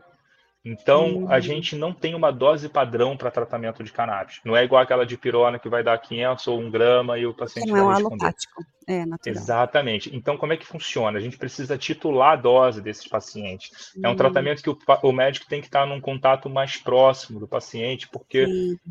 Então, 0.64 1.26
a 1.28 1.40
gente 1.40 1.76
não 1.76 1.92
tem 1.92 2.14
uma 2.14 2.30
dose 2.30 2.70
padrão 2.70 3.18
para 3.18 3.30
tratamento 3.30 3.84
de 3.84 3.92
cannabis. 3.92 4.40
Não 4.42 4.56
é 4.56 4.64
igual 4.64 4.80
aquela 4.80 5.04
de 5.04 5.14
pirona 5.14 5.58
que 5.58 5.68
vai 5.68 5.82
dar 5.82 5.98
500 5.98 6.46
ou 6.48 6.58
1 6.58 6.70
grama 6.70 7.18
e 7.18 7.26
o 7.26 7.34
paciente 7.34 7.66
não 7.66 7.74
vai 7.74 7.82
é 7.82 7.84
um 7.84 7.88
responder. 7.88 8.24
alopático, 8.24 8.64
é 8.86 9.04
natural. 9.04 9.36
Exatamente. 9.36 10.16
Então, 10.16 10.38
como 10.38 10.54
é 10.54 10.56
que 10.56 10.66
funciona? 10.66 11.18
A 11.18 11.20
gente 11.20 11.36
precisa 11.36 11.76
titular 11.76 12.32
a 12.32 12.36
dose 12.36 12.80
desses 12.80 13.06
pacientes. 13.06 13.92
É 14.02 14.08
um 14.08 14.16
tratamento 14.16 14.62
que 14.62 14.70
o, 14.70 14.78
o, 15.02 15.12
médico 15.12 15.46
tem 15.46 15.60
que 15.60 15.66
estar 15.66 15.86
num 15.86 16.00
contato 16.00 16.48
mais 16.48 16.78
próximo 16.78 17.38
do 17.38 17.46
paciente, 17.46 18.08
porque 18.08 18.46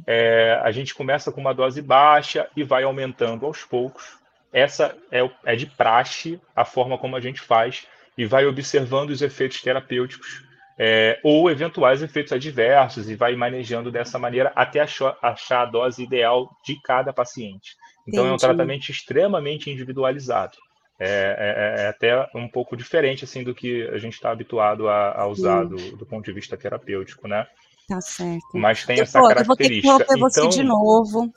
é, 0.05 0.59
a 0.61 0.71
gente 0.71 0.93
começa 0.93 1.31
com 1.31 1.41
uma 1.41 1.55
dose 1.55 1.81
baixa 1.81 2.47
e 2.55 2.63
vai 2.63 2.83
aumentando 2.83 3.47
aos 3.47 3.63
poucos. 3.63 4.19
Essa 4.51 4.95
é, 5.11 5.27
é 5.43 5.55
de 5.55 5.65
praxe 5.65 6.39
a 6.55 6.63
forma 6.63 6.99
como 6.99 7.15
a 7.15 7.19
gente 7.19 7.41
faz 7.41 7.87
e 8.15 8.27
vai 8.27 8.45
observando 8.45 9.09
os 9.09 9.23
efeitos 9.23 9.59
terapêuticos 9.59 10.52
é, 10.77 11.19
ou 11.23 11.49
eventuais 11.49 12.01
efeitos 12.01 12.33
adversos 12.33 13.09
e 13.09 13.15
vai 13.15 13.35
manejando 13.35 13.91
dessa 13.91 14.17
maneira 14.17 14.51
até 14.55 14.79
achar, 14.79 15.17
achar 15.21 15.61
a 15.61 15.65
dose 15.65 16.03
ideal 16.03 16.49
de 16.65 16.79
cada 16.81 17.13
paciente. 17.13 17.75
Então 18.07 18.23
Entendi. 18.23 18.29
é 18.29 18.33
um 18.33 18.37
tratamento 18.37 18.89
extremamente 18.89 19.69
individualizado. 19.69 20.57
É, 20.99 21.05
é, 21.07 21.83
é, 21.83 21.87
até 21.87 22.29
um 22.35 22.47
pouco 22.47 22.77
diferente 22.77 23.23
assim 23.23 23.43
do 23.43 23.53
que 23.53 23.87
a 23.89 23.97
gente 23.97 24.13
está 24.13 24.31
habituado 24.31 24.87
a, 24.87 25.21
a 25.21 25.27
usar 25.27 25.65
do, 25.65 25.97
do, 25.97 26.05
ponto 26.05 26.23
de 26.23 26.31
vista 26.31 26.55
terapêutico, 26.55 27.27
né? 27.27 27.47
Tá 27.87 27.99
certo. 27.99 28.45
Mas 28.53 28.85
tem 28.85 29.01
essa 29.01 29.19
característica. 29.21 29.87
Eu 29.87 29.91
vou 29.91 29.97
ter 29.97 30.05
que 30.05 30.13
então, 30.13 30.29
você 30.29 30.47
de 30.49 30.63
novo, 30.63 31.33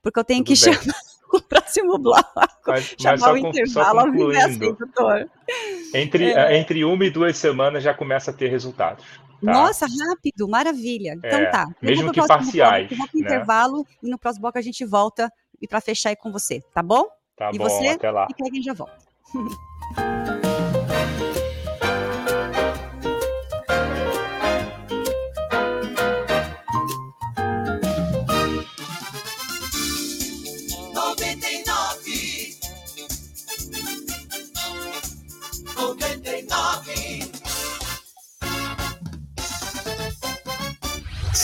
porque 0.00 0.20
eu 0.20 0.24
tenho 0.24 0.44
que 0.44 0.54
bem. 0.54 0.56
chamar 0.56 0.94
o 1.32 1.40
próximo 1.40 1.98
bloco. 1.98 2.30
Mas, 2.66 2.94
Chamar 2.98 3.18
mas 3.18 3.22
o 3.22 3.36
intervalo 3.36 4.00
ao 4.00 4.12
vivo 4.12 4.32
é 4.32 4.44
assim. 4.44 4.76
Entre, 5.94 6.32
é. 6.32 6.56
entre 6.56 6.84
uma 6.84 7.04
e 7.04 7.10
duas 7.10 7.36
semanas 7.36 7.82
já 7.82 7.94
começa 7.94 8.30
a 8.30 8.34
ter 8.34 8.48
resultados. 8.48 9.04
Tá? 9.44 9.52
Nossa, 9.52 9.86
rápido, 9.86 10.48
maravilha. 10.48 11.14
Então 11.16 11.38
é, 11.38 11.50
tá. 11.50 11.66
Mesmo 11.80 12.12
que 12.12 12.24
parciais. 12.26 12.88
Bloco, 12.88 13.18
né? 13.18 13.20
intervalo 13.24 13.86
e 14.02 14.08
no 14.08 14.18
próximo 14.18 14.42
bloco 14.42 14.58
a 14.58 14.62
gente 14.62 14.84
volta 14.84 15.30
e 15.60 15.66
para 15.66 15.80
fechar 15.80 16.10
aí 16.10 16.16
com 16.16 16.30
você, 16.30 16.60
tá 16.72 16.82
bom? 16.82 17.04
Tá 17.36 17.50
e 17.52 17.58
bom, 17.58 17.64
você, 17.64 17.88
até 17.88 18.10
lá. 18.10 18.26
E 18.30 18.34
que 18.34 18.42
a 18.42 18.54
gente 18.54 18.64
já 18.64 18.74
volta. 18.74 18.98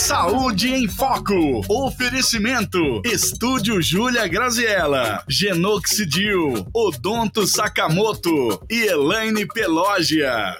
Saúde 0.09 0.73
em 0.73 0.87
Foco. 0.87 1.61
Oferecimento. 1.69 2.79
Estúdio 3.05 3.79
Júlia 3.79 4.27
Graziella. 4.27 5.23
Genoxidil. 5.29 6.65
Odonto 6.73 7.45
Sakamoto. 7.45 8.59
E 8.67 8.87
Elaine 8.87 9.45
Pelógia. 9.45 10.57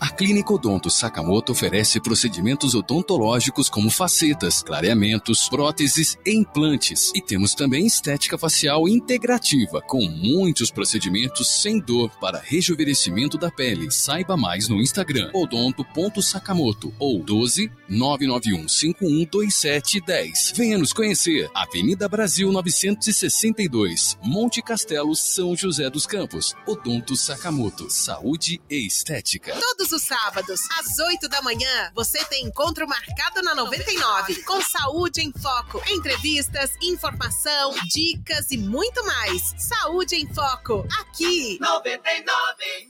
A 0.00 0.08
Clínica 0.08 0.54
Odonto 0.54 0.88
Sakamoto 0.88 1.52
oferece 1.52 2.00
procedimentos 2.00 2.74
odontológicos 2.74 3.68
como 3.68 3.90
facetas, 3.90 4.62
clareamentos, 4.62 5.46
próteses 5.46 6.16
e 6.24 6.32
implantes. 6.32 7.12
E 7.14 7.20
temos 7.20 7.54
também 7.54 7.84
estética 7.84 8.38
facial 8.38 8.88
integrativa, 8.88 9.82
com 9.82 10.08
muitos 10.08 10.70
procedimentos 10.70 11.60
sem 11.60 11.78
dor 11.78 12.10
para 12.18 12.40
rejuvenescimento 12.40 13.36
da 13.36 13.50
pele. 13.50 13.90
Saiba 13.90 14.38
mais 14.38 14.70
no 14.70 14.80
Instagram 14.80 15.30
odonto.sakamoto 15.34 16.94
ou 16.98 17.22
12 17.22 17.70
991 17.86 18.68
512710. 18.68 20.52
Venha 20.56 20.78
nos 20.78 20.94
conhecer. 20.94 21.50
Avenida 21.54 22.08
Brasil 22.08 22.50
962, 22.50 24.16
Monte 24.24 24.62
Castelo, 24.62 25.14
São 25.14 25.54
José 25.54 25.90
dos 25.90 26.06
Campos. 26.06 26.54
Odonto 26.66 27.14
Sakamoto, 27.14 27.90
saúde 27.90 28.62
e 28.70 28.86
estética. 28.86 29.52
Todos 29.60 29.89
Todos 29.90 30.02
os 30.02 30.08
sábados, 30.08 30.60
às 30.78 31.00
8 31.00 31.28
da 31.28 31.42
manhã, 31.42 31.90
você 31.96 32.24
tem 32.26 32.46
encontro 32.46 32.86
marcado 32.86 33.42
na 33.42 33.56
99, 33.56 34.40
com 34.44 34.62
Saúde 34.62 35.20
em 35.20 35.32
Foco. 35.32 35.82
Entrevistas, 35.88 36.70
informação, 36.80 37.74
dicas 37.88 38.52
e 38.52 38.56
muito 38.56 39.04
mais. 39.04 39.52
Saúde 39.58 40.14
em 40.14 40.32
Foco, 40.32 40.86
aqui. 41.00 41.58
99. 41.60 42.88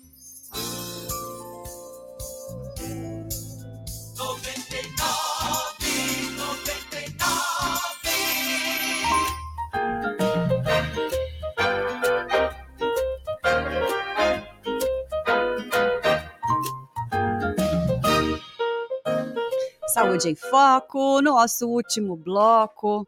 99. 0.53 1.30
Saúde 19.93 20.29
em 20.29 20.37
Foco, 20.37 21.21
no 21.21 21.33
nosso 21.33 21.69
último 21.69 22.17
bloco. 22.17 23.07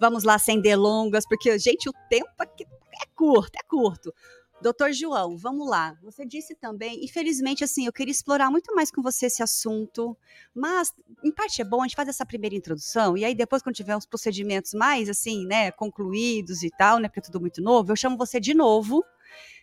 Vamos 0.00 0.24
lá, 0.24 0.38
sem 0.38 0.60
delongas, 0.60 1.26
porque, 1.28 1.58
gente, 1.58 1.88
o 1.88 1.92
tempo 2.08 2.30
aqui 2.38 2.64
é 2.64 3.06
curto, 3.14 3.52
é 3.54 3.62
curto. 3.68 4.14
Doutor 4.62 4.92
João, 4.92 5.36
vamos 5.36 5.68
lá. 5.68 5.94
Você 6.02 6.24
disse 6.24 6.54
também, 6.54 7.04
infelizmente, 7.04 7.62
assim, 7.64 7.84
eu 7.84 7.92
queria 7.92 8.12
explorar 8.12 8.50
muito 8.50 8.74
mais 8.74 8.90
com 8.90 9.02
você 9.02 9.26
esse 9.26 9.42
assunto, 9.42 10.16
mas 10.54 10.94
em 11.22 11.32
parte 11.32 11.60
é 11.60 11.64
bom, 11.64 11.80
a 11.80 11.84
gente 11.84 11.96
faz 11.96 12.08
essa 12.08 12.24
primeira 12.24 12.54
introdução, 12.54 13.16
e 13.16 13.24
aí 13.24 13.34
depois, 13.34 13.62
quando 13.62 13.74
tiver 13.74 13.96
uns 13.96 14.06
procedimentos 14.06 14.72
mais, 14.72 15.08
assim, 15.08 15.44
né, 15.46 15.70
concluídos 15.72 16.62
e 16.62 16.70
tal, 16.70 16.98
né, 16.98 17.08
porque 17.08 17.20
é 17.20 17.24
tudo 17.24 17.40
muito 17.40 17.60
novo, 17.60 17.92
eu 17.92 17.96
chamo 17.96 18.16
você 18.16 18.38
de 18.38 18.54
novo, 18.54 19.04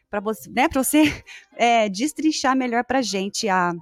para 0.10 0.20
você, 0.20 0.50
né, 0.50 0.68
para 0.68 0.84
você 0.84 1.04
é, 1.56 1.88
destrinchar 1.90 2.56
melhor 2.56 2.84
para 2.84 3.02
gente 3.02 3.48
a, 3.48 3.74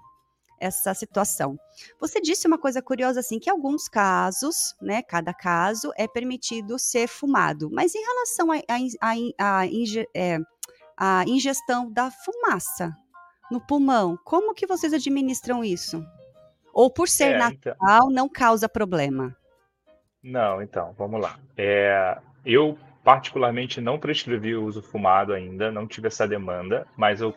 essa 0.59 0.93
situação. 0.93 1.59
Você 1.99 2.19
disse 2.21 2.47
uma 2.47 2.57
coisa 2.57 2.81
curiosa 2.81 3.19
assim, 3.19 3.39
que 3.39 3.49
alguns 3.49 3.87
casos, 3.87 4.75
né, 4.81 5.01
cada 5.01 5.33
caso 5.33 5.91
é 5.97 6.07
permitido 6.07 6.77
ser 6.79 7.07
fumado, 7.07 7.69
mas 7.71 7.93
em 7.95 8.01
relação 8.01 8.49
à 8.51 9.65
é, 10.15 10.39
ingestão 11.27 11.91
da 11.91 12.09
fumaça 12.11 12.95
no 13.51 13.61
pulmão, 13.61 14.17
como 14.23 14.53
que 14.53 14.67
vocês 14.67 14.93
administram 14.93 15.63
isso? 15.63 16.05
Ou 16.73 16.91
por 16.91 17.07
ser 17.07 17.23
é, 17.23 17.35
então 17.35 17.49
natural, 17.49 17.77
então... 17.79 18.09
não 18.11 18.29
causa 18.29 18.67
problema? 18.67 19.35
Não, 20.21 20.61
então, 20.61 20.93
vamos 20.97 21.21
lá. 21.21 21.39
É, 21.55 22.17
eu 22.45 22.77
particularmente 23.03 23.79
não 23.79 23.97
prescrevi 23.97 24.53
o 24.53 24.65
uso 24.65 24.81
fumado 24.81 25.31
ainda, 25.31 25.71
não 25.71 25.87
tive 25.87 26.07
essa 26.07 26.27
demanda, 26.27 26.85
mas 26.97 27.21
eu 27.21 27.33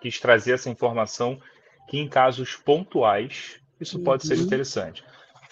quis 0.00 0.18
trazer 0.18 0.54
essa 0.54 0.68
informação 0.68 1.40
que 1.88 1.98
em 1.98 2.08
casos 2.08 2.56
pontuais 2.56 3.60
isso 3.80 3.98
pode 4.00 4.24
uhum. 4.24 4.36
ser 4.36 4.42
interessante. 4.42 5.04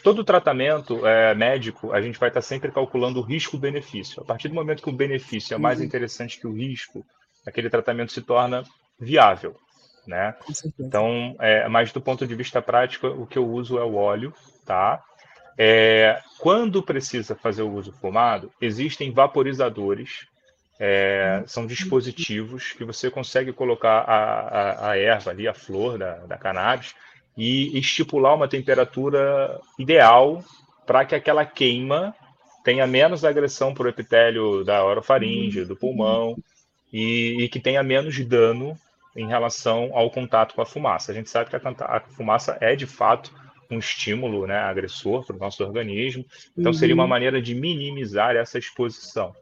Todo 0.03 0.25
tratamento 0.25 1.07
é, 1.07 1.35
médico, 1.35 1.93
a 1.93 2.01
gente 2.01 2.19
vai 2.19 2.29
estar 2.29 2.43
sempre 2.43 2.71
calculando 2.71 3.21
o 3.21 3.23
risco-benefício. 3.23 4.23
A 4.23 4.25
partir 4.25 4.49
do 4.49 4.55
momento 4.55 4.83
que 4.83 4.91
o 4.91 4.93
benefício 4.93 5.55
é 5.55 5.59
mais 5.59 5.79
uhum. 5.79 5.87
interessante 5.87 6.39
que 6.39 6.47
o 6.47 6.53
risco, 6.53 7.05
aquele 7.47 7.71
tratamento 7.71 8.13
se 8.13 8.21
torna 8.21 8.65
viável. 9.01 9.57
Né? 10.07 10.35
Então, 10.79 11.35
é, 11.41 11.67
mas 11.69 11.91
do 11.91 12.01
ponto 12.01 12.27
de 12.27 12.35
vista 12.35 12.61
prático, 12.61 13.07
o 13.07 13.27
que 13.27 13.39
eu 13.39 13.49
uso 13.49 13.79
é 13.79 13.85
o 13.85 13.95
óleo, 13.95 14.35
tá? 14.67 15.03
É, 15.57 16.21
quando 16.39 16.83
precisa 16.83 17.35
fazer 17.35 17.63
o 17.63 17.73
uso 17.73 17.93
fumado, 17.93 18.53
existem 18.61 19.11
vaporizadores 19.11 20.27
é, 20.79 21.43
são 21.47 21.67
dispositivos 21.67 22.73
que 22.73 22.85
você 22.85 23.11
consegue 23.11 23.53
colocar 23.53 24.01
a, 24.01 24.17
a, 24.17 24.91
a 24.91 24.99
erva 24.99 25.31
ali, 25.31 25.47
a 25.47 25.55
flor 25.55 25.99
da, 25.99 26.15
da 26.27 26.37
cannabis, 26.37 26.95
e 27.37 27.77
estipular 27.79 28.35
uma 28.35 28.49
temperatura 28.49 29.61
ideal 29.79 30.43
para 30.87 31.05
que 31.05 31.15
aquela 31.15 31.45
queima 31.45 32.15
tenha 32.65 32.87
menos 32.87 33.25
agressão 33.25 33.75
para 33.75 33.87
o 33.87 33.89
epitélio 33.89 34.65
da 34.65 34.85
orofaringe, 34.85 35.65
do 35.65 35.77
pulmão, 35.77 36.37
e, 36.93 37.43
e, 37.43 37.49
que 37.49 37.61
tenha 37.61 37.83
menos 37.83 38.19
dano 38.25 38.77
em 39.17 39.27
relação 39.27 39.91
ao 39.93 40.11
contato 40.11 40.55
com 40.55 40.63
a 40.63 40.67
fumaça. 40.67 41.11
A 41.11 41.15
gente 41.15 41.29
sabe 41.29 41.51
que 41.51 41.57
a, 41.57 41.61
a 41.81 42.01
fumaça 42.01 42.57
é, 42.61 42.75
de 42.77 42.87
fato, 42.87 43.33
um 43.71 43.79
estímulo 43.79 44.47
né, 44.47 44.57
agressor 44.57 45.27
para 45.27 45.37
o 45.37 45.39
nosso 45.39 45.65
organismo, 45.65 46.25
então 46.57 46.73
seria 46.73 46.95
uma 46.95 47.05
uhum. 47.05 47.09
maneira 47.09 47.43
de 47.43 47.55
minimizar 47.55 48.37
essa 48.37 48.59
exposição 48.59 49.35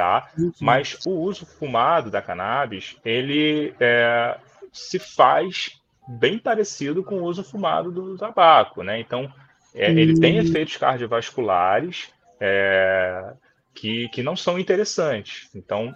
tá? 0.00 0.30
Uhum. 0.38 0.50
Mas 0.62 0.98
o 1.04 1.10
uso 1.10 1.44
fumado 1.44 2.10
da 2.10 2.22
cannabis, 2.22 2.96
ele 3.04 3.74
é, 3.78 4.34
se 4.72 4.98
faz 4.98 5.78
bem 6.08 6.38
parecido 6.38 7.04
com 7.04 7.16
o 7.16 7.24
uso 7.24 7.44
fumado 7.44 7.92
do 7.92 8.16
tabaco, 8.16 8.82
né? 8.82 8.98
Então, 8.98 9.30
é, 9.74 9.90
uhum. 9.90 9.98
ele 9.98 10.18
tem 10.18 10.38
efeitos 10.38 10.78
cardiovasculares 10.78 12.08
é, 12.40 13.34
que, 13.74 14.08
que 14.08 14.22
não 14.22 14.34
são 14.34 14.58
interessantes. 14.58 15.50
Então, 15.54 15.94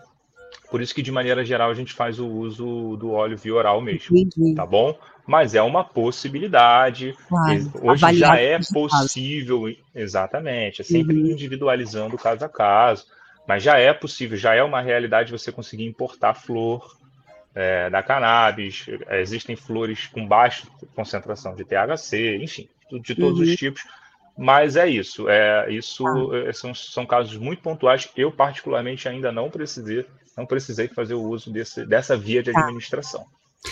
por 0.71 0.83
isso 0.83 0.95
que, 0.95 1.01
de 1.01 1.11
maneira 1.11 1.43
geral, 1.43 1.71
a 1.71 1.75
gente 1.75 1.95
faz 1.95 2.19
o 2.19 2.29
uso 2.29 2.99
do 2.99 3.11
óleo 3.13 3.39
via 3.39 3.55
oral 3.55 3.81
mesmo, 3.81 4.15
uhum. 4.37 4.55
tá 4.55 4.67
bom? 4.67 4.99
Mas 5.27 5.55
é 5.55 5.63
uma 5.63 5.83
possibilidade. 5.83 7.17
Claro, 7.27 7.73
Hoje 7.83 8.19
já 8.19 8.37
é 8.37 8.59
possível, 8.71 9.75
exatamente, 9.95 10.83
é 10.83 10.85
sempre 10.85 11.17
uhum. 11.17 11.31
individualizando 11.31 12.19
caso 12.19 12.45
a 12.45 12.51
caso. 12.51 13.07
Mas 13.47 13.63
já 13.63 13.79
é 13.79 13.93
possível, 13.93 14.37
já 14.37 14.55
é 14.55 14.63
uma 14.63 14.81
realidade 14.81 15.33
você 15.33 15.53
conseguir 15.53 15.85
importar 15.85 16.35
flor 16.35 16.97
é, 17.55 17.89
da 17.91 18.03
cannabis. 18.03 18.87
Existem 19.11 19.55
flores 19.55 20.07
com 20.07 20.27
baixa 20.27 20.67
concentração 20.95 21.55
de 21.55 21.65
THC, 21.65 22.39
enfim, 22.43 22.69
de 23.03 23.15
todos 23.15 23.41
uhum. 23.41 23.45
os 23.45 23.57
tipos. 23.57 23.83
Mas 24.37 24.77
é 24.77 24.89
isso. 24.89 25.29
É, 25.29 25.71
isso 25.71 26.05
ah. 26.07 26.53
são, 26.53 26.75
são 26.75 27.07
casos 27.07 27.37
muito 27.37 27.63
pontuais. 27.63 28.09
Eu, 28.17 28.33
particularmente, 28.33 29.09
ainda 29.09 29.31
não 29.31 29.49
precisei, 29.49 30.05
não 30.37 30.45
precisei 30.45 30.89
fazer 30.89 31.15
o 31.15 31.23
uso 31.23 31.53
desse, 31.53 31.87
dessa 31.87 32.17
via 32.17 32.43
de 32.43 32.53
tá. 32.53 32.61
administração. 32.61 33.25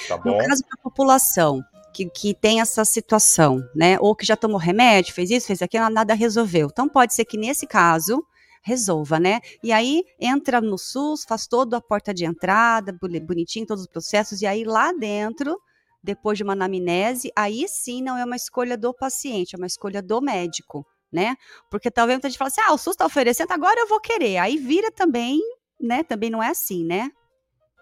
Tá 0.07 0.17
bom? 0.17 0.39
No 0.39 0.47
caso 0.47 0.63
da 0.63 0.83
população, 0.83 1.63
que, 1.93 2.09
que, 2.09 2.33
tem 2.33 2.61
essa 2.61 2.85
situação, 2.85 3.63
né? 3.75 3.97
Ou 4.01 4.15
que 4.15 4.25
já 4.25 4.37
tomou 4.37 4.57
remédio, 4.57 5.13
fez 5.13 5.31
isso, 5.31 5.47
fez 5.47 5.61
aquilo, 5.61 5.89
nada 5.91 6.15
resolveu. 6.15 6.69
Então 6.71 6.89
pode 6.89 7.13
ser 7.13 7.25
que 7.25 7.37
nesse 7.37 7.67
caso 7.67 8.25
resolva, 8.63 9.19
né? 9.19 9.41
E 9.63 9.73
aí 9.73 10.05
entra 10.19 10.61
no 10.61 10.79
SUS, 10.79 11.25
faz 11.25 11.47
toda 11.47 11.77
a 11.77 11.81
porta 11.81 12.15
de 12.15 12.25
entrada, 12.25 12.97
bonitinho, 13.27 13.67
todos 13.67 13.83
os 13.83 13.89
processos, 13.91 14.41
e 14.41 14.47
aí 14.47 14.65
lá 14.65 14.93
dentro, 14.93 15.61
depois 16.03 16.39
de 16.39 16.45
uma 16.45 16.55
anamnese, 16.55 17.31
aí 17.37 17.67
sim 17.69 18.03
não 18.03 18.17
é 18.17 18.25
uma 18.25 18.37
escolha 18.37 18.77
do 18.77 18.95
paciente, 18.95 19.55
é 19.55 19.59
uma 19.59 19.67
escolha 19.67 20.01
do 20.01 20.21
médico. 20.21 20.87
né? 21.13 21.37
Porque 21.71 21.91
talvez 21.91 22.17
muita 22.17 22.29
gente 22.29 22.39
fala 22.39 22.49
assim, 22.49 22.63
ah, 22.63 22.73
o 22.73 22.79
SUS 22.79 22.95
está 22.95 23.05
oferecendo, 23.05 23.53
agora 23.53 23.79
eu 23.79 23.87
vou 23.87 24.01
querer. 24.01 24.39
Aí 24.39 24.57
vira 24.57 24.91
também, 24.91 25.39
né? 25.79 26.03
Também 26.03 26.31
não 26.31 26.43
é 26.43 26.49
assim, 26.49 26.85
né? 26.85 27.11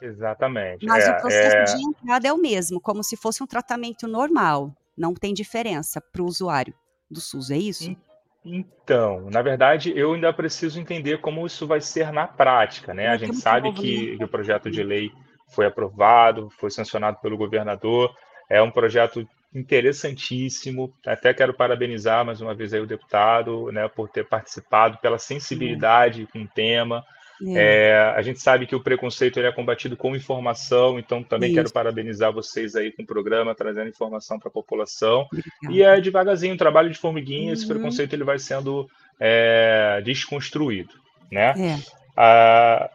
Exatamente. 0.02 0.84
Mas 0.84 1.04
é, 1.04 1.10
o 1.10 1.20
processo 1.20 1.56
é... 1.56 1.64
de 1.64 1.84
entrada 1.84 2.26
é 2.26 2.32
o 2.32 2.38
mesmo, 2.38 2.80
como 2.80 3.04
se 3.04 3.16
fosse 3.16 3.42
um 3.42 3.46
tratamento 3.46 4.08
normal. 4.08 4.74
Não 4.96 5.14
tem 5.14 5.32
diferença 5.32 6.00
para 6.00 6.22
o 6.22 6.26
usuário 6.26 6.74
do 7.08 7.20
SUS, 7.20 7.50
é 7.50 7.56
isso? 7.56 7.96
Então, 8.44 9.28
na 9.30 9.42
verdade, 9.42 9.92
eu 9.94 10.14
ainda 10.14 10.32
preciso 10.32 10.80
entender 10.80 11.20
como 11.20 11.46
isso 11.46 11.66
vai 11.66 11.80
ser 11.80 12.10
na 12.12 12.26
prática, 12.26 12.94
né? 12.94 13.08
A 13.08 13.16
gente 13.16 13.36
sabe 13.36 13.72
que, 13.72 14.16
que 14.16 14.24
o 14.24 14.28
projeto 14.28 14.70
de 14.70 14.82
lei 14.82 15.10
foi 15.48 15.66
aprovado, 15.66 16.48
foi 16.58 16.70
sancionado 16.70 17.18
pelo 17.20 17.36
governador, 17.36 18.14
é 18.48 18.62
um 18.62 18.70
projeto 18.70 19.28
interessantíssimo. 19.54 20.94
Até 21.06 21.34
quero 21.34 21.52
parabenizar 21.52 22.24
mais 22.24 22.40
uma 22.40 22.54
vez 22.54 22.72
aí 22.72 22.80
o 22.80 22.86
deputado, 22.86 23.70
né, 23.72 23.88
por 23.88 24.08
ter 24.08 24.26
participado, 24.26 24.98
pela 24.98 25.18
sensibilidade 25.18 26.26
com 26.32 26.40
o 26.40 26.48
tema. 26.48 27.04
É. 27.48 27.88
É, 27.90 28.14
a 28.16 28.22
gente 28.22 28.40
sabe 28.40 28.66
que 28.66 28.74
o 28.74 28.82
preconceito 28.82 29.38
ele 29.38 29.46
é 29.46 29.52
combatido 29.52 29.96
com 29.96 30.14
informação, 30.14 30.98
então 30.98 31.22
também 31.22 31.50
Isso. 31.50 31.56
quero 31.56 31.72
parabenizar 31.72 32.32
vocês 32.32 32.76
aí 32.76 32.92
com 32.92 33.02
o 33.02 33.06
programa, 33.06 33.54
trazendo 33.54 33.88
informação 33.88 34.38
para 34.38 34.48
a 34.48 34.52
população. 34.52 35.26
Obrigada. 35.32 35.74
E 35.74 35.82
é 35.82 36.00
devagarzinho, 36.00 36.56
trabalho 36.56 36.90
de 36.90 36.98
formiguinha, 36.98 37.48
uhum. 37.48 37.52
esse 37.52 37.66
preconceito 37.66 38.12
ele 38.12 38.24
vai 38.24 38.38
sendo 38.38 38.88
é, 39.18 40.02
desconstruído, 40.04 40.94
né? 41.30 41.54
É. 41.58 41.78
Ah, 42.16 42.90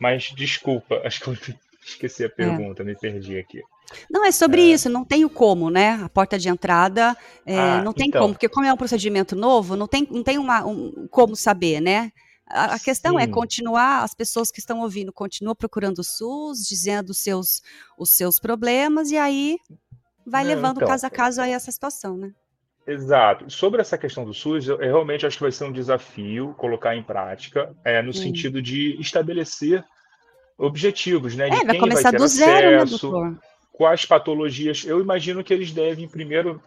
mas 0.00 0.32
desculpa, 0.34 1.00
acho 1.06 1.20
que 1.20 1.28
eu 1.28 1.36
esqueci 1.84 2.24
a 2.24 2.26
é. 2.26 2.30
pergunta, 2.30 2.82
me 2.82 2.96
perdi 2.96 3.38
aqui. 3.38 3.62
Não, 4.10 4.24
é 4.24 4.32
sobre 4.32 4.60
é. 4.60 4.64
isso, 4.64 4.90
não 4.90 5.04
tem 5.04 5.24
o 5.24 5.30
como, 5.30 5.70
né? 5.70 6.00
A 6.02 6.08
porta 6.08 6.38
de 6.38 6.48
entrada, 6.48 7.16
é, 7.46 7.58
ah, 7.58 7.82
não 7.82 7.92
tem 7.92 8.08
então. 8.08 8.22
como, 8.22 8.34
porque 8.34 8.48
como 8.48 8.66
é 8.66 8.72
um 8.72 8.76
procedimento 8.76 9.34
novo, 9.34 9.76
não 9.76 9.86
tem, 9.86 10.06
não 10.10 10.22
tem 10.22 10.36
uma, 10.36 10.64
um, 10.66 11.06
como 11.10 11.34
saber, 11.34 11.80
né? 11.80 12.12
A, 12.50 12.74
a 12.74 12.78
questão 12.78 13.18
é 13.18 13.24
Sim. 13.24 13.30
é 13.30 13.32
continuar, 13.32 14.02
as 14.02 14.14
pessoas 14.14 14.50
que 14.50 14.58
estão 14.58 14.80
ouvindo 14.80 15.12
continuam 15.12 15.54
procurando 15.54 15.98
o 15.98 16.04
SUS, 16.04 16.66
dizendo 16.66 17.10
os 17.10 17.18
seus, 17.18 17.62
os 17.98 18.10
seus 18.10 18.40
problemas, 18.40 19.10
e 19.10 19.16
aí 19.16 19.58
vai 20.26 20.44
não, 20.44 20.50
levando 20.50 20.76
então, 20.78 20.88
caso 20.88 21.06
a 21.06 21.10
caso 21.10 21.40
aí 21.40 21.52
essa 21.52 21.70
situação, 21.70 22.16
né? 22.16 22.32
Exato. 22.86 23.50
Sobre 23.50 23.82
essa 23.82 23.98
questão 23.98 24.24
do 24.24 24.32
SUS, 24.32 24.66
eu, 24.66 24.76
eu 24.76 24.92
realmente 24.92 25.26
acho 25.26 25.36
que 25.36 25.42
vai 25.42 25.52
ser 25.52 25.64
um 25.64 25.72
desafio 25.72 26.54
colocar 26.56 26.96
em 26.96 27.02
prática, 27.02 27.74
é, 27.84 28.00
no 28.00 28.10
hum. 28.10 28.14
sentido 28.14 28.62
de 28.62 28.98
estabelecer 28.98 29.84
objetivos, 30.56 31.36
né? 31.36 31.50
De 31.50 31.56
é, 31.56 31.64
vai 31.64 31.78
começar 31.78 32.10
vai 32.10 32.18
do 32.18 32.24
acesso, 32.24 32.50
zero, 32.50 32.78
né, 32.78 32.84
doutor? 32.86 33.38
Quais 33.72 34.06
patologias? 34.06 34.84
Eu 34.84 35.00
imagino 35.00 35.44
que 35.44 35.52
eles 35.52 35.70
devem 35.70 36.08
primeiro 36.08 36.60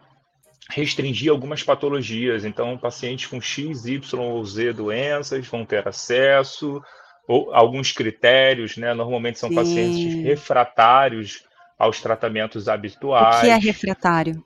restringir 0.70 1.32
algumas 1.32 1.64
patologias. 1.64 2.46
Então, 2.46 2.78
pacientes 2.78 3.28
com 3.28 3.42
X, 3.42 3.86
Y 3.86 4.20
ou 4.20 4.44
Z 4.46 4.74
doenças 4.74 5.48
vão 5.48 5.66
ter 5.66 5.88
acesso, 5.88 6.82
ou 7.28 7.54
alguns 7.54 7.92
critérios, 7.92 8.78
né? 8.78 8.94
Normalmente 8.94 9.40
são 9.40 9.50
Sim. 9.50 9.56
pacientes 9.56 10.14
refratários 10.24 11.46
aos 11.78 12.02
tratamentos 12.02 12.68
habituais. 12.68 13.38
O 13.38 13.42
que 13.42 13.50
é 13.50 13.58
refratário? 13.58 14.44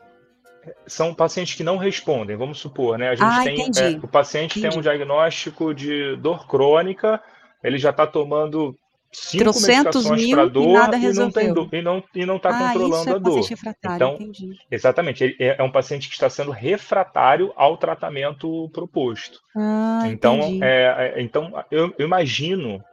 São 0.87 1.13
pacientes 1.13 1.53
que 1.53 1.63
não 1.63 1.77
respondem, 1.77 2.35
vamos 2.35 2.59
supor, 2.59 2.97
né? 2.97 3.09
A 3.09 3.15
gente 3.15 3.27
ah, 3.27 3.43
tem. 3.43 3.71
É, 3.77 3.97
o 4.03 4.07
paciente 4.07 4.57
entendi. 4.57 4.69
tem 4.69 4.79
um 4.79 4.81
diagnóstico 4.81 5.73
de 5.73 6.15
dor 6.15 6.47
crônica, 6.47 7.21
ele 7.63 7.77
já 7.77 7.91
está 7.91 8.07
tomando 8.07 8.75
cinco 9.15 9.43
Trocentos 9.43 10.09
mil 10.09 10.49
dor 10.49 10.69
e 10.69 10.73
nada 10.73 10.97
resolveu. 10.97 11.43
E 11.43 11.47
não, 11.47 11.67
tem, 11.67 11.79
e 11.79 11.83
não, 11.83 12.03
e 12.15 12.25
não 12.25 12.35
está 12.37 12.49
ah, 12.49 12.73
controlando 12.73 13.09
é 13.09 13.13
a 13.13 13.17
dor. 13.17 13.47
Então, 13.95 14.13
entendi. 14.15 14.57
exatamente, 14.69 15.23
ele 15.23 15.35
é, 15.39 15.55
é 15.59 15.63
um 15.63 15.71
paciente 15.71 16.07
que 16.07 16.13
está 16.13 16.29
sendo 16.29 16.51
refratário 16.51 17.51
ao 17.55 17.77
tratamento 17.77 18.69
proposto. 18.73 19.39
Ah, 19.55 20.03
então, 20.05 20.39
é, 20.61 21.13
é, 21.15 21.21
então 21.21 21.51
eu, 21.71 21.93
eu 21.97 22.05
imagino 22.05 22.83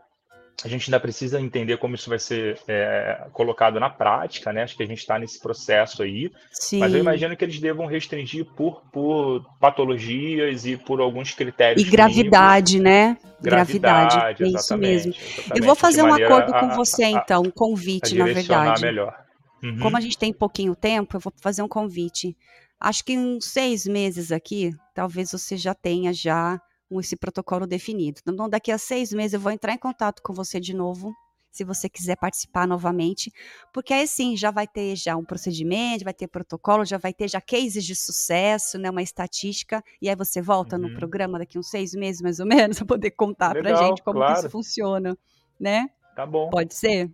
a 0.64 0.68
gente 0.68 0.88
ainda 0.88 1.00
precisa 1.00 1.40
entender 1.40 1.76
como 1.78 1.94
isso 1.94 2.08
vai 2.08 2.18
ser 2.18 2.58
é, 2.68 3.26
colocado 3.32 3.80
na 3.80 3.90
prática, 3.90 4.52
né? 4.52 4.62
Acho 4.62 4.76
que 4.76 4.82
a 4.82 4.86
gente 4.86 4.98
está 4.98 5.18
nesse 5.18 5.40
processo 5.40 6.02
aí. 6.02 6.30
Sim. 6.52 6.78
Mas 6.78 6.94
eu 6.94 7.00
imagino 7.00 7.36
que 7.36 7.44
eles 7.44 7.58
devam 7.58 7.86
restringir 7.86 8.44
por, 8.44 8.82
por 8.92 9.44
patologias 9.58 10.64
e 10.64 10.76
por 10.76 11.00
alguns 11.00 11.32
critérios. 11.32 11.86
E 11.86 11.90
gravidade, 11.90 12.80
né? 12.80 13.16
Gravidade. 13.40 14.14
gravidade 14.14 14.44
é 14.44 14.46
isso 14.48 14.76
mesmo. 14.78 15.12
Exatamente. 15.12 15.58
Eu 15.58 15.64
vou 15.64 15.74
fazer 15.74 16.02
um 16.02 16.14
acordo 16.14 16.52
com 16.52 16.68
você, 16.70 17.04
então, 17.06 17.42
um 17.42 17.50
convite, 17.50 18.14
na 18.14 18.26
verdade. 18.26 18.82
melhor. 18.82 19.16
Uhum. 19.62 19.78
Como 19.80 19.96
a 19.96 20.00
gente 20.00 20.18
tem 20.18 20.32
pouquinho 20.32 20.76
tempo, 20.76 21.16
eu 21.16 21.20
vou 21.20 21.32
fazer 21.40 21.62
um 21.62 21.68
convite. 21.68 22.36
Acho 22.78 23.04
que 23.04 23.12
em 23.12 23.40
seis 23.40 23.86
meses 23.86 24.32
aqui, 24.32 24.72
talvez 24.94 25.30
você 25.32 25.56
já 25.56 25.74
tenha 25.74 26.12
já 26.12 26.60
esse 27.00 27.16
protocolo 27.16 27.66
definido. 27.66 28.20
Então, 28.26 28.48
daqui 28.48 28.70
a 28.70 28.78
seis 28.78 29.12
meses 29.12 29.34
eu 29.34 29.40
vou 29.40 29.52
entrar 29.52 29.72
em 29.72 29.78
contato 29.78 30.22
com 30.22 30.32
você 30.32 30.58
de 30.60 30.74
novo, 30.74 31.14
se 31.52 31.64
você 31.64 31.88
quiser 31.88 32.16
participar 32.16 32.66
novamente, 32.66 33.30
porque 33.72 33.92
aí 33.92 34.08
sim 34.08 34.34
já 34.34 34.50
vai 34.50 34.66
ter 34.66 34.96
já 34.96 35.14
um 35.16 35.24
procedimento, 35.24 36.02
vai 36.02 36.14
ter 36.14 36.26
protocolo, 36.26 36.84
já 36.84 36.96
vai 36.96 37.12
ter 37.12 37.28
já 37.28 37.40
cases 37.40 37.84
de 37.84 37.94
sucesso, 37.94 38.78
né, 38.78 38.90
uma 38.90 39.02
estatística, 39.02 39.84
e 40.00 40.08
aí 40.08 40.16
você 40.16 40.40
volta 40.40 40.76
uhum. 40.76 40.88
no 40.88 40.94
programa 40.94 41.38
daqui 41.38 41.58
uns 41.58 41.68
seis 41.68 41.92
meses 41.92 42.22
mais 42.22 42.40
ou 42.40 42.46
menos 42.46 42.78
para 42.80 42.86
poder 42.86 43.10
contar 43.10 43.52
para 43.52 43.74
gente 43.74 44.02
como 44.02 44.18
claro. 44.18 44.38
isso 44.38 44.50
funciona, 44.50 45.16
né? 45.60 45.90
Tá 46.16 46.26
bom. 46.26 46.48
Pode 46.48 46.74
ser? 46.74 47.10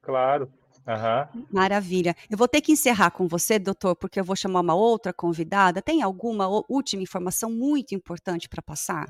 Claro. 0.00 0.50
Uhum. 0.86 1.46
Maravilha. 1.52 2.16
Eu 2.28 2.36
vou 2.36 2.48
ter 2.48 2.60
que 2.60 2.72
encerrar 2.72 3.10
com 3.10 3.28
você, 3.28 3.58
doutor, 3.58 3.94
porque 3.94 4.18
eu 4.18 4.24
vou 4.24 4.34
chamar 4.34 4.60
uma 4.60 4.74
outra 4.74 5.12
convidada. 5.12 5.80
Tem 5.80 6.02
alguma 6.02 6.48
última 6.68 7.02
informação 7.02 7.50
muito 7.50 7.94
importante 7.94 8.48
para 8.48 8.60
passar? 8.60 9.06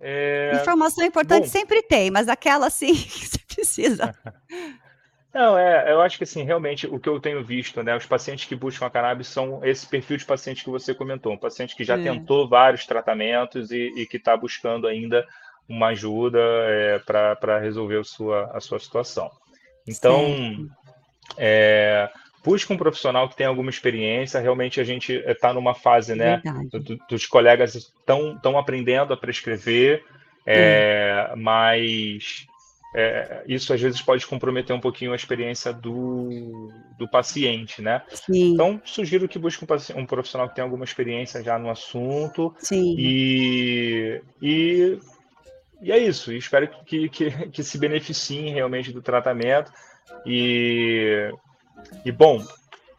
É... 0.00 0.52
Informação 0.60 1.04
importante 1.04 1.44
Bom, 1.44 1.50
sempre 1.50 1.82
tem, 1.82 2.10
mas 2.10 2.28
aquela 2.28 2.66
assim 2.66 2.94
que 2.94 3.26
você 3.26 3.38
precisa. 3.48 4.14
Não, 5.34 5.58
é, 5.58 5.92
eu 5.92 6.00
acho 6.00 6.16
que 6.16 6.24
assim, 6.24 6.42
realmente 6.42 6.86
o 6.86 6.98
que 6.98 7.08
eu 7.08 7.20
tenho 7.20 7.44
visto, 7.44 7.82
né, 7.82 7.94
os 7.94 8.06
pacientes 8.06 8.46
que 8.46 8.56
buscam 8.56 8.86
a 8.86 8.90
cannabis 8.90 9.28
são 9.28 9.62
esse 9.62 9.86
perfil 9.86 10.16
de 10.16 10.24
paciente 10.24 10.64
que 10.64 10.70
você 10.70 10.94
comentou, 10.94 11.32
um 11.32 11.38
paciente 11.38 11.76
que 11.76 11.84
já 11.84 11.98
é. 11.98 12.02
tentou 12.02 12.48
vários 12.48 12.86
tratamentos 12.86 13.70
e, 13.70 13.92
e 13.96 14.06
que 14.06 14.16
está 14.16 14.36
buscando 14.36 14.86
ainda 14.86 15.26
uma 15.68 15.88
ajuda 15.88 16.40
é, 16.40 16.98
para 16.98 17.58
resolver 17.58 17.98
a 18.00 18.04
sua, 18.04 18.50
a 18.52 18.60
sua 18.60 18.78
situação. 18.78 19.30
Então, 19.86 20.66
é, 21.36 22.10
busca 22.44 22.72
um 22.72 22.76
profissional 22.76 23.28
que 23.28 23.36
tenha 23.36 23.48
alguma 23.48 23.70
experiência. 23.70 24.40
Realmente 24.40 24.80
a 24.80 24.84
gente 24.84 25.12
está 25.12 25.52
numa 25.52 25.74
fase, 25.74 26.14
né, 26.14 26.40
do, 26.70 26.98
dos 27.08 27.26
colegas 27.26 27.74
estão 27.74 28.34
estão 28.34 28.58
aprendendo 28.58 29.12
a 29.12 29.16
prescrever, 29.16 30.04
é, 30.46 31.32
mas 31.36 32.46
é, 32.94 33.42
isso 33.46 33.72
às 33.72 33.80
vezes 33.80 34.00
pode 34.00 34.26
comprometer 34.26 34.74
um 34.74 34.80
pouquinho 34.80 35.12
a 35.12 35.16
experiência 35.16 35.72
do, 35.72 36.72
do 36.96 37.06
paciente, 37.06 37.82
né? 37.82 38.02
Sim. 38.08 38.54
Então, 38.54 38.80
sugiro 38.84 39.28
que 39.28 39.38
busque 39.38 39.64
um, 39.64 40.00
um, 40.00 40.06
profissional 40.06 40.48
que 40.48 40.54
tenha 40.54 40.64
alguma 40.64 40.84
experiência 40.84 41.42
já 41.42 41.58
no 41.58 41.70
assunto. 41.70 42.54
Sim. 42.58 42.94
E, 42.98 44.22
e, 44.40 44.98
e 45.82 45.92
é 45.92 45.98
isso. 45.98 46.32
Espero 46.32 46.66
que, 46.86 47.08
que, 47.10 47.30
que 47.48 47.62
se 47.62 47.76
beneficiem 47.76 48.54
realmente 48.54 48.90
do 48.90 49.02
tratamento. 49.02 49.70
E 50.24 51.30
e, 52.04 52.12
bom, 52.12 52.42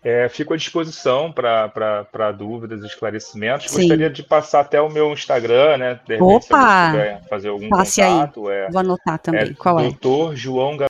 é, 0.04 0.30
fico 0.30 0.54
à 0.54 0.58
disposição 0.58 1.32
para 1.32 2.32
dúvidas, 2.32 2.84
esclarecimentos. 2.84 3.70
Sim. 3.70 3.82
Gostaria 3.82 4.10
de 4.10 4.24
passar 4.24 4.62
até 4.62 4.80
o 4.80 4.90
meu 4.90 5.12
Instagram, 5.12 5.78
né? 5.78 6.00
De 6.06 6.14
repente, 6.14 6.22
Opa! 6.22 6.92
Se 6.92 7.30
fazer 7.30 7.50
algum 7.50 7.70
Passe 7.70 8.02
contato. 8.02 8.48
Aí. 8.48 8.56
É, 8.56 8.70
Vou 8.70 8.80
anotar 8.80 9.20
também. 9.20 9.42
É 9.42 9.54
Qual 9.54 9.80
é? 9.80 9.84
Doutor 9.84 10.36
João 10.36 10.72
Gabriel. 10.72 10.90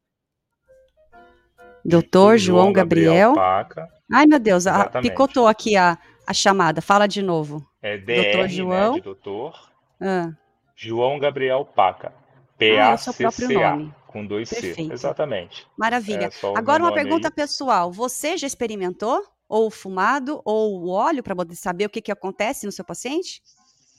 Doutor 1.84 2.38
João 2.38 2.72
Gabriel. 2.72 3.34
Paca. 3.34 3.88
Ai, 4.12 4.26
meu 4.26 4.40
Deus, 4.40 4.68
a, 4.68 4.86
picotou 5.02 5.48
aqui 5.48 5.76
a, 5.76 5.98
a 6.26 6.34
chamada. 6.34 6.82
Fala 6.82 7.08
de 7.08 7.22
novo. 7.22 7.66
É 7.82 7.98
DR, 7.98 8.16
doutor 8.16 8.42
né, 8.42 8.48
João. 8.50 8.96
Né, 8.96 9.02
doutor. 9.02 9.70
Ah. 10.02 10.30
João 10.76 11.20
Gabriel 11.20 11.66
Paca. 11.66 12.14
P-A-C-C-A. 12.58 13.74
Ah, 13.74 13.80
com 14.10 14.26
dois 14.26 14.49
Perfeito. 14.49 14.88
C. 14.88 14.93
Exatamente. 14.93 15.68
Maravilha. 15.78 16.26
É 16.26 16.57
Agora 16.57 16.84
uma 16.84 16.93
pergunta 16.93 17.28
aí. 17.28 17.34
pessoal. 17.34 17.91
Você 17.91 18.38
já 18.38 18.47
experimentou 18.47 19.24
ou 19.47 19.70
fumado 19.70 20.41
ou 20.43 20.82
o 20.82 20.89
óleo 20.89 21.22
para 21.22 21.36
poder 21.36 21.55
saber 21.55 21.86
o 21.86 21.89
que, 21.89 22.01
que 22.01 22.12
acontece 22.12 22.66
no 22.66 22.72
seu 22.72 22.84
paciente? 22.84 23.41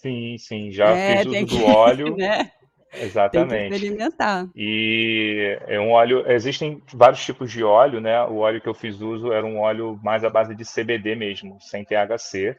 Sim, 0.02 0.36
sim. 0.36 0.72
Já 0.72 0.88
é, 0.88 1.18
fiz 1.18 1.26
uso 1.26 1.46
que... 1.46 1.58
do 1.58 1.64
óleo. 1.64 2.16
né? 2.18 2.50
Exatamente. 2.92 3.50
Tem 3.50 3.68
que 3.68 3.74
experimentar. 3.76 4.48
E 4.56 5.58
é 5.68 5.78
um 5.78 5.92
óleo. 5.92 6.28
Existem 6.28 6.82
vários 6.92 7.24
tipos 7.24 7.52
de 7.52 7.62
óleo, 7.62 8.00
né? 8.00 8.20
O 8.24 8.38
óleo 8.38 8.60
que 8.60 8.68
eu 8.68 8.74
fiz 8.74 9.00
uso 9.00 9.32
era 9.32 9.46
um 9.46 9.60
óleo 9.60 9.98
mais 10.02 10.24
à 10.24 10.30
base 10.30 10.56
de 10.56 10.64
CBD 10.64 11.14
mesmo, 11.14 11.56
sem 11.60 11.84
THC. 11.84 12.56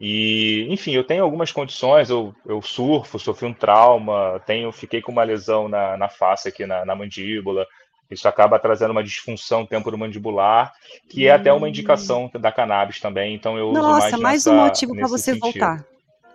E, 0.00 0.66
enfim, 0.70 0.92
eu 0.92 1.02
tenho 1.02 1.24
algumas 1.24 1.50
condições, 1.50 2.08
eu, 2.08 2.32
eu 2.46 2.62
surfo, 2.62 3.18
sofri 3.18 3.46
um 3.46 3.52
trauma, 3.52 4.40
tenho, 4.46 4.70
fiquei 4.70 5.02
com 5.02 5.10
uma 5.10 5.24
lesão 5.24 5.68
na, 5.68 5.96
na 5.96 6.08
face 6.08 6.48
aqui, 6.48 6.64
na, 6.64 6.84
na 6.84 6.94
mandíbula, 6.94 7.66
isso 8.08 8.28
acaba 8.28 8.58
trazendo 8.58 8.92
uma 8.92 9.02
disfunção 9.02 9.66
temporomandibular, 9.66 10.72
que 11.08 11.26
é 11.26 11.32
até 11.32 11.52
uma 11.52 11.68
indicação 11.68 12.30
da 12.40 12.52
cannabis 12.52 13.00
também, 13.00 13.34
então 13.34 13.58
eu 13.58 13.72
Nossa, 13.72 13.90
uso 13.90 13.98
mais 13.98 14.12
mais 14.18 14.46
nessa, 14.46 14.50
um 14.52 14.64
motivo 14.64 14.94
para 14.94 15.08
você 15.08 15.34
sentido. 15.34 15.40
voltar. 15.40 15.84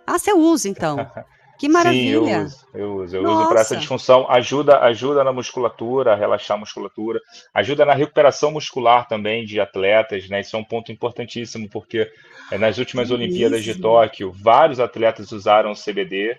Ah, 0.06 0.20
você 0.20 0.34
usa 0.34 0.68
então. 0.68 0.98
Que 1.58 1.70
maravilha. 1.70 2.48
Sim, 2.48 2.58
eu 2.74 2.96
uso, 2.96 2.96
eu 2.96 2.96
uso. 2.96 3.16
Eu 3.18 3.24
uso 3.24 3.50
para 3.50 3.62
essa 3.62 3.78
disfunção. 3.78 4.30
Ajuda, 4.30 4.80
ajuda 4.80 5.24
na 5.24 5.32
musculatura, 5.32 6.14
a 6.14 6.16
relaxar 6.16 6.58
a 6.58 6.60
musculatura. 6.60 7.20
Ajuda 7.54 7.86
na 7.86 7.94
recuperação 7.94 8.52
muscular 8.52 9.08
também 9.08 9.46
de 9.46 9.60
atletas, 9.60 10.28
né? 10.28 10.42
Isso 10.42 10.56
é 10.56 10.60
um 10.60 10.64
ponto 10.64 10.92
importantíssimo, 10.92 11.70
porque 11.70 12.12
é, 12.52 12.58
nas 12.58 12.78
últimas 12.78 13.12
Olimpíadas 13.12 13.64
de 13.64 13.80
Tóquio, 13.80 14.32
vários 14.32 14.80
atletas 14.80 15.32
usaram 15.32 15.72
o 15.72 15.76
CBD, 15.76 16.36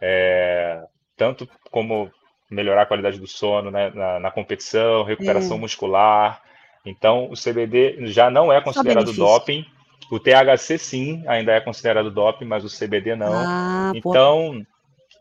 é, 0.00 0.82
tanto 1.16 1.48
como 1.70 2.10
melhorar 2.50 2.82
a 2.82 2.86
qualidade 2.86 3.18
do 3.18 3.26
sono 3.26 3.70
né, 3.70 3.90
na, 3.94 4.20
na 4.20 4.30
competição, 4.30 5.04
recuperação 5.04 5.56
é. 5.56 5.60
muscular. 5.60 6.42
Então, 6.84 7.30
o 7.30 7.34
CBD 7.34 8.06
já 8.06 8.30
não 8.30 8.52
é 8.52 8.60
considerado 8.60 9.12
doping. 9.12 9.64
O 10.10 10.18
THC 10.18 10.78
sim, 10.78 11.24
ainda 11.26 11.52
é 11.52 11.60
considerado 11.60 12.10
doping, 12.10 12.46
mas 12.46 12.64
o 12.64 12.68
CBD 12.68 13.14
não. 13.14 13.32
Ah, 13.32 13.92
então, 13.94 14.64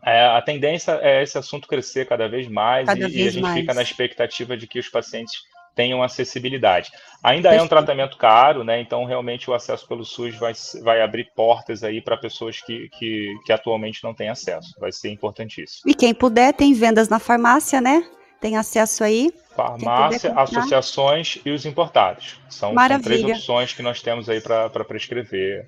é, 0.06 0.26
a 0.26 0.42
tendência 0.42 0.98
é 1.02 1.22
esse 1.22 1.38
assunto 1.38 1.68
crescer 1.68 2.08
cada 2.08 2.28
vez 2.30 2.48
mais 2.48 2.86
cada 2.86 3.00
e, 3.00 3.12
vez 3.12 3.16
e, 3.16 3.28
a 3.28 3.32
gente 3.32 3.42
mais. 3.42 3.60
fica 3.60 3.74
na 3.74 3.82
expectativa 3.82 4.56
de 4.56 4.66
que 4.66 4.80
os 4.80 4.88
pacientes 4.88 5.42
tenham 5.76 6.02
acessibilidade. 6.02 6.90
Ainda 7.24 7.50
Perfeito. 7.50 7.62
é 7.62 7.64
um 7.64 7.68
tratamento 7.68 8.18
caro, 8.18 8.64
né? 8.64 8.82
Então, 8.82 9.06
realmente, 9.06 9.50
o 9.50 9.54
acesso 9.54 9.88
pelo 9.88 10.04
SUS 10.04 10.36
vai, 10.36 10.54
vai 10.82 11.02
abrir 11.02 11.32
portas 11.36 11.84
aí 11.84 12.02
para 12.02 12.18
pessoas 12.18 12.62
que, 12.62 12.90
que, 12.98 13.32
que 13.46 13.54
atualmente 13.54 14.04
não 14.04 14.14
têm 14.14 14.30
acesso. 14.30 14.74
Vai 14.80 14.92
ser 14.92 15.12
importantíssimo. 15.12 15.84
E 15.86 15.94
quem 15.94 16.16
puder, 16.16 16.52
tem 16.54 16.74
vendas 16.74 17.10
na 17.10 17.20
farmácia, 17.20 17.80
né? 17.80 18.04
Tem 18.40 18.56
acesso 18.56 19.04
aí. 19.04 19.34
Farmácia, 19.56 20.34
associações 20.34 21.40
e 21.44 21.50
os 21.50 21.66
importados. 21.66 22.40
São, 22.50 22.74
são, 22.74 23.02
três 23.02 23.24
opções 23.24 23.74
que 23.74 23.82
nós 23.82 24.02
temos 24.02 24.30
aí 24.30 24.40
para 24.40 24.70
prescrever. 24.86 25.68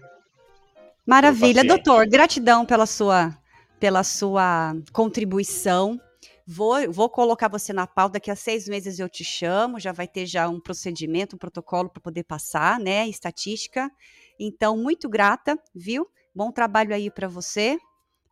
Maravilha, 1.05 1.63
doutor. 1.63 2.07
Gratidão 2.07 2.65
pela 2.65 2.85
sua, 2.85 3.35
pela 3.79 4.03
sua 4.03 4.75
contribuição. 4.93 5.99
Vou, 6.45 6.91
vou 6.91 7.09
colocar 7.09 7.47
você 7.47 7.73
na 7.73 7.85
pauta, 7.87 8.13
daqui 8.13 8.31
a 8.31 8.35
seis 8.35 8.67
meses 8.67 8.99
eu 8.99 9.07
te 9.09 9.23
chamo, 9.23 9.79
já 9.79 9.91
vai 9.91 10.07
ter 10.07 10.25
já 10.25 10.47
um 10.49 10.59
procedimento, 10.59 11.35
um 11.35 11.39
protocolo 11.39 11.89
para 11.89 12.01
poder 12.01 12.23
passar, 12.23 12.79
né? 12.79 13.07
Estatística. 13.07 13.91
Então, 14.39 14.77
muito 14.77 15.09
grata, 15.09 15.57
viu? 15.75 16.07
Bom 16.33 16.51
trabalho 16.51 16.93
aí 16.93 17.09
para 17.09 17.27
você. 17.27 17.77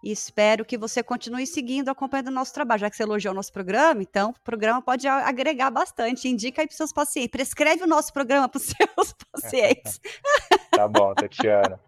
E 0.03 0.11
espero 0.11 0.63
que 0.63 0.77
você 0.77 1.01
continue 1.01 1.47
seguindo, 1.47 1.89
acompanhando 1.89 2.27
o 2.27 2.31
nosso 2.31 2.53
trabalho. 2.53 2.81
Já 2.81 2.89
que 2.89 2.95
você 2.95 3.03
elogiou 3.03 3.33
o 3.33 3.35
nosso 3.35 3.51
programa, 3.51 4.01
então 4.01 4.29
o 4.29 4.43
programa 4.43 4.81
pode 4.81 5.07
agregar 5.07 5.71
bastante. 5.71 6.27
Indica 6.27 6.61
aí 6.61 6.67
para 6.67 6.73
os 6.73 6.77
seus 6.77 6.93
pacientes. 6.93 7.31
Prescreve 7.31 7.83
o 7.83 7.87
nosso 7.87 8.13
programa 8.13 8.47
para 8.47 8.57
os 8.57 8.65
seus 8.77 9.15
pacientes. 9.31 9.99
tá 10.71 10.87
bom, 10.87 11.13
Tatiana. 11.15 11.79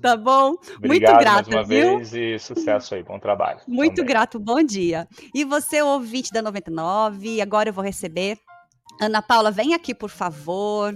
Tá 0.00 0.16
bom? 0.16 0.54
Obrigado 0.76 0.86
Muito 0.86 1.00
grato, 1.00 1.34
mais 1.34 1.48
uma 1.48 1.64
viu? 1.64 1.96
vez 1.96 2.12
e 2.14 2.38
sucesso 2.38 2.94
aí, 2.94 3.02
bom 3.02 3.18
trabalho. 3.18 3.60
Muito 3.66 3.96
também. 3.96 4.08
grato, 4.08 4.38
bom 4.38 4.62
dia. 4.62 5.08
E 5.34 5.44
você, 5.44 5.80
ouvinte 5.80 6.30
da 6.30 6.42
99, 6.42 7.40
agora 7.40 7.70
eu 7.70 7.72
vou 7.72 7.82
receber. 7.82 8.38
Ana 9.00 9.22
Paula, 9.22 9.50
vem 9.50 9.74
aqui, 9.74 9.94
por 9.94 10.10
favor. 10.10 10.94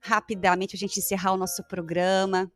Rapidamente, 0.00 0.76
a 0.76 0.78
gente 0.78 0.98
encerrar 0.98 1.32
o 1.32 1.36
nosso 1.36 1.62
programa. 1.64 2.50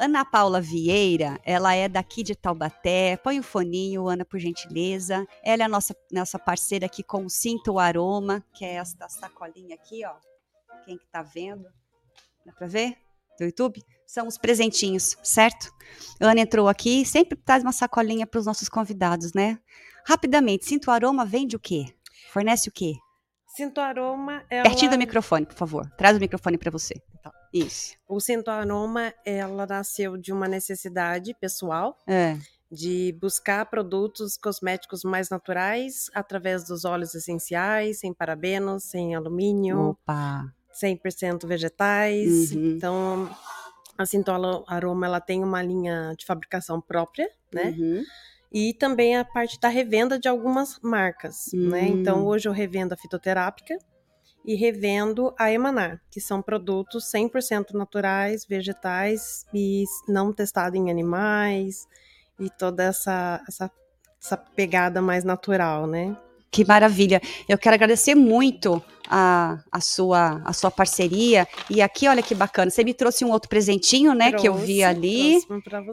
Ana 0.00 0.24
Paula 0.24 0.60
Vieira, 0.60 1.40
ela 1.44 1.74
é 1.74 1.88
daqui 1.88 2.22
de 2.22 2.36
Taubaté. 2.36 3.16
Põe 3.16 3.40
o 3.40 3.42
foninho, 3.42 4.06
Ana, 4.06 4.24
por 4.24 4.38
gentileza. 4.38 5.26
Ela 5.42 5.64
é 5.64 5.66
a 5.66 5.68
nossa, 5.68 5.92
nossa 6.12 6.38
parceira 6.38 6.86
aqui 6.86 7.02
com 7.02 7.24
o 7.24 7.28
Sinto 7.28 7.72
o 7.72 7.78
Aroma, 7.80 8.44
que 8.54 8.64
é 8.64 8.74
esta 8.74 9.08
sacolinha 9.08 9.74
aqui, 9.74 10.04
ó. 10.06 10.14
Quem 10.84 10.96
que 10.96 11.06
tá 11.08 11.20
vendo? 11.20 11.66
Dá 12.46 12.52
para 12.52 12.68
ver? 12.68 12.96
Do 13.38 13.44
YouTube? 13.44 13.82
São 14.06 14.28
os 14.28 14.38
presentinhos, 14.38 15.16
certo? 15.22 15.68
Ana 16.20 16.40
entrou 16.40 16.68
aqui 16.68 17.04
sempre 17.04 17.36
traz 17.36 17.64
uma 17.64 17.72
sacolinha 17.72 18.26
para 18.26 18.38
os 18.38 18.46
nossos 18.46 18.68
convidados, 18.68 19.32
né? 19.32 19.58
Rapidamente, 20.06 20.64
Sinto 20.64 20.92
Aroma 20.92 21.24
vende 21.24 21.56
o 21.56 21.60
quê? 21.60 21.86
Fornece 22.32 22.68
o 22.68 22.72
quê? 22.72 22.94
Sinto 23.48 23.80
Aroma 23.80 24.44
ela... 24.48 24.62
Pertinho 24.62 24.92
do 24.92 24.98
microfone, 24.98 25.44
por 25.44 25.56
favor. 25.56 25.90
Traz 25.98 26.16
o 26.16 26.20
microfone 26.20 26.56
para 26.56 26.70
você. 26.70 26.94
Então, 27.18 27.32
isso. 27.52 27.94
O 28.06 28.20
Sinto 28.20 28.50
Aroma, 28.50 29.12
ela 29.24 29.66
nasceu 29.66 30.16
de 30.16 30.32
uma 30.32 30.48
necessidade 30.48 31.34
pessoal. 31.34 31.96
É 32.06 32.36
de 32.70 33.16
buscar 33.18 33.64
produtos 33.66 34.36
cosméticos 34.36 35.02
mais 35.02 35.30
naturais 35.30 36.10
através 36.14 36.64
dos 36.64 36.84
óleos 36.84 37.14
essenciais, 37.14 38.00
sem 38.00 38.12
parabenos, 38.12 38.84
sem 38.84 39.14
alumínio, 39.14 39.90
Opa. 39.90 40.52
100% 40.74 41.46
vegetais. 41.46 42.52
Uhum. 42.52 42.70
Então, 42.70 43.36
a 43.96 44.04
Sintola 44.04 44.62
Aroma 44.66 45.06
ela 45.06 45.20
tem 45.20 45.42
uma 45.42 45.62
linha 45.62 46.14
de 46.16 46.26
fabricação 46.26 46.80
própria, 46.80 47.28
né? 47.52 47.74
Uhum. 47.76 48.04
E 48.52 48.74
também 48.74 49.16
a 49.16 49.24
parte 49.24 49.58
da 49.60 49.68
revenda 49.68 50.18
de 50.18 50.28
algumas 50.28 50.78
marcas, 50.80 51.50
uhum. 51.52 51.68
né? 51.70 51.88
Então, 51.88 52.20
hum. 52.20 52.26
hoje 52.26 52.48
eu 52.48 52.52
revendo 52.52 52.94
a 52.94 52.96
fitoterápica 52.96 53.78
e 54.48 54.54
revendo 54.54 55.34
a 55.38 55.52
Emanar, 55.52 56.00
que 56.10 56.22
são 56.22 56.40
produtos 56.40 57.04
100% 57.14 57.74
naturais, 57.74 58.46
vegetais 58.46 59.44
e 59.52 59.84
não 60.08 60.32
testados 60.32 60.80
em 60.80 60.90
animais 60.90 61.86
e 62.40 62.48
toda 62.48 62.84
essa, 62.84 63.44
essa, 63.46 63.70
essa 64.18 64.38
pegada 64.38 65.02
mais 65.02 65.22
natural, 65.22 65.86
né? 65.86 66.16
Que 66.50 66.64
maravilha. 66.64 67.20
Eu 67.46 67.58
quero 67.58 67.74
agradecer 67.74 68.14
muito 68.14 68.82
a, 69.06 69.62
a, 69.70 69.82
sua, 69.82 70.40
a 70.42 70.54
sua 70.54 70.70
parceria. 70.70 71.46
E 71.68 71.82
aqui, 71.82 72.08
olha 72.08 72.22
que 72.22 72.34
bacana. 72.34 72.70
Você 72.70 72.82
me 72.82 72.94
trouxe 72.94 73.26
um 73.26 73.30
outro 73.30 73.50
presentinho, 73.50 74.14
né? 74.14 74.30
Trouxe, 74.30 74.42
que 74.42 74.48
eu 74.48 74.54
vi 74.54 74.82
ali. 74.82 75.42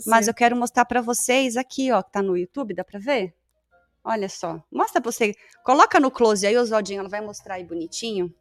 Mas 0.08 0.30
eu 0.30 0.34
quero 0.34 0.56
mostrar 0.56 0.86
para 0.86 1.02
vocês 1.02 1.58
aqui, 1.58 1.92
ó, 1.92 2.02
que 2.02 2.10
tá 2.10 2.22
no 2.22 2.38
YouTube, 2.38 2.74
dá 2.74 2.86
para 2.86 3.02
ver? 3.02 3.36
Olha 4.02 4.30
só. 4.30 4.64
Mostra 4.72 5.02
pra 5.02 5.12
você. 5.12 5.34
Coloca 5.62 6.00
no 6.00 6.10
close 6.10 6.48
aí, 6.48 6.58
Oswaldinho. 6.58 7.02
Ela 7.02 7.10
vai 7.10 7.20
mostrar 7.20 7.56
aí 7.56 7.66
bonitinho 7.66 8.34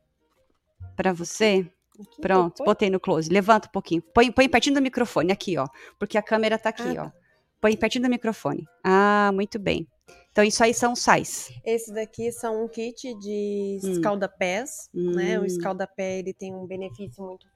para 0.95 1.13
você. 1.13 1.71
Aqui, 1.99 2.21
Pronto, 2.21 2.65
botei 2.65 2.91
no 2.91 2.99
close. 2.99 3.31
Levanta 3.31 3.69
um 3.69 3.71
pouquinho. 3.71 4.03
Põe, 4.15 4.33
põe 4.33 4.49
pertinho 4.49 4.75
do 4.75 4.83
microfone, 4.83 5.31
aqui, 5.31 5.57
ó. 5.57 5.69
Porque 5.99 6.19
a 6.19 6.23
câmera 6.23 6.59
tá 6.59 6.71
aqui, 6.71 6.97
ah, 6.97 7.03
ó. 7.03 7.05
Tá. 7.05 7.13
Põe 7.61 7.77
pertinho 7.77 8.05
do 8.05 8.11
microfone. 8.11 8.65
Ah, 8.83 9.31
muito 9.33 9.59
bem. 9.59 9.87
Então, 10.33 10.43
isso 10.43 10.65
aí 10.65 10.75
são 10.75 10.97
sais. 10.97 11.53
Esse 11.65 11.95
daqui 11.95 12.33
são 12.33 12.65
um 12.65 12.69
kit 12.69 13.15
de 13.21 13.79
hum. 13.83 13.91
escalda-pés, 13.93 14.91
hum. 14.93 15.13
né? 15.13 15.39
O 15.39 15.43
hum. 15.43 15.45
escalda-pé, 15.45 16.19
ele 16.19 16.35
tem 16.35 16.53
um 16.53 16.67
benefício 16.67 17.23
muito 17.23 17.47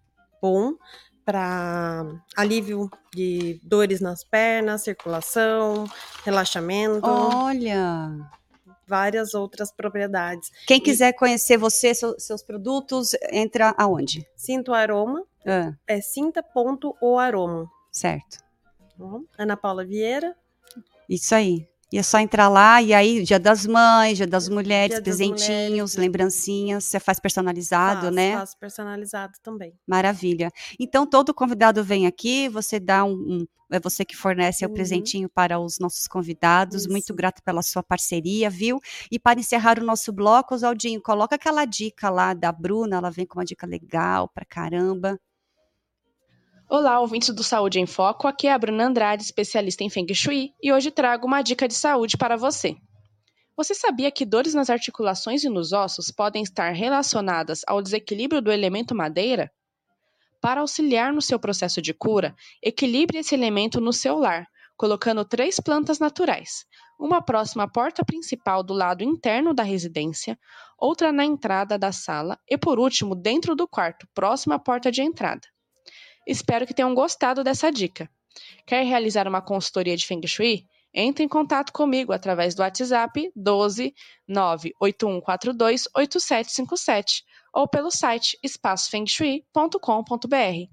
bom 0.40 0.74
para 1.24 2.06
alívio 2.36 2.88
de 3.12 3.60
dores 3.62 4.00
nas 4.00 4.24
pernas, 4.24 4.82
circulação, 4.82 5.84
relaxamento. 6.24 7.04
Olha! 7.04 8.16
Várias 8.88 9.34
outras 9.34 9.70
propriedades. 9.70 10.50
Quem 10.66 10.80
quiser 10.80 11.12
conhecer 11.12 11.58
você, 11.58 11.92
seus 11.94 12.42
produtos, 12.42 13.12
entra 13.30 13.74
aonde? 13.76 14.26
Sinto 14.34 14.72
Aroma. 14.72 15.24
Ah. 15.46 15.72
É 15.86 16.00
sinta.oaroma. 16.00 17.70
Certo. 17.92 18.38
Ana 19.36 19.56
Paula 19.56 19.84
Vieira. 19.84 20.34
Isso 21.08 21.34
aí. 21.34 21.66
E 21.90 21.98
é 21.98 22.02
só 22.02 22.18
entrar 22.18 22.48
lá, 22.48 22.82
e 22.82 22.92
aí, 22.92 23.22
dia 23.22 23.38
das 23.38 23.64
mães, 23.66 24.18
dia 24.18 24.26
das 24.26 24.48
mulheres, 24.48 24.96
dia 24.96 25.02
presentinhos, 25.02 25.46
mulheres. 25.70 25.94
lembrancinhas, 25.96 26.84
você 26.84 27.00
faz 27.00 27.18
personalizado, 27.18 28.02
faço, 28.02 28.14
né? 28.14 28.32
Faço 28.34 28.58
personalizado 28.58 29.32
também. 29.42 29.72
Maravilha. 29.86 30.50
Então, 30.78 31.06
todo 31.06 31.32
convidado 31.32 31.82
vem 31.82 32.06
aqui, 32.06 32.48
você 32.48 32.78
dá 32.78 33.04
um, 33.04 33.12
um 33.12 33.46
é 33.70 33.78
você 33.78 34.04
que 34.04 34.16
fornece 34.16 34.64
uhum. 34.64 34.70
o 34.70 34.74
presentinho 34.74 35.28
para 35.28 35.58
os 35.58 35.78
nossos 35.78 36.08
convidados. 36.08 36.82
Isso. 36.82 36.90
Muito 36.90 37.14
grato 37.14 37.42
pela 37.42 37.62
sua 37.62 37.82
parceria, 37.82 38.48
viu? 38.48 38.80
E 39.10 39.18
para 39.18 39.38
encerrar 39.38 39.78
o 39.78 39.84
nosso 39.84 40.12
bloco, 40.12 40.54
Oswaldinho, 40.54 41.02
coloca 41.02 41.36
aquela 41.36 41.64
dica 41.66 42.08
lá 42.08 42.32
da 42.32 42.50
Bruna, 42.50 42.96
ela 42.96 43.10
vem 43.10 43.26
com 43.26 43.38
uma 43.38 43.44
dica 43.44 43.66
legal 43.66 44.28
pra 44.28 44.44
caramba. 44.44 45.20
Olá, 46.70 47.00
ouvintes 47.00 47.30
do 47.30 47.42
Saúde 47.42 47.80
em 47.80 47.86
Foco. 47.86 48.28
Aqui 48.28 48.46
é 48.46 48.52
a 48.52 48.58
Bruna 48.58 48.88
Andrade, 48.88 49.22
especialista 49.22 49.82
em 49.82 49.88
Feng 49.88 50.12
Shui, 50.12 50.52
e 50.62 50.70
hoje 50.70 50.90
trago 50.90 51.26
uma 51.26 51.40
dica 51.40 51.66
de 51.66 51.72
saúde 51.72 52.14
para 52.18 52.36
você. 52.36 52.76
Você 53.56 53.74
sabia 53.74 54.10
que 54.10 54.26
dores 54.26 54.52
nas 54.52 54.68
articulações 54.68 55.42
e 55.42 55.48
nos 55.48 55.72
ossos 55.72 56.10
podem 56.10 56.42
estar 56.42 56.72
relacionadas 56.72 57.62
ao 57.66 57.80
desequilíbrio 57.80 58.42
do 58.42 58.52
elemento 58.52 58.94
madeira? 58.94 59.50
Para 60.42 60.60
auxiliar 60.60 61.10
no 61.10 61.22
seu 61.22 61.40
processo 61.40 61.80
de 61.80 61.94
cura, 61.94 62.36
equilibre 62.62 63.16
esse 63.16 63.34
elemento 63.34 63.80
no 63.80 63.92
seu 63.92 64.18
lar, 64.18 64.46
colocando 64.76 65.24
três 65.24 65.58
plantas 65.58 65.98
naturais: 65.98 66.66
uma 67.00 67.22
próxima 67.22 67.62
à 67.62 67.68
porta 67.68 68.04
principal 68.04 68.62
do 68.62 68.74
lado 68.74 69.02
interno 69.02 69.54
da 69.54 69.62
residência, 69.62 70.38
outra 70.78 71.12
na 71.12 71.24
entrada 71.24 71.78
da 71.78 71.92
sala 71.92 72.38
e, 72.46 72.58
por 72.58 72.78
último, 72.78 73.14
dentro 73.14 73.56
do 73.56 73.66
quarto, 73.66 74.06
próximo 74.12 74.52
à 74.52 74.58
porta 74.58 74.92
de 74.92 75.00
entrada. 75.00 75.48
Espero 76.28 76.66
que 76.66 76.74
tenham 76.74 76.94
gostado 76.94 77.42
dessa 77.42 77.72
dica. 77.72 78.06
Quer 78.66 78.84
realizar 78.84 79.26
uma 79.26 79.40
consultoria 79.40 79.96
de 79.96 80.06
Feng 80.06 80.20
Shui? 80.26 80.66
Entre 80.92 81.24
em 81.24 81.28
contato 81.28 81.72
comigo 81.72 82.12
através 82.12 82.54
do 82.54 82.60
WhatsApp 82.60 83.32
12 83.34 83.94
98142 84.28 85.88
8757 85.96 87.24
ou 87.54 87.66
pelo 87.66 87.90
site 87.90 88.38
espaçofengshui.com.br. 88.42 90.70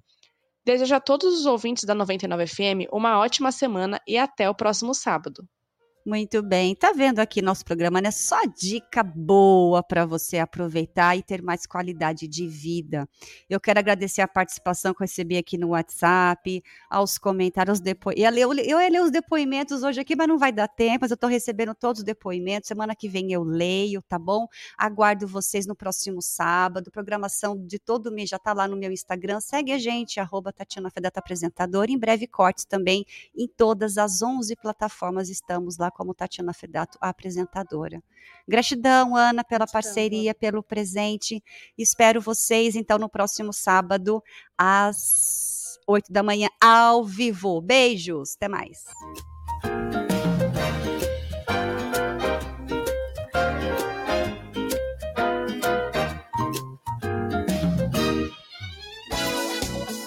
Desejo 0.66 0.96
a 0.96 1.00
todos 1.00 1.40
os 1.40 1.46
ouvintes 1.46 1.86
da 1.86 1.96
99 1.96 2.48
FM 2.48 2.92
uma 2.92 3.18
ótima 3.20 3.50
semana 3.50 4.02
e 4.06 4.18
até 4.18 4.50
o 4.50 4.56
próximo 4.56 4.94
sábado. 4.94 5.48
Muito 6.08 6.44
bem. 6.44 6.76
Tá 6.76 6.92
vendo 6.92 7.18
aqui 7.18 7.42
nosso 7.42 7.66
programa, 7.66 8.00
né? 8.00 8.12
Só 8.12 8.40
dica 8.56 9.02
boa 9.02 9.82
para 9.82 10.06
você 10.06 10.38
aproveitar 10.38 11.18
e 11.18 11.24
ter 11.24 11.42
mais 11.42 11.66
qualidade 11.66 12.28
de 12.28 12.48
vida. 12.48 13.10
Eu 13.50 13.60
quero 13.60 13.80
agradecer 13.80 14.22
a 14.22 14.28
participação 14.28 14.94
que 14.94 15.02
eu 15.02 15.06
recebi 15.06 15.36
aqui 15.36 15.58
no 15.58 15.70
WhatsApp, 15.70 16.62
aos 16.92 17.18
comentários, 17.18 17.80
depo... 17.80 18.12
eu, 18.12 18.54
eu, 18.54 18.80
ia 18.80 18.88
ler 18.88 19.02
os 19.02 19.10
depoimentos 19.10 19.82
hoje 19.82 20.00
aqui, 20.00 20.16
mas 20.16 20.28
não 20.28 20.38
vai 20.38 20.52
dar 20.52 20.68
tempo, 20.68 21.00
mas 21.02 21.10
eu 21.10 21.18
tô 21.18 21.26
recebendo 21.26 21.74
todos 21.74 22.02
os 22.02 22.06
depoimentos. 22.06 22.68
Semana 22.68 22.96
que 22.96 23.10
vem 23.10 23.34
eu 23.34 23.42
leio, 23.42 24.00
tá 24.04 24.20
bom? 24.20 24.46
Aguardo 24.78 25.28
vocês 25.28 25.66
no 25.66 25.76
próximo 25.76 26.22
sábado. 26.22 26.92
Programação 26.92 27.58
de 27.66 27.80
todo 27.80 28.12
mês 28.12 28.30
já 28.30 28.38
tá 28.38 28.54
lá 28.54 28.68
no 28.68 28.78
meu 28.78 28.92
Instagram. 28.92 29.40
Segue 29.40 29.72
a 29.72 29.80
gente, 29.80 30.20
arroba 30.20 30.54
Tatiana 30.54 30.92
Fedata 30.92 31.20
Apresentadora. 31.20 31.90
Em 31.90 31.98
breve, 31.98 32.28
cortes 32.28 32.64
também 32.64 33.04
em 33.36 33.48
todas 33.48 33.98
as 33.98 34.22
11 34.22 34.56
plataformas. 34.58 35.30
Estamos 35.30 35.80
lá 35.80 35.90
como 35.96 36.14
Tatiana 36.14 36.54
Fedato, 36.54 36.98
a 37.00 37.08
apresentadora. 37.08 38.04
Gratidão, 38.46 39.16
Ana, 39.16 39.46
pela 39.46 39.60
Gratidão, 39.60 39.72
parceria, 39.72 40.32
Ana. 40.32 40.36
pelo 40.36 40.62
presente. 40.62 41.42
Espero 41.78 42.20
vocês, 42.20 42.76
então, 42.76 42.98
no 42.98 43.08
próximo 43.08 43.54
sábado, 43.54 44.22
às 44.58 45.80
oito 45.88 46.12
da 46.12 46.22
manhã, 46.22 46.50
ao 46.62 47.06
vivo. 47.06 47.62
Beijos, 47.62 48.36
até 48.36 48.50
mais. 48.50 48.84